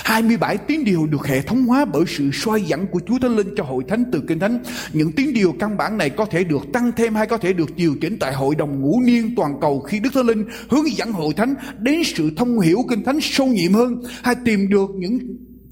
27 0.05 0.57
tiếng 0.57 0.85
điều 0.85 1.07
được 1.07 1.27
hệ 1.27 1.43
thống 1.43 1.65
hóa 1.65 1.85
bởi 1.85 2.05
sự 2.09 2.31
soi 2.33 2.63
dẫn 2.63 2.87
của 2.87 3.01
Chúa 3.07 3.19
Thánh 3.19 3.37
Linh 3.37 3.55
cho 3.57 3.65
hội 3.65 3.85
thánh 3.89 4.05
từ 4.13 4.23
Kinh 4.29 4.39
Thánh. 4.39 4.59
Những 4.93 5.13
tiếng 5.13 5.35
điều 5.35 5.55
căn 5.61 5.77
bản 5.77 5.99
này 5.99 6.11
có 6.11 6.25
thể 6.25 6.45
được 6.45 6.73
tăng 6.73 6.93
thêm 6.97 7.15
hay 7.15 7.27
có 7.27 7.37
thể 7.37 7.53
được 7.53 7.77
điều 7.77 7.95
chỉnh 8.01 8.17
tại 8.21 8.33
hội 8.35 8.55
đồng 8.55 8.81
ngũ 8.81 9.01
niên 9.01 9.35
toàn 9.37 9.53
cầu 9.61 9.81
khi 9.81 10.01
Đức 10.01 10.11
Thánh 10.15 10.27
Linh 10.27 10.45
hướng 10.69 10.97
dẫn 10.97 11.13
hội 11.13 11.35
thánh 11.37 11.55
đến 11.79 12.05
sự 12.05 12.31
thông 12.37 12.61
hiểu 12.61 12.79
Kinh 12.91 13.05
Thánh 13.05 13.19
sâu 13.21 13.47
nhiệm 13.47 13.73
hơn, 13.73 14.03
hay 14.23 14.35
tìm 14.45 14.69
được 14.69 14.91
những 14.97 15.19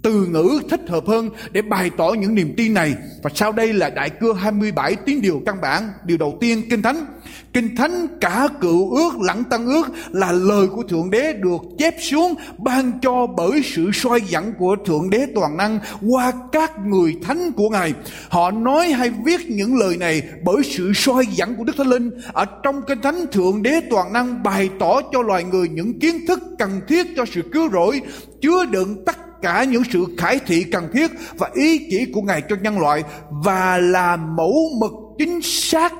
từ 0.02 0.26
ngữ 0.26 0.60
thích 0.70 0.80
hợp 0.88 1.06
hơn 1.06 1.30
để 1.52 1.62
bày 1.62 1.90
tỏ 1.96 2.12
những 2.18 2.34
niềm 2.34 2.54
tin 2.56 2.74
này. 2.74 2.94
Và 3.22 3.30
sau 3.34 3.52
đây 3.52 3.72
là 3.72 3.90
đại 3.90 4.10
cưa 4.10 4.32
27 4.32 4.96
tiếng 5.06 5.22
điều 5.22 5.42
căn 5.46 5.56
bản. 5.62 5.82
Điều 6.04 6.16
đầu 6.16 6.38
tiên, 6.40 6.62
Kinh 6.70 6.82
Thánh. 6.82 7.06
Kinh 7.52 7.76
Thánh 7.76 8.06
cả 8.20 8.48
cựu 8.60 8.94
ước 8.94 9.12
lẫn 9.20 9.44
tăng 9.44 9.66
ước 9.66 9.86
là 10.10 10.32
lời 10.32 10.66
của 10.66 10.82
Thượng 10.82 11.10
Đế 11.10 11.32
được 11.32 11.60
chép 11.78 11.94
xuống 12.00 12.34
ban 12.58 12.92
cho 13.02 13.26
bởi 13.26 13.62
sự 13.64 13.90
soi 13.94 14.20
dẫn 14.28 14.52
của 14.58 14.76
Thượng 14.86 15.10
Đế 15.10 15.26
toàn 15.34 15.56
năng 15.56 15.78
qua 16.08 16.32
các 16.52 16.72
người 16.86 17.16
thánh 17.22 17.52
của 17.52 17.68
Ngài. 17.68 17.94
Họ 18.28 18.50
nói 18.50 18.92
hay 18.92 19.10
viết 19.24 19.40
những 19.50 19.78
lời 19.78 19.96
này 19.96 20.22
bởi 20.44 20.62
sự 20.64 20.92
soi 20.94 21.26
dẫn 21.26 21.56
của 21.56 21.64
Đức 21.64 21.72
Thánh 21.76 21.86
Linh. 21.86 22.10
Ở 22.32 22.44
trong 22.62 22.82
Kinh 22.88 23.00
Thánh 23.00 23.26
Thượng 23.32 23.62
Đế 23.62 23.80
toàn 23.90 24.12
năng 24.12 24.42
bày 24.42 24.70
tỏ 24.78 25.00
cho 25.12 25.22
loài 25.22 25.44
người 25.44 25.68
những 25.68 25.98
kiến 25.98 26.26
thức 26.28 26.40
cần 26.58 26.80
thiết 26.88 27.06
cho 27.16 27.24
sự 27.34 27.42
cứu 27.52 27.70
rỗi, 27.70 28.00
chứa 28.40 28.64
đựng 28.64 29.04
tất 29.04 29.16
cả 29.42 29.64
những 29.64 29.82
sự 29.92 30.06
khải 30.18 30.38
thị 30.46 30.64
cần 30.64 30.88
thiết 30.92 31.10
và 31.38 31.50
ý 31.54 31.86
chỉ 31.90 32.06
của 32.12 32.22
Ngài 32.22 32.42
cho 32.48 32.56
nhân 32.62 32.78
loại 32.78 33.02
và 33.30 33.78
là 33.78 34.16
mẫu 34.16 34.54
mực 34.80 34.92
chính 35.18 35.40
xác, 35.42 35.92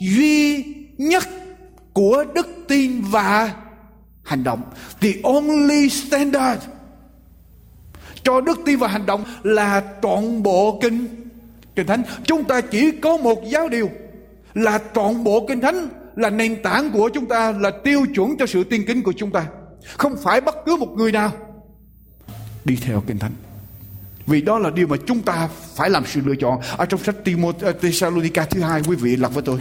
duy 0.00 0.64
nhất 0.98 1.24
của 1.92 2.24
đức 2.34 2.48
tin 2.68 3.02
và 3.10 3.54
hành 4.22 4.44
động. 4.44 4.62
The 5.00 5.10
only 5.22 5.88
standard 5.88 6.62
cho 8.22 8.40
đức 8.40 8.60
tin 8.66 8.78
và 8.78 8.88
hành 8.88 9.06
động 9.06 9.24
là 9.42 9.80
toàn 9.80 10.42
bộ 10.42 10.78
kinh 10.82 11.06
kinh 11.76 11.86
thánh. 11.86 12.02
Chúng 12.24 12.44
ta 12.44 12.60
chỉ 12.60 12.90
có 12.90 13.16
một 13.16 13.38
giáo 13.48 13.68
điều 13.68 13.90
là 14.54 14.78
toàn 14.78 15.24
bộ 15.24 15.46
kinh 15.48 15.60
thánh, 15.60 15.88
là 16.16 16.30
nền 16.30 16.62
tảng 16.62 16.90
của 16.90 17.08
chúng 17.08 17.26
ta, 17.26 17.52
là 17.60 17.70
tiêu 17.84 18.06
chuẩn 18.14 18.36
cho 18.38 18.46
sự 18.46 18.64
tiên 18.64 18.84
kính 18.86 19.02
của 19.02 19.12
chúng 19.16 19.30
ta. 19.30 19.46
Không 19.96 20.16
phải 20.22 20.40
bất 20.40 20.54
cứ 20.66 20.76
một 20.76 20.88
người 20.96 21.12
nào 21.12 21.32
đi 22.64 22.76
theo 22.76 23.00
kinh 23.06 23.18
thánh. 23.18 23.32
Vì 24.26 24.42
đó 24.42 24.58
là 24.58 24.70
điều 24.70 24.86
mà 24.86 24.96
chúng 25.06 25.22
ta 25.22 25.48
phải 25.76 25.90
làm 25.90 26.04
sự 26.06 26.20
lựa 26.24 26.34
chọn. 26.40 26.60
Ở 26.76 26.86
trong 26.86 27.04
sách 27.04 27.24
Timothée 27.24 27.72
ờ, 27.72 27.72
Thessalonica 27.72 28.44
thứ 28.44 28.60
hai, 28.60 28.82
quý 28.82 28.96
vị 28.96 29.16
lật 29.16 29.34
với 29.34 29.42
tôi. 29.42 29.60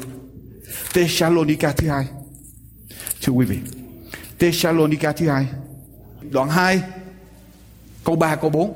Thessalonica 0.93 1.72
thứ 1.72 1.88
hai. 1.88 2.08
Thưa 3.22 3.34
quý 3.34 3.45
vị, 3.45 3.58
Thessalonica 4.39 5.12
thứ 5.12 5.28
hai, 5.28 5.47
đoạn 6.32 6.49
2 6.49 6.82
câu 8.04 8.16
3 8.16 8.36
câu 8.36 8.49
4 8.49 8.74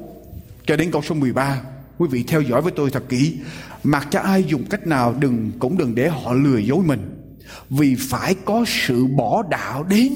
cho 0.66 0.76
đến 0.76 0.92
câu 0.92 1.02
số 1.02 1.16
13 1.16 1.62
quý 1.98 2.08
vị 2.12 2.24
theo 2.28 2.42
dõi 2.42 2.62
với 2.62 2.72
tôi 2.72 2.92
thật 2.92 3.04
kỹ. 3.10 3.38
Mặc 3.84 4.08
cho 4.12 4.20
ai 4.20 4.44
dùng 4.44 4.66
cách 4.70 4.88
nào 4.88 5.16
đừng 5.20 5.52
cũng 5.60 5.78
đừng 5.78 5.96
để 5.96 6.10
họ 6.10 6.34
lừa 6.34 6.58
dối 6.58 6.84
mình, 6.86 7.34
vì 7.70 7.96
phải 8.00 8.36
có 8.46 8.66
sự 8.68 9.06
bỏ 9.06 9.44
đạo 9.50 9.84
đến 9.84 10.14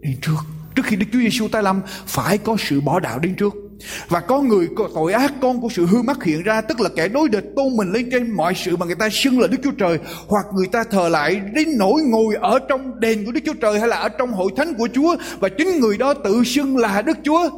đến 0.00 0.16
trước. 0.20 0.51
Trước 0.74 0.86
khi 0.86 0.96
Đức 0.96 1.06
Chúa 1.12 1.18
Giêsu 1.18 1.48
tái 1.48 1.62
lâm, 1.62 1.80
phải 2.06 2.38
có 2.38 2.56
sự 2.58 2.80
bỏ 2.80 3.00
đạo 3.00 3.18
đến 3.18 3.34
trước. 3.34 3.54
Và 4.08 4.20
có 4.20 4.40
người 4.40 4.68
có 4.76 4.88
tội 4.94 5.12
ác, 5.12 5.32
con 5.40 5.60
của 5.60 5.68
sự 5.68 5.86
hư 5.86 6.02
mất 6.02 6.24
hiện 6.24 6.42
ra, 6.42 6.60
Tức 6.60 6.80
là 6.80 6.88
kẻ 6.96 7.08
đối 7.08 7.28
địch 7.28 7.44
tôn 7.56 7.76
mình 7.76 7.92
lên 7.92 8.08
trên 8.10 8.30
mọi 8.30 8.54
sự 8.56 8.76
Mà 8.76 8.86
người 8.86 8.94
ta 8.94 9.08
xưng 9.12 9.40
là 9.40 9.46
Đức 9.46 9.58
Chúa 9.64 9.70
Trời, 9.70 9.98
Hoặc 10.26 10.46
người 10.54 10.66
ta 10.72 10.84
thờ 10.90 11.08
lại 11.08 11.40
đến 11.54 11.68
nỗi 11.78 12.02
ngồi 12.02 12.34
ở 12.40 12.58
trong 12.68 13.00
đền 13.00 13.24
của 13.24 13.32
Đức 13.32 13.40
Chúa 13.46 13.54
Trời 13.54 13.80
Hay 13.80 13.88
là 13.88 13.96
ở 13.96 14.08
trong 14.08 14.32
hội 14.32 14.50
thánh 14.56 14.74
của 14.74 14.88
Chúa, 14.94 15.16
Và 15.40 15.48
chính 15.48 15.80
người 15.80 15.98
đó 15.98 16.14
tự 16.14 16.44
xưng 16.44 16.76
là 16.76 17.02
Đức 17.02 17.18
Chúa 17.24 17.50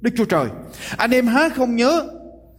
Đức 0.00 0.10
Chúa 0.16 0.24
Trời 0.24 0.46
Anh 0.96 1.10
em 1.10 1.26
há 1.26 1.48
không 1.48 1.76
nhớ 1.76 2.06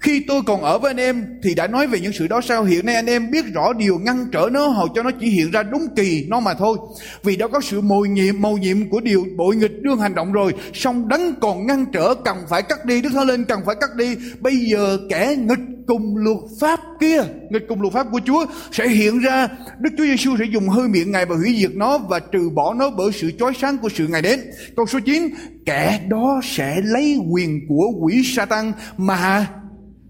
khi 0.02 0.24
tôi 0.28 0.41
còn 0.47 0.62
ở 0.62 0.80
với 0.80 0.89
anh 0.89 0.97
em 0.97 1.26
thì 1.43 1.56
đã 1.56 1.68
nói 1.68 1.88
về 1.88 1.99
những 1.99 2.14
sự 2.14 2.28
đó 2.28 2.41
sao. 2.41 2.64
Hiện 2.64 2.86
nay 2.86 2.95
anh 2.95 3.06
em 3.06 3.32
biết 3.32 3.45
rõ 3.54 3.74
điều 3.74 3.99
ngăn 3.99 4.26
trở 4.32 4.49
nó, 4.52 4.68
hầu 4.68 4.88
cho 4.95 5.04
nó 5.04 5.12
chỉ 5.20 5.28
hiện 5.28 5.52
ra 5.52 5.64
đúng 5.64 5.88
kỳ 5.95 6.26
nó 6.30 6.39
mà 6.39 6.54
thôi. 6.54 6.78
Vì 7.24 7.36
đã 7.36 7.47
có 7.47 7.62
sự 7.62 7.82
mồi 7.82 8.10
nhiệm, 8.10 8.41
mầu 8.41 8.58
nhiệm 8.58 8.89
của 8.89 8.99
điều 8.99 9.26
bội 9.38 9.56
nghịch 9.56 9.82
đương 9.82 9.99
hành 9.99 10.16
động 10.16 10.32
rồi, 10.32 10.54
song 10.74 11.08
đấng 11.08 11.36
còn 11.41 11.68
ngăn 11.68 11.86
trở, 11.93 12.14
cần 12.26 12.38
phải 12.49 12.62
cắt 12.62 12.86
đi. 12.86 13.02
Đức 13.02 13.10
thánh 13.14 13.28
linh 13.28 13.45
cần 13.45 13.60
phải 13.66 13.76
cắt 13.82 13.95
đi. 13.95 14.16
Bây 14.39 14.58
giờ 14.58 14.97
kẻ 15.10 15.36
nghịch 15.39 15.60
cùng 15.88 16.18
luật 16.18 16.38
pháp 16.62 16.80
kia, 16.99 17.24
nghịch 17.49 17.66
cùng 17.70 17.82
luật 17.82 17.93
pháp 17.93 18.08
của 18.12 18.20
Chúa 18.26 18.45
sẽ 18.72 18.88
hiện 18.88 19.20
ra. 19.20 19.47
Đức 19.80 19.89
Chúa 19.97 20.04
Giêsu 20.04 20.38
sẽ 20.39 20.45
dùng 20.54 20.70
hơi 20.70 20.88
miệng 20.88 21.12
Ngài 21.12 21.26
và 21.26 21.36
hủy 21.36 21.56
diệt 21.60 21.76
nó 21.76 21.97
và 21.97 22.20
trừ 22.20 22.49
bỏ 22.49 22.74
nó 22.74 22.89
bởi 22.89 23.12
sự 23.12 23.32
chói 23.39 23.54
sáng 23.62 23.78
của 23.78 23.89
sự 23.95 24.08
Ngài 24.08 24.22
đến. 24.22 24.39
Câu 24.76 24.86
số 24.86 24.99
9 24.99 25.30
kẻ 25.66 25.99
đó 26.10 26.41
sẽ 26.43 26.82
lấy 26.84 27.18
quyền 27.32 27.60
của 27.70 27.91
quỷ 28.02 28.24
Satan 28.26 28.72
mà 28.97 29.47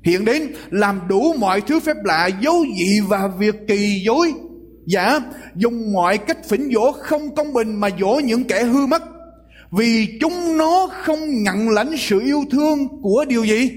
hiện 0.04 0.26
đến, 0.26 0.54
làm 0.70 1.00
đủ 1.08 1.34
mọi 1.34 1.62
thứ 1.62 1.80
phép 1.80 1.96
lạ, 2.04 2.30
dấu 2.42 2.66
dị 2.80 3.00
và 3.08 3.30
việc 3.40 3.56
kỳ 3.68 4.02
dối. 4.06 4.34
Giả 4.86 5.20
dùng 5.56 5.94
mọi 5.94 6.18
cách 6.18 6.38
phỉnh 6.50 6.72
dỗ 6.74 6.92
không 6.92 7.36
công 7.36 7.54
bình 7.54 7.76
mà 7.76 7.90
dỗ 8.00 8.22
những 8.24 8.44
kẻ 8.44 8.64
hư 8.64 8.86
mất. 8.86 9.04
Vì 9.72 10.18
chúng 10.22 10.58
nó 10.58 10.90
không 10.92 11.44
nhận 11.44 11.70
lãnh 11.70 11.98
sự 11.98 12.20
yêu 12.20 12.44
thương 12.52 12.88
của 13.02 13.26
điều 13.28 13.44
gì? 13.44 13.72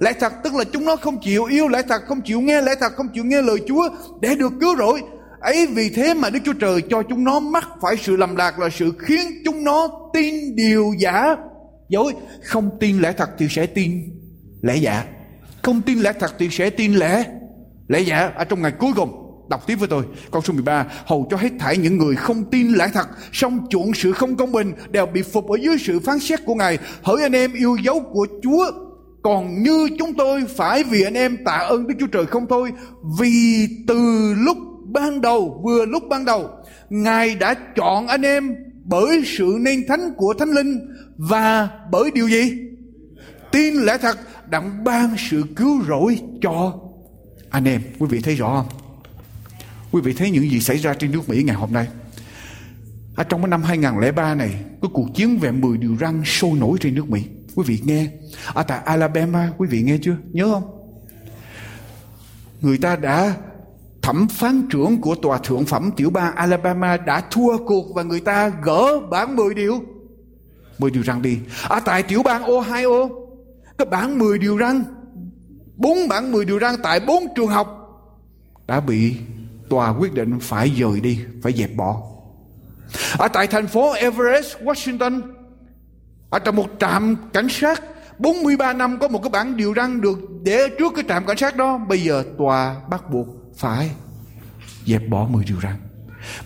Lẽ 0.00 0.12
thật 0.20 0.32
tức 0.44 0.54
là 0.54 0.64
chúng 0.64 0.84
nó 0.84 0.96
không 0.96 1.18
chịu 1.22 1.44
yêu, 1.44 1.68
lẽ 1.68 1.82
thật 1.88 2.02
không 2.06 2.20
chịu 2.20 2.40
nghe, 2.40 2.60
lẽ 2.60 2.74
thật 2.80 2.92
không 2.96 3.08
chịu 3.14 3.24
nghe 3.24 3.42
lời 3.42 3.58
Chúa 3.66 3.88
để 4.20 4.34
được 4.34 4.52
cứu 4.60 4.76
rỗi. 4.76 5.02
Ấy 5.40 5.66
vì 5.66 5.90
thế 5.90 6.14
mà 6.14 6.30
Đức 6.30 6.38
Chúa 6.44 6.52
Trời 6.52 6.82
cho 6.90 7.02
chúng 7.02 7.24
nó 7.24 7.40
mắc 7.40 7.68
phải 7.82 7.96
sự 7.96 8.16
lầm 8.16 8.36
lạc 8.36 8.58
là 8.58 8.68
sự 8.78 8.92
khiến 8.98 9.42
chúng 9.44 9.64
nó 9.64 9.88
tin 10.12 10.56
điều 10.56 10.94
giả. 10.98 11.36
Dối, 11.88 12.12
không 12.42 12.70
tin 12.80 12.98
lẽ 12.98 13.12
thật 13.12 13.30
thì 13.38 13.46
sẽ 13.50 13.66
tin 13.66 14.02
lẽ 14.62 14.76
giả 14.76 15.04
không 15.62 15.82
tin 15.82 15.98
lẽ 15.98 16.12
thật 16.20 16.34
thì 16.38 16.48
sẽ 16.50 16.70
tin 16.70 16.94
lẽ 16.94 17.24
lẽ 17.88 18.00
giả 18.00 18.32
ở 18.34 18.44
trong 18.44 18.62
ngày 18.62 18.72
cuối 18.78 18.92
cùng 18.96 19.28
Đọc 19.48 19.66
tiếp 19.66 19.74
với 19.74 19.88
tôi, 19.88 20.04
câu 20.32 20.42
số 20.42 20.52
13, 20.54 20.86
hầu 21.06 21.26
cho 21.30 21.36
hết 21.36 21.48
thảy 21.58 21.76
những 21.76 21.98
người 21.98 22.16
không 22.16 22.44
tin 22.50 22.72
lẽ 22.72 22.88
thật, 22.94 23.08
song 23.32 23.66
chuộng 23.70 23.94
sự 23.94 24.12
không 24.12 24.36
công 24.36 24.52
bình, 24.52 24.72
đều 24.90 25.06
bị 25.06 25.22
phục 25.22 25.48
ở 25.48 25.56
dưới 25.62 25.78
sự 25.78 26.00
phán 26.00 26.18
xét 26.18 26.40
của 26.44 26.54
Ngài. 26.54 26.78
Hỡi 27.02 27.22
anh 27.22 27.32
em 27.32 27.52
yêu 27.52 27.76
dấu 27.84 28.00
của 28.12 28.26
Chúa, 28.42 28.70
còn 29.22 29.62
như 29.62 29.88
chúng 29.98 30.14
tôi 30.14 30.44
phải 30.56 30.84
vì 30.84 31.02
anh 31.02 31.14
em 31.14 31.36
tạ 31.44 31.52
ơn 31.52 31.86
Đức 31.86 31.94
Chúa 32.00 32.06
Trời 32.06 32.26
không 32.26 32.46
thôi, 32.48 32.72
vì 33.20 33.68
từ 33.86 34.34
lúc 34.38 34.56
ban 34.84 35.20
đầu, 35.20 35.60
vừa 35.64 35.84
lúc 35.84 36.02
ban 36.08 36.24
đầu, 36.24 36.50
Ngài 36.90 37.34
đã 37.34 37.54
chọn 37.76 38.06
anh 38.06 38.22
em 38.22 38.54
bởi 38.84 39.22
sự 39.24 39.56
nên 39.60 39.86
thánh 39.88 40.14
của 40.16 40.34
Thánh 40.38 40.50
Linh 40.50 40.80
và 41.16 41.68
bởi 41.90 42.10
điều 42.10 42.28
gì? 42.28 42.58
Tin 43.52 43.74
lẽ 43.74 43.98
thật 43.98 44.18
đặng 44.50 44.84
ban 44.84 45.14
sự 45.30 45.44
cứu 45.56 45.82
rỗi 45.88 46.20
cho 46.42 46.74
anh 47.50 47.64
em. 47.64 47.82
Quý 47.98 48.06
vị 48.10 48.20
thấy 48.20 48.34
rõ 48.34 48.48
không? 48.56 48.78
Quý 49.92 50.00
vị 50.00 50.12
thấy 50.12 50.30
những 50.30 50.50
gì 50.50 50.60
xảy 50.60 50.76
ra 50.76 50.94
trên 50.94 51.12
nước 51.12 51.28
Mỹ 51.28 51.42
ngày 51.42 51.56
hôm 51.56 51.72
nay? 51.72 51.88
Ở 53.14 53.24
trong 53.24 53.42
cái 53.42 53.48
năm 53.48 53.62
2003 53.62 54.34
này, 54.34 54.50
cái 54.82 54.90
cuộc 54.92 55.14
chiến 55.14 55.38
về 55.38 55.50
10 55.50 55.78
điều 55.78 55.96
răn 56.00 56.22
sôi 56.24 56.50
nổi 56.50 56.78
trên 56.80 56.94
nước 56.94 57.10
Mỹ. 57.10 57.24
Quý 57.54 57.64
vị 57.66 57.80
nghe. 57.84 58.06
Ở 58.54 58.62
tại 58.62 58.80
Alabama, 58.84 59.52
quý 59.58 59.68
vị 59.68 59.82
nghe 59.82 59.98
chưa? 60.02 60.16
Nhớ 60.32 60.50
không? 60.52 60.78
Người 62.60 62.78
ta 62.78 62.96
đã 62.96 63.34
thẩm 64.02 64.28
phán 64.28 64.68
trưởng 64.70 65.00
của 65.00 65.14
tòa 65.14 65.38
thượng 65.38 65.64
phẩm 65.64 65.90
tiểu 65.96 66.10
bang 66.10 66.34
Alabama 66.34 66.96
đã 66.96 67.20
thua 67.30 67.66
cuộc 67.66 67.94
và 67.94 68.02
người 68.02 68.20
ta 68.20 68.52
gỡ 68.62 69.00
bản 69.10 69.36
10 69.36 69.54
điều 69.54 69.80
10 70.78 70.90
điều 70.90 71.02
răn 71.02 71.22
đi. 71.22 71.38
Ở 71.68 71.80
tại 71.84 72.02
tiểu 72.02 72.22
bang 72.22 72.42
Ohio, 72.42 73.08
cái 73.78 73.86
bản 73.90 74.18
10 74.18 74.38
điều 74.38 74.58
răn. 74.58 74.84
Bốn 75.76 76.08
bản 76.08 76.32
10 76.32 76.44
điều 76.44 76.60
răn 76.60 76.74
tại 76.82 77.00
bốn 77.00 77.26
trường 77.36 77.46
học. 77.46 77.74
Đã 78.66 78.80
bị 78.80 79.16
tòa 79.68 79.90
quyết 79.90 80.14
định 80.14 80.38
phải 80.40 80.72
dời 80.80 81.00
đi, 81.00 81.20
phải 81.42 81.52
dẹp 81.52 81.70
bỏ. 81.76 82.02
Ở 83.18 83.28
tại 83.28 83.46
thành 83.46 83.66
phố 83.66 83.92
Everest, 83.92 84.56
Washington, 84.58 85.22
ở 86.30 86.38
trong 86.38 86.56
một 86.56 86.68
trạm 86.80 87.16
cảnh 87.32 87.48
sát 87.50 87.82
43 88.18 88.72
năm 88.72 88.98
có 89.00 89.08
một 89.08 89.22
cái 89.22 89.30
bản 89.30 89.56
điều 89.56 89.74
răn 89.76 90.00
được 90.00 90.18
để 90.42 90.68
trước 90.78 90.92
cái 90.94 91.04
trạm 91.08 91.26
cảnh 91.26 91.36
sát 91.36 91.56
đó. 91.56 91.78
Bây 91.78 92.02
giờ 92.02 92.24
tòa 92.38 92.76
bắt 92.90 93.10
buộc 93.10 93.26
phải 93.56 93.90
dẹp 94.86 95.02
bỏ 95.08 95.26
10 95.30 95.44
điều 95.44 95.60
răn. 95.62 95.74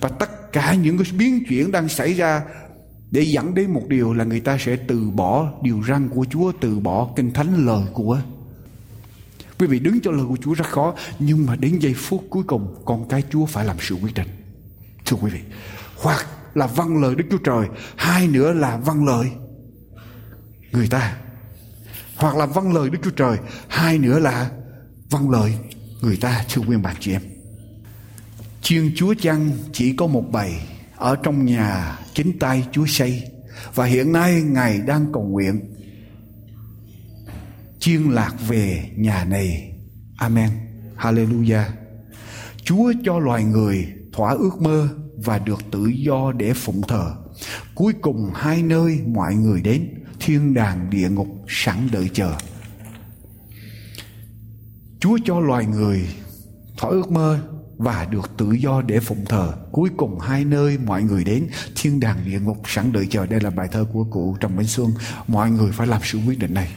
Và 0.01 0.09
tất 0.09 0.53
cả 0.53 0.75
những 0.75 0.99
cái 0.99 1.07
biến 1.19 1.45
chuyển 1.49 1.73
đang 1.73 1.89
xảy 1.89 2.15
ra 2.15 2.43
để 3.13 3.23
dẫn 3.23 3.55
đến 3.55 3.71
một 3.71 3.83
điều 3.89 4.13
là 4.13 4.25
người 4.25 4.41
ta 4.41 4.59
sẽ 4.61 4.77
từ 4.77 5.11
bỏ 5.11 5.53
điều 5.63 5.83
răn 5.89 6.09
của 6.09 6.27
Chúa, 6.31 6.53
từ 6.61 6.81
bỏ 6.81 7.09
kinh 7.17 7.33
thánh, 7.33 7.67
lời 7.67 7.85
của 7.93 8.21
Quý 9.59 9.67
vị 9.67 9.79
đứng 9.79 10.01
cho 10.01 10.11
lời 10.11 10.27
của 10.29 10.37
Chúa 10.43 10.55
rất 10.55 10.67
khó, 10.67 10.95
Nhưng 11.19 11.47
mà 11.47 11.57
đến 11.57 11.79
giây 11.79 11.95
phút 11.95 12.25
cuối 12.31 12.43
cùng, 12.47 12.83
Con 12.85 13.09
cái 13.09 13.23
Chúa 13.31 13.47
phải 13.47 13.65
làm 13.65 13.77
sự 13.81 13.95
quyết 13.95 14.15
định. 14.15 14.29
Thưa 15.07 15.17
quý 15.17 15.31
vị, 15.31 15.41
Hoặc 15.97 16.27
là 16.55 16.67
vâng 16.67 17.03
lời 17.03 17.15
Đức 17.15 17.25
Chúa 17.31 17.39
Trời, 17.39 17.67
Hai 17.97 18.27
nữa 18.27 18.53
là 18.53 18.77
vâng 18.77 19.07
lời 19.07 19.31
Người 20.73 20.89
ta. 20.89 21.17
Hoặc 22.17 22.37
là 22.37 22.47
vâng 22.47 22.75
lời 22.75 22.91
Đức 22.91 22.99
Chúa 23.05 23.11
Trời, 23.11 23.39
Hai 23.69 23.99
nữa 23.99 24.19
là 24.19 24.51
vâng 25.11 25.31
lời 25.31 25.55
người 26.03 26.17
ta, 26.17 26.45
Thưa 26.49 26.63
quý 26.69 26.77
bạn 26.77 26.97
chị 27.01 27.13
em. 27.13 27.23
Chiên 28.63 28.93
Chúa 28.97 29.15
chăng 29.21 29.51
chỉ 29.73 29.97
có 29.97 30.07
một 30.07 30.25
bầy 30.31 30.53
ở 31.03 31.17
trong 31.17 31.45
nhà 31.45 31.99
chính 32.15 32.39
tay 32.39 32.67
Chúa 32.73 32.87
xây 32.87 33.23
Và 33.75 33.85
hiện 33.85 34.13
nay 34.13 34.43
Ngài 34.43 34.79
đang 34.79 35.07
cầu 35.13 35.23
nguyện 35.23 35.61
chiên 37.79 38.03
lạc 38.03 38.35
về 38.49 38.91
nhà 38.97 39.25
này. 39.25 39.73
Amen. 40.17 40.51
Hallelujah. 40.97 41.65
Chúa 42.65 42.93
cho 43.05 43.19
loài 43.19 43.45
người 43.45 43.87
thỏa 44.13 44.33
ước 44.33 44.61
mơ 44.61 44.89
và 45.17 45.39
được 45.39 45.61
tự 45.71 45.87
do 45.87 46.33
để 46.33 46.53
phụng 46.55 46.83
thờ. 46.89 47.15
Cuối 47.75 47.93
cùng 48.03 48.31
hai 48.35 48.63
nơi 48.63 49.01
mọi 49.07 49.35
người 49.35 49.61
đến, 49.61 50.05
thiên 50.21 50.55
đàng 50.55 50.91
địa 50.91 51.09
ngục 51.11 51.29
sẵn 51.49 51.89
đợi 51.93 52.11
chờ. 52.13 52.35
Chúa 55.01 55.19
cho 55.25 55.41
loài 55.41 55.67
người 55.67 56.09
thỏa 56.77 56.91
ước 56.91 57.11
mơ 57.11 57.41
và 57.83 58.07
được 58.11 58.31
tự 58.37 58.53
do 58.53 58.83
để 58.83 59.01
phụng 59.01 59.25
thờ. 59.25 59.53
Cuối 59.73 59.91
cùng 59.97 60.21
hai 60.21 60.45
nơi 60.45 60.79
mọi 60.79 61.03
người 61.03 61.25
đến, 61.25 61.47
thiên 61.77 62.01
đàng 62.01 62.19
địa 62.25 62.41
ngục 62.41 62.63
sẵn 62.67 62.93
đợi 62.93 63.07
chờ. 63.11 63.27
Đây 63.27 63.41
là 63.41 63.51
bài 63.51 63.69
thơ 63.73 63.85
của 63.93 64.05
cụ 64.05 64.37
Trần 64.41 64.57
Minh 64.57 64.67
Xuân. 64.67 64.93
Mọi 65.29 65.51
người 65.51 65.73
phải 65.73 65.87
làm 65.87 66.01
sự 66.05 66.19
quyết 66.27 66.39
định 66.39 66.55
này 66.55 66.73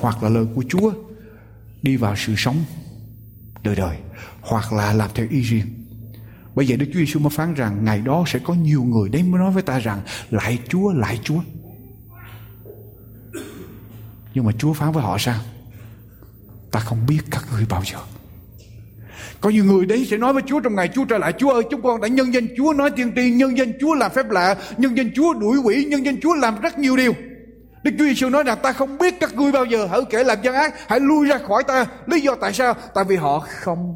hoặc 0.00 0.22
là 0.22 0.28
lời 0.28 0.46
của 0.54 0.64
Chúa 0.68 0.92
đi 1.82 1.96
vào 1.96 2.14
sự 2.16 2.34
sống 2.36 2.64
đời 3.62 3.76
đời 3.76 3.96
hoặc 4.40 4.72
là 4.72 4.92
làm 4.92 5.10
theo 5.14 5.26
ý 5.30 5.40
riêng 5.40 5.66
bây 6.54 6.66
giờ 6.66 6.76
Đức 6.76 6.86
Chúa 6.92 6.98
Giêsu 6.98 7.20
mới 7.20 7.30
phán 7.30 7.54
rằng 7.54 7.84
ngày 7.84 8.00
đó 8.00 8.24
sẽ 8.26 8.38
có 8.38 8.54
nhiều 8.54 8.82
người 8.82 9.08
đến 9.08 9.30
mới 9.30 9.38
nói 9.38 9.50
với 9.50 9.62
ta 9.62 9.78
rằng 9.78 10.00
lại 10.30 10.58
Chúa 10.68 10.92
lại 10.92 11.20
Chúa 11.24 11.40
nhưng 14.34 14.44
mà 14.44 14.52
Chúa 14.58 14.72
phán 14.72 14.92
với 14.92 15.02
họ 15.02 15.18
sao 15.18 15.40
ta 16.70 16.80
không 16.80 17.06
biết 17.06 17.20
các 17.30 17.44
ngươi 17.52 17.66
bao 17.68 17.82
giờ 17.84 17.98
có 19.40 19.50
nhiều 19.50 19.64
người 19.64 19.86
đến 19.86 20.04
sẽ 20.04 20.16
nói 20.16 20.32
với 20.32 20.42
Chúa 20.46 20.60
trong 20.60 20.74
ngày 20.74 20.88
Chúa 20.94 21.04
trở 21.04 21.18
lại. 21.18 21.32
Chúa 21.38 21.50
ơi, 21.50 21.62
chúng 21.70 21.82
con 21.82 22.00
đã 22.00 22.08
nhân 22.08 22.34
danh 22.34 22.46
Chúa 22.56 22.72
nói 22.72 22.90
tiên 22.90 23.12
tri, 23.16 23.30
Nhân 23.30 23.58
danh 23.58 23.72
Chúa 23.80 23.94
làm 23.94 24.10
phép 24.10 24.30
lạ, 24.30 24.56
Nhân 24.78 24.96
danh 24.96 25.10
Chúa 25.14 25.34
đuổi 25.34 25.58
quỷ, 25.58 25.84
Nhân 25.84 26.04
danh 26.04 26.20
Chúa 26.20 26.34
làm 26.34 26.60
rất 26.60 26.78
nhiều 26.78 26.96
điều. 26.96 27.12
Đức 27.82 27.90
Chúa 27.98 28.04
Giêsu 28.04 28.28
nói 28.28 28.42
rằng 28.42 28.58
ta 28.62 28.72
không 28.72 28.98
biết 28.98 29.14
các 29.20 29.34
ngươi 29.34 29.52
bao 29.52 29.64
giờ 29.64 29.86
hỡi 29.86 30.04
kẻ 30.10 30.24
làm 30.24 30.38
gian 30.42 30.54
ác, 30.54 30.74
hãy 30.88 31.00
lui 31.00 31.28
ra 31.28 31.38
khỏi 31.38 31.62
ta. 31.68 31.86
Lý 32.06 32.20
do 32.20 32.34
tại 32.40 32.52
sao? 32.52 32.74
Tại 32.94 33.04
vì 33.04 33.16
họ 33.16 33.46
không 33.48 33.94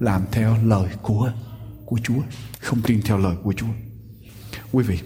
làm 0.00 0.22
theo 0.32 0.56
lời 0.64 0.88
của 1.02 1.32
của 1.86 1.98
Chúa, 2.02 2.20
không 2.60 2.82
tin 2.86 3.02
theo 3.02 3.18
lời 3.18 3.36
của 3.42 3.52
Chúa. 3.52 3.66
Quý 4.72 4.84
vị, 4.84 4.98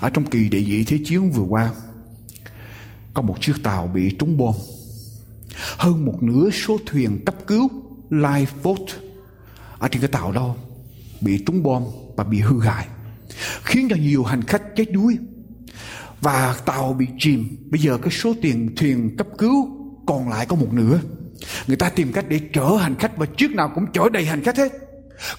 ở 0.00 0.10
trong 0.10 0.24
kỳ 0.24 0.48
địa 0.48 0.60
vị 0.66 0.84
thế 0.86 0.98
chiến 1.04 1.30
vừa 1.30 1.44
qua, 1.48 1.70
có 3.14 3.22
một 3.22 3.36
chiếc 3.40 3.54
tàu 3.62 3.86
bị 3.86 4.16
trúng 4.18 4.36
bom 4.36 4.54
hơn 5.54 6.04
một 6.04 6.22
nửa 6.22 6.50
số 6.50 6.78
thuyền 6.86 7.24
cấp 7.26 7.34
cứu 7.46 7.68
lifeboat 8.10 8.86
ở 9.78 9.88
trên 9.88 10.02
cái 10.02 10.08
tàu 10.08 10.32
đó 10.32 10.54
bị 11.20 11.42
trúng 11.46 11.62
bom 11.62 11.84
và 12.16 12.24
bị 12.24 12.38
hư 12.38 12.60
hại, 12.60 12.86
khiến 13.62 13.86
cho 13.90 13.96
nhiều 13.96 14.24
hành 14.24 14.42
khách 14.42 14.62
chết 14.76 14.92
đuối. 14.92 15.18
Và 16.20 16.56
tàu 16.64 16.92
bị 16.92 17.06
chìm. 17.18 17.56
Bây 17.70 17.80
giờ 17.80 17.98
cái 17.98 18.10
số 18.10 18.34
tiền 18.42 18.74
thuyền 18.76 19.16
cấp 19.16 19.26
cứu 19.38 19.68
còn 20.06 20.28
lại 20.28 20.46
có 20.46 20.56
một 20.56 20.72
nửa. 20.72 21.00
Người 21.66 21.76
ta 21.76 21.88
tìm 21.88 22.12
cách 22.12 22.24
để 22.28 22.40
chở 22.52 22.76
hành 22.80 22.94
khách 22.94 23.16
và 23.16 23.26
chiếc 23.26 23.50
nào 23.50 23.72
cũng 23.74 23.84
chở 23.92 24.08
đầy 24.12 24.24
hành 24.24 24.42
khách 24.42 24.56
hết. 24.56 24.72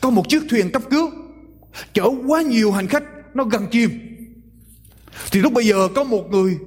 Có 0.01 0.09
một 0.09 0.29
chiếc 0.29 0.43
thuyền 0.49 0.71
cấp 0.71 0.81
cứu, 0.89 1.09
chở 1.93 2.03
quá 2.27 2.41
nhiều 2.41 2.71
hành 2.71 2.87
khách, 2.87 3.03
nó 3.33 3.43
gần 3.43 3.67
chìm. 3.71 3.89
Thì 5.31 5.39
lúc 5.39 5.53
bây 5.53 5.65
giờ 5.65 5.87
có 5.95 6.03
một 6.03 6.23
người 6.31 6.57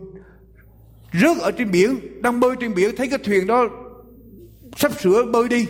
rớt 1.20 1.38
ở 1.38 1.50
trên 1.50 1.70
biển, 1.70 2.22
đang 2.22 2.40
bơi 2.40 2.56
trên 2.60 2.74
biển, 2.74 2.96
thấy 2.96 3.08
cái 3.08 3.18
thuyền 3.18 3.46
đó 3.46 3.68
sắp 4.76 4.92
sửa 5.00 5.24
bơi 5.32 5.48
đi, 5.48 5.66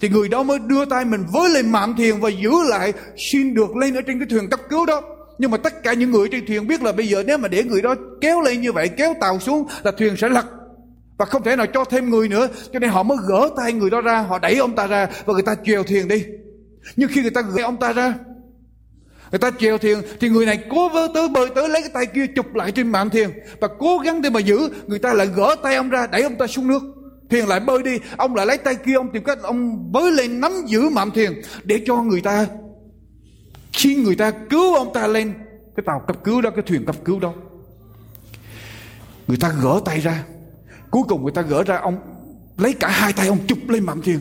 thì 0.00 0.08
người 0.08 0.28
đó 0.28 0.42
mới 0.42 0.58
đưa 0.58 0.84
tay 0.84 1.04
mình 1.04 1.24
với 1.32 1.50
lên 1.50 1.72
mạn 1.72 1.94
thuyền 1.96 2.20
và 2.20 2.28
giữ 2.28 2.50
lại 2.68 2.92
xin 3.16 3.54
được 3.54 3.76
lên 3.76 3.94
ở 3.94 4.00
trên 4.06 4.18
cái 4.18 4.28
thuyền 4.30 4.50
cấp 4.50 4.60
cứu 4.70 4.86
đó. 4.86 5.02
Nhưng 5.38 5.50
mà 5.50 5.56
tất 5.56 5.82
cả 5.82 5.92
những 5.92 6.10
người 6.10 6.28
trên 6.28 6.46
thuyền 6.46 6.66
biết 6.66 6.82
là 6.82 6.92
bây 6.92 7.08
giờ 7.08 7.22
nếu 7.26 7.38
mà 7.38 7.48
để 7.48 7.64
người 7.64 7.82
đó 7.82 7.94
kéo 8.20 8.40
lên 8.40 8.60
như 8.60 8.72
vậy, 8.72 8.88
kéo 8.88 9.14
tàu 9.20 9.40
xuống 9.40 9.66
là 9.82 9.92
thuyền 9.98 10.16
sẽ 10.16 10.28
lật. 10.28 10.44
Và 11.18 11.24
không 11.24 11.42
thể 11.42 11.56
nào 11.56 11.66
cho 11.66 11.84
thêm 11.84 12.10
người 12.10 12.28
nữa, 12.28 12.48
cho 12.72 12.78
nên 12.78 12.90
họ 12.90 13.02
mới 13.02 13.18
gỡ 13.28 13.50
tay 13.56 13.72
người 13.72 13.90
đó 13.90 14.00
ra, 14.00 14.20
họ 14.20 14.38
đẩy 14.38 14.56
ông 14.56 14.74
ta 14.74 14.86
ra 14.86 15.08
và 15.24 15.32
người 15.32 15.42
ta 15.42 15.54
chèo 15.64 15.82
thuyền 15.82 16.08
đi. 16.08 16.24
Nhưng 16.96 17.08
khi 17.08 17.22
người 17.22 17.30
ta 17.30 17.40
gỡ 17.54 17.62
ông 17.62 17.76
ta 17.76 17.92
ra 17.92 18.14
người 19.32 19.38
ta 19.38 19.50
chèo 19.58 19.78
thuyền 19.78 20.02
thì 20.20 20.28
người 20.28 20.46
này 20.46 20.64
cố 20.70 20.88
vơ 20.88 21.08
tới 21.14 21.28
bơi 21.28 21.50
tới 21.54 21.68
lấy 21.68 21.82
cái 21.82 21.90
tay 21.94 22.06
kia 22.06 22.26
chụp 22.26 22.54
lại 22.54 22.72
trên 22.72 22.92
mạn 22.92 23.10
thuyền 23.10 23.30
và 23.60 23.68
cố 23.78 23.98
gắng 23.98 24.22
để 24.22 24.30
mà 24.30 24.40
giữ, 24.40 24.68
người 24.86 24.98
ta 24.98 25.12
lại 25.12 25.26
gỡ 25.26 25.56
tay 25.62 25.76
ông 25.76 25.88
ra, 25.88 26.06
đẩy 26.06 26.22
ông 26.22 26.36
ta 26.36 26.46
xuống 26.46 26.68
nước. 26.68 26.82
Thuyền 27.30 27.48
lại 27.48 27.60
bơi 27.60 27.82
đi, 27.82 27.98
ông 28.16 28.34
lại 28.34 28.46
lấy 28.46 28.58
tay 28.58 28.74
kia, 28.74 28.94
ông 28.94 29.12
tìm 29.12 29.24
cách 29.24 29.38
ông 29.42 29.92
bới 29.92 30.12
lên 30.12 30.40
nắm 30.40 30.52
giữ 30.66 30.88
mạm 30.88 31.10
thuyền 31.10 31.42
để 31.64 31.80
cho 31.86 31.96
người 31.96 32.20
ta, 32.20 32.46
khi 33.72 33.96
người 33.96 34.14
ta 34.14 34.30
cứu 34.30 34.74
ông 34.74 34.92
ta 34.92 35.06
lên 35.06 35.32
cái 35.76 35.84
tàu 35.86 36.04
cấp 36.06 36.16
cứu 36.24 36.40
đó, 36.40 36.50
cái 36.50 36.64
thuyền 36.66 36.84
cấp 36.84 36.96
cứu 37.04 37.20
đó, 37.20 37.34
người 39.28 39.38
ta 39.40 39.52
gỡ 39.62 39.80
tay 39.84 40.00
ra. 40.00 40.24
Cuối 40.90 41.02
cùng 41.08 41.22
người 41.22 41.32
ta 41.32 41.42
gỡ 41.42 41.62
ra, 41.62 41.76
ông 41.76 41.98
lấy 42.58 42.72
cả 42.72 42.88
hai 42.88 43.12
tay 43.12 43.28
ông 43.28 43.38
chụp 43.46 43.58
lên 43.68 43.86
mạm 43.86 44.02
thuyền 44.02 44.18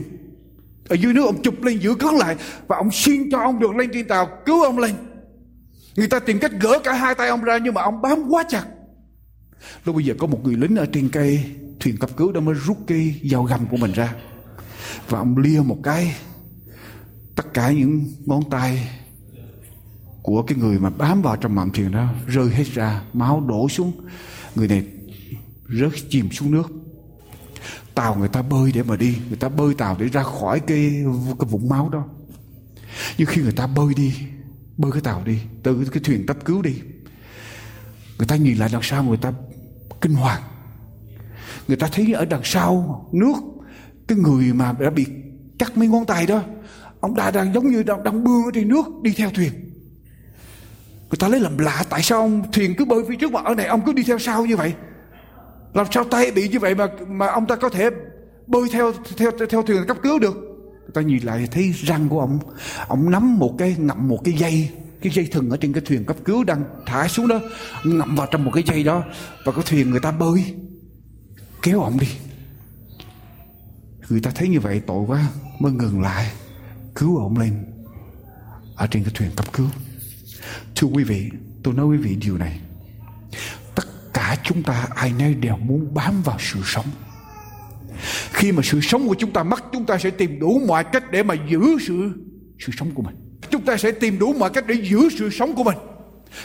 ở 0.92 0.96
dưới 0.96 1.14
nước 1.14 1.26
ông 1.26 1.42
chụp 1.42 1.64
lên 1.64 1.80
giữ 1.80 1.96
cứng 1.96 2.18
lại 2.18 2.36
và 2.68 2.78
ông 2.78 2.92
xin 2.92 3.32
cho 3.32 3.40
ông 3.40 3.60
được 3.60 3.76
lên 3.76 3.90
trên 3.94 4.08
tàu, 4.08 4.30
cứu 4.46 4.64
ông 4.64 4.80
lên. 4.80 4.92
Người 5.96 6.08
ta 6.08 6.20
tìm 6.20 6.40
cách 6.40 6.52
gỡ 6.60 6.80
cả 6.84 6.94
hai 6.94 7.16
tay 7.16 7.28
ông 7.28 7.44
ra 7.44 7.58
nhưng 7.58 7.74
mà 7.74 7.82
ông 7.82 8.02
bám 8.02 8.20
quá 8.30 8.44
chặt. 8.50 8.66
Lúc 9.86 9.96
bây 9.96 10.06
giờ 10.06 10.14
có 10.20 10.28
một 10.28 10.40
người 10.44 10.56
lính 10.56 10.76
ở 10.76 10.86
trên 10.86 11.10
cây, 11.10 11.44
thuyền 11.80 11.98
cấp 11.98 12.10
cứu 12.18 12.32
đó 12.32 12.42
mới 12.42 12.56
rút 12.56 12.78
cái 12.88 13.22
dao 13.32 13.44
găm 13.44 13.66
của 13.66 13.78
mình 13.78 13.92
ra. 13.92 14.16
Và 15.10 15.20
ông 15.20 15.38
lia 15.38 15.62
một 15.62 15.78
cái, 15.84 16.16
tất 17.36 17.54
cả 17.54 17.72
những 17.72 18.06
ngón 18.26 18.50
tay 18.50 18.90
của 20.22 20.44
cái 20.44 20.58
người 20.58 20.80
mà 20.80 20.90
bám 20.90 21.22
vào 21.22 21.36
trong 21.36 21.56
mạm 21.56 21.72
thuyền 21.72 21.92
đó 21.92 22.14
rơi 22.28 22.50
hết 22.50 22.66
ra, 22.74 23.02
máu 23.14 23.44
đổ 23.48 23.70
xuống. 23.70 23.92
Người 24.56 24.68
này 24.68 24.88
rớt 25.70 25.92
chìm 26.10 26.32
xuống 26.32 26.52
nước 26.52 26.72
tàu 27.96 28.16
người 28.16 28.28
ta 28.28 28.42
bơi 28.42 28.72
để 28.72 28.84
mà 28.84 28.96
đi 28.96 29.18
người 29.28 29.38
ta 29.38 29.50
bơi 29.50 29.74
tàu 29.74 29.96
để 30.00 30.08
ra 30.08 30.24
khỏi 30.24 30.60
cái 30.60 31.04
cái 31.40 31.50
vũng 31.50 31.70
máu 31.70 31.90
đó. 31.90 32.06
Nhưng 33.18 33.28
khi 33.28 33.42
người 33.42 33.52
ta 33.52 33.68
bơi 33.68 33.94
đi 33.94 34.14
bơi 34.78 34.92
cái 34.92 35.02
tàu 35.02 35.24
đi 35.26 35.40
từ 35.64 35.86
cái 35.92 36.04
thuyền 36.04 36.26
cấp 36.26 36.38
cứu 36.46 36.62
đi 36.62 36.82
người 38.18 38.28
ta 38.28 38.36
nhìn 38.36 38.58
lại 38.58 38.70
đằng 38.74 38.84
sau 38.84 39.04
người 39.04 39.18
ta 39.18 39.34
kinh 40.02 40.14
hoàng. 40.14 40.42
Người 41.68 41.78
ta 41.78 41.88
thấy 41.92 42.14
ở 42.14 42.26
đằng 42.26 42.42
sau 42.44 43.06
nước 43.12 43.36
cái 44.08 44.18
người 44.18 44.54
mà 44.54 44.74
đã 44.80 44.90
bị 44.90 45.06
cắt 45.60 45.78
mấy 45.78 45.88
ngón 45.88 46.06
tay 46.06 46.26
đó 46.26 46.44
ông 47.00 47.16
ta 47.16 47.32
đang 47.32 47.54
giống 47.54 47.68
như 47.72 47.84
đang, 47.84 48.04
đang 48.04 48.24
bươn 48.24 48.44
ở 48.46 48.52
trên 48.54 48.68
nước 48.68 48.86
đi 49.02 49.14
theo 49.18 49.30
thuyền. 49.30 49.52
Người 51.10 51.18
ta 51.20 51.28
lấy 51.28 51.40
làm 51.40 51.58
lạ 51.58 51.84
tại 51.90 52.02
sao 52.04 52.20
ông 52.22 52.52
thuyền 52.52 52.76
cứ 52.78 52.86
bơi 52.86 53.04
phía 53.10 53.16
trước 53.16 53.32
mà 53.32 53.42
ở 53.42 53.56
này 53.56 53.66
ông 53.66 53.82
cứ 53.86 53.94
đi 53.94 54.04
theo 54.04 54.20
sau 54.20 54.46
như 54.46 54.58
vậy? 54.58 54.74
Làm 55.74 55.88
sao 55.92 56.04
tay 56.04 56.32
bị 56.32 56.50
như 56.50 56.60
vậy 56.60 56.76
mà 56.76 56.88
mà 57.08 57.28
ông 57.28 57.48
ta 57.48 57.56
có 57.56 57.70
thể 57.70 57.90
bơi 58.48 58.70
theo 58.72 58.92
theo 59.18 59.32
theo 59.50 59.64
thuyền 59.64 59.84
cấp 59.88 59.98
cứu 60.04 60.20
được? 60.20 60.36
Người 60.82 60.92
ta 60.94 61.02
nhìn 61.02 61.24
lại 61.24 61.48
thấy 61.52 61.72
răng 61.72 62.10
của 62.10 62.20
ông. 62.20 62.40
Ông 62.88 63.12
nắm 63.12 63.40
một 63.40 63.56
cái, 63.58 63.76
ngậm 63.80 64.08
một 64.08 64.20
cái 64.24 64.34
dây. 64.34 64.70
Cái 65.02 65.14
dây 65.14 65.26
thừng 65.32 65.50
ở 65.50 65.58
trên 65.58 65.74
cái 65.74 65.82
thuyền 65.86 66.06
cấp 66.06 66.18
cứu 66.26 66.44
đang 66.44 66.64
thả 66.86 67.08
xuống 67.08 67.28
đó. 67.28 67.40
Ngậm 67.84 68.16
vào 68.16 68.28
trong 68.32 68.46
một 68.46 68.52
cái 68.54 68.64
dây 68.64 68.84
đó 68.84 69.04
và 69.46 69.52
cái 69.52 69.64
thuyền 69.68 69.92
người 69.92 70.00
ta 70.00 70.12
bơi. 70.12 70.56
Kéo 71.62 71.82
ông 71.82 72.00
đi. 72.00 72.08
Người 74.10 74.22
ta 74.22 74.32
thấy 74.36 74.48
như 74.48 74.60
vậy 74.60 74.82
tội 74.88 75.06
quá, 75.08 75.28
mới 75.60 75.72
ngừng 75.72 76.02
lại, 76.02 76.32
cứu 76.96 77.18
ông 77.18 77.38
lên 77.38 77.66
ở 78.76 78.88
trên 78.88 79.04
cái 79.04 79.14
thuyền 79.16 79.30
cấp 79.36 79.54
cứu. 79.54 79.68
Thưa 80.76 80.88
quý 80.88 81.04
vị, 81.04 81.30
tôi 81.64 81.74
nói 81.74 81.86
quý 81.86 81.98
vị 81.98 82.16
điều 82.16 82.38
này 82.38 82.60
cả 84.32 84.38
chúng 84.44 84.64
ta 84.64 84.88
ai 84.96 85.14
nấy 85.20 85.34
đều 85.34 85.58
muốn 85.58 85.94
bám 85.94 86.22
vào 86.22 86.38
sự 86.40 86.60
sống. 86.66 86.86
Khi 88.32 88.52
mà 88.52 88.62
sự 88.64 88.82
sống 88.82 89.08
của 89.08 89.16
chúng 89.20 89.34
ta 89.34 89.44
mất, 89.44 89.64
chúng 89.74 89.86
ta 89.86 89.98
sẽ 89.98 90.10
tìm 90.10 90.40
đủ 90.40 90.62
mọi 90.68 90.84
cách 90.84 91.12
để 91.12 91.24
mà 91.24 91.36
giữ 91.50 91.62
sự 91.88 92.12
sự 92.60 92.72
sống 92.78 92.92
của 92.92 93.02
mình. 93.02 93.16
Chúng 93.50 93.66
ta 93.66 93.78
sẽ 93.78 93.92
tìm 93.92 94.20
đủ 94.20 94.34
mọi 94.34 94.50
cách 94.50 94.68
để 94.68 94.76
giữ 94.76 95.10
sự 95.20 95.30
sống 95.30 95.56
của 95.56 95.64
mình. 95.64 95.78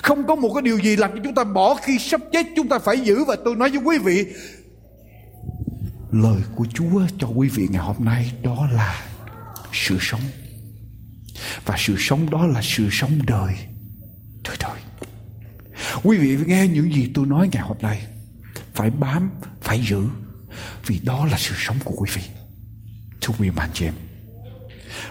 Không 0.02 0.26
có 0.26 0.34
một 0.34 0.50
cái 0.54 0.62
điều 0.62 0.78
gì 0.78 0.96
làm 0.96 1.10
cho 1.10 1.20
chúng 1.24 1.34
ta 1.34 1.44
bỏ 1.44 1.74
khi 1.74 1.98
sắp 1.98 2.20
chết, 2.32 2.46
chúng 2.56 2.68
ta 2.68 2.78
phải 2.78 3.00
giữ. 3.00 3.24
Và 3.24 3.36
tôi 3.44 3.56
nói 3.56 3.70
với 3.70 3.80
quý 3.80 3.98
vị, 3.98 4.26
lời 6.12 6.40
của 6.56 6.66
Chúa 6.74 7.02
cho 7.18 7.28
quý 7.28 7.48
vị 7.48 7.68
ngày 7.70 7.82
hôm 7.82 7.96
nay 8.04 8.32
đó 8.42 8.68
là 8.72 9.04
sự 9.72 9.98
sống. 10.00 10.20
Và 11.64 11.74
sự 11.78 11.96
sống 11.98 12.30
đó 12.30 12.46
là 12.46 12.60
sự 12.62 12.88
sống 12.90 13.18
đời. 13.26 13.54
Đời 14.44 14.56
đời 14.60 14.75
quý 16.02 16.18
vị 16.18 16.38
nghe 16.46 16.68
những 16.68 16.94
gì 16.94 17.10
tôi 17.14 17.26
nói 17.26 17.48
ngày 17.52 17.62
hôm 17.62 17.76
nay, 17.80 18.06
phải 18.74 18.90
bám, 18.90 19.30
phải 19.60 19.80
giữ, 19.80 20.04
vì 20.86 21.00
đó 21.04 21.26
là 21.26 21.38
sự 21.38 21.54
sống 21.58 21.76
của 21.84 21.94
quý 21.96 22.10
vị. 22.14 22.22
Thưa 23.20 23.34
quý 23.38 23.50
bạn 23.50 23.70
chị 23.74 23.84
em, 23.84 23.94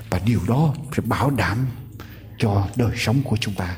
và 0.09 0.19
điều 0.25 0.39
đó 0.47 0.75
sẽ 0.97 1.03
bảo 1.05 1.29
đảm 1.29 1.67
cho 2.37 2.67
đời 2.75 2.91
sống 2.97 3.21
của 3.23 3.37
chúng 3.37 3.53
ta. 3.53 3.77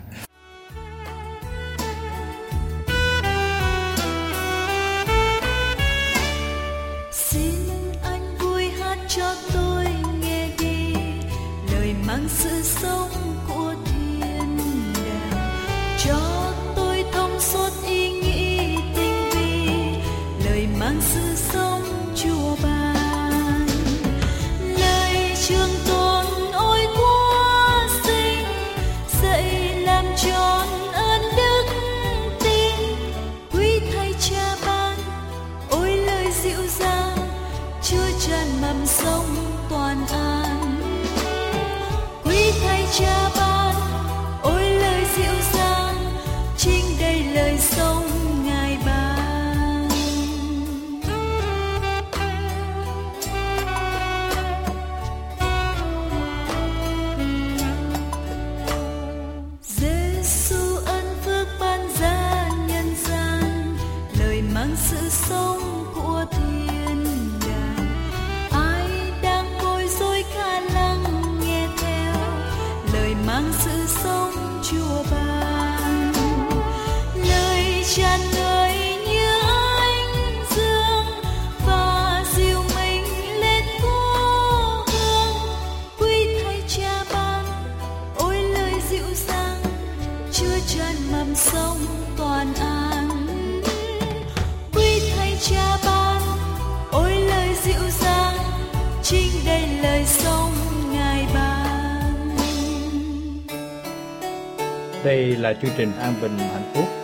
Là 105.48 105.54
chương 105.62 105.72
trình 105.78 105.92
An 106.00 106.14
Bình 106.22 106.38
Hạnh 106.38 106.72
Phúc. 106.74 106.97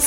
quý 0.00 0.06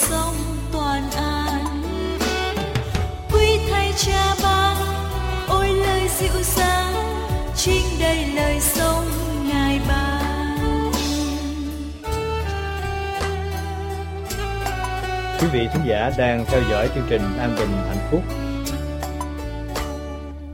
vị 15.52 15.68
khán 15.74 15.88
giả 15.88 16.12
đang 16.18 16.46
theo 16.48 16.62
dõi 16.70 16.90
chương 16.96 17.06
trình 17.10 17.22
an 17.40 17.56
bình 17.60 17.70
hạnh 17.88 18.08
phúc. 18.12 18.22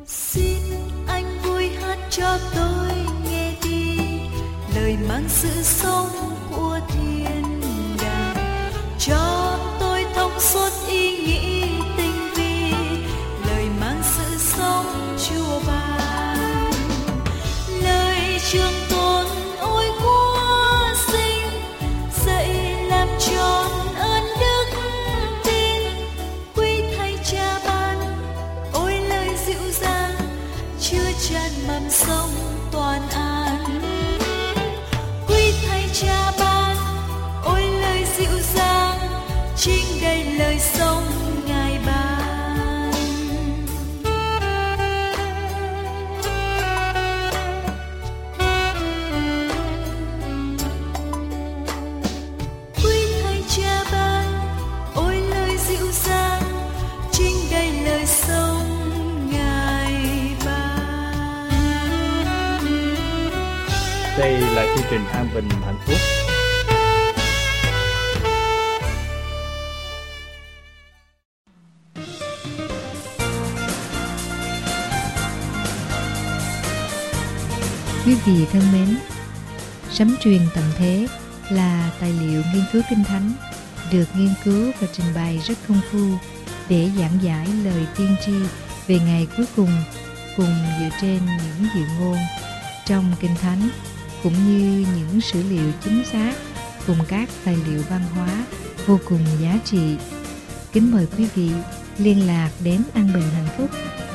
Xin 0.08 0.58
anh 1.08 1.40
vui 1.44 1.70
hát 1.82 1.98
cho 2.10 2.38
tôi 2.56 2.88
nghe 3.30 3.52
đi 3.64 3.98
lời 4.76 4.98
mang 5.10 5.24
sự 5.28 5.50
sống 5.64 6.19
là 65.06 65.12
An 65.12 65.30
Bình 65.36 65.50
Hạnh 65.50 65.78
Phúc. 65.86 65.98
Quý 78.06 78.16
vị 78.26 78.46
thân 78.52 78.62
mến, 78.74 78.98
Sấm 79.92 80.16
truyền 80.20 80.42
tầm 80.56 80.64
thế 80.78 81.08
là 81.50 81.92
tài 82.00 82.14
liệu 82.14 82.42
nghiên 82.54 82.64
cứu 82.72 82.82
kinh 82.90 83.04
thánh 83.04 83.32
được 83.92 84.06
nghiên 84.16 84.34
cứu 84.44 84.72
và 84.80 84.88
trình 84.94 85.06
bày 85.16 85.42
rất 85.46 85.58
công 85.68 85.82
phu 85.92 86.08
để 86.70 86.90
giảng 87.00 87.24
giải 87.24 87.48
lời 87.64 87.86
tiên 87.98 88.16
tri 88.26 88.34
về 88.88 89.00
ngày 89.00 89.28
cuối 89.38 89.46
cùng 89.56 89.72
cùng 90.38 90.56
dựa 90.80 90.90
trên 91.02 91.20
những 91.26 91.70
dự 91.76 91.82
ngôn 92.00 92.18
trong 92.86 93.14
kinh 93.20 93.36
thánh 93.42 93.70
cũng 94.24 94.34
như 94.34 94.86
những 94.96 95.22
sử 95.22 95.44
liệu 95.50 95.72
chính 95.84 96.06
xác 96.06 96.34
cùng 96.88 96.98
các 97.08 97.30
tài 97.46 97.58
liệu 97.68 97.84
văn 97.90 98.02
hóa 98.16 98.46
vô 98.88 99.00
cùng 99.06 99.20
giá 99.42 99.60
trị. 99.66 99.98
Kính 100.72 100.92
mời 100.92 101.08
quý 101.18 101.28
vị 101.36 101.52
liên 101.98 102.28
lạc 102.28 102.50
đến 102.64 102.82
An 102.94 103.14
Bình 103.14 103.24
Hạnh 103.36 103.48
Phúc 103.58 103.70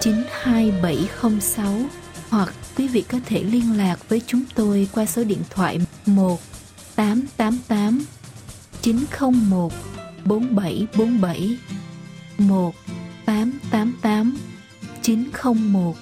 92706 0.00 1.74
hoặc 2.28 2.54
quý 2.76 2.88
vị 2.88 3.02
có 3.02 3.18
thể 3.26 3.42
liên 3.42 3.78
lạc 3.78 4.08
với 4.08 4.22
chúng 4.26 4.42
tôi 4.54 4.88
qua 4.94 5.06
số 5.06 5.24
điện 5.24 5.42
thoại 5.50 5.78
1 6.06 6.40
888 6.96 8.04
901 8.82 9.72
4747 10.24 11.58
1 12.38 12.74
888 13.24 14.36
901 15.02 15.94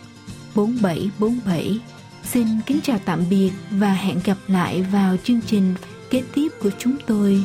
4747 0.55 1.81
Xin 2.25 2.47
kính 2.67 2.81
chào 2.83 2.99
tạm 3.05 3.25
biệt 3.31 3.51
và 3.71 3.93
hẹn 3.93 4.21
gặp 4.25 4.37
lại 4.47 4.83
vào 4.83 5.17
chương 5.17 5.41
trình 5.47 5.75
kế 6.11 6.23
tiếp 6.35 6.49
của 6.63 6.71
chúng 6.79 6.97
tôi. 7.07 7.45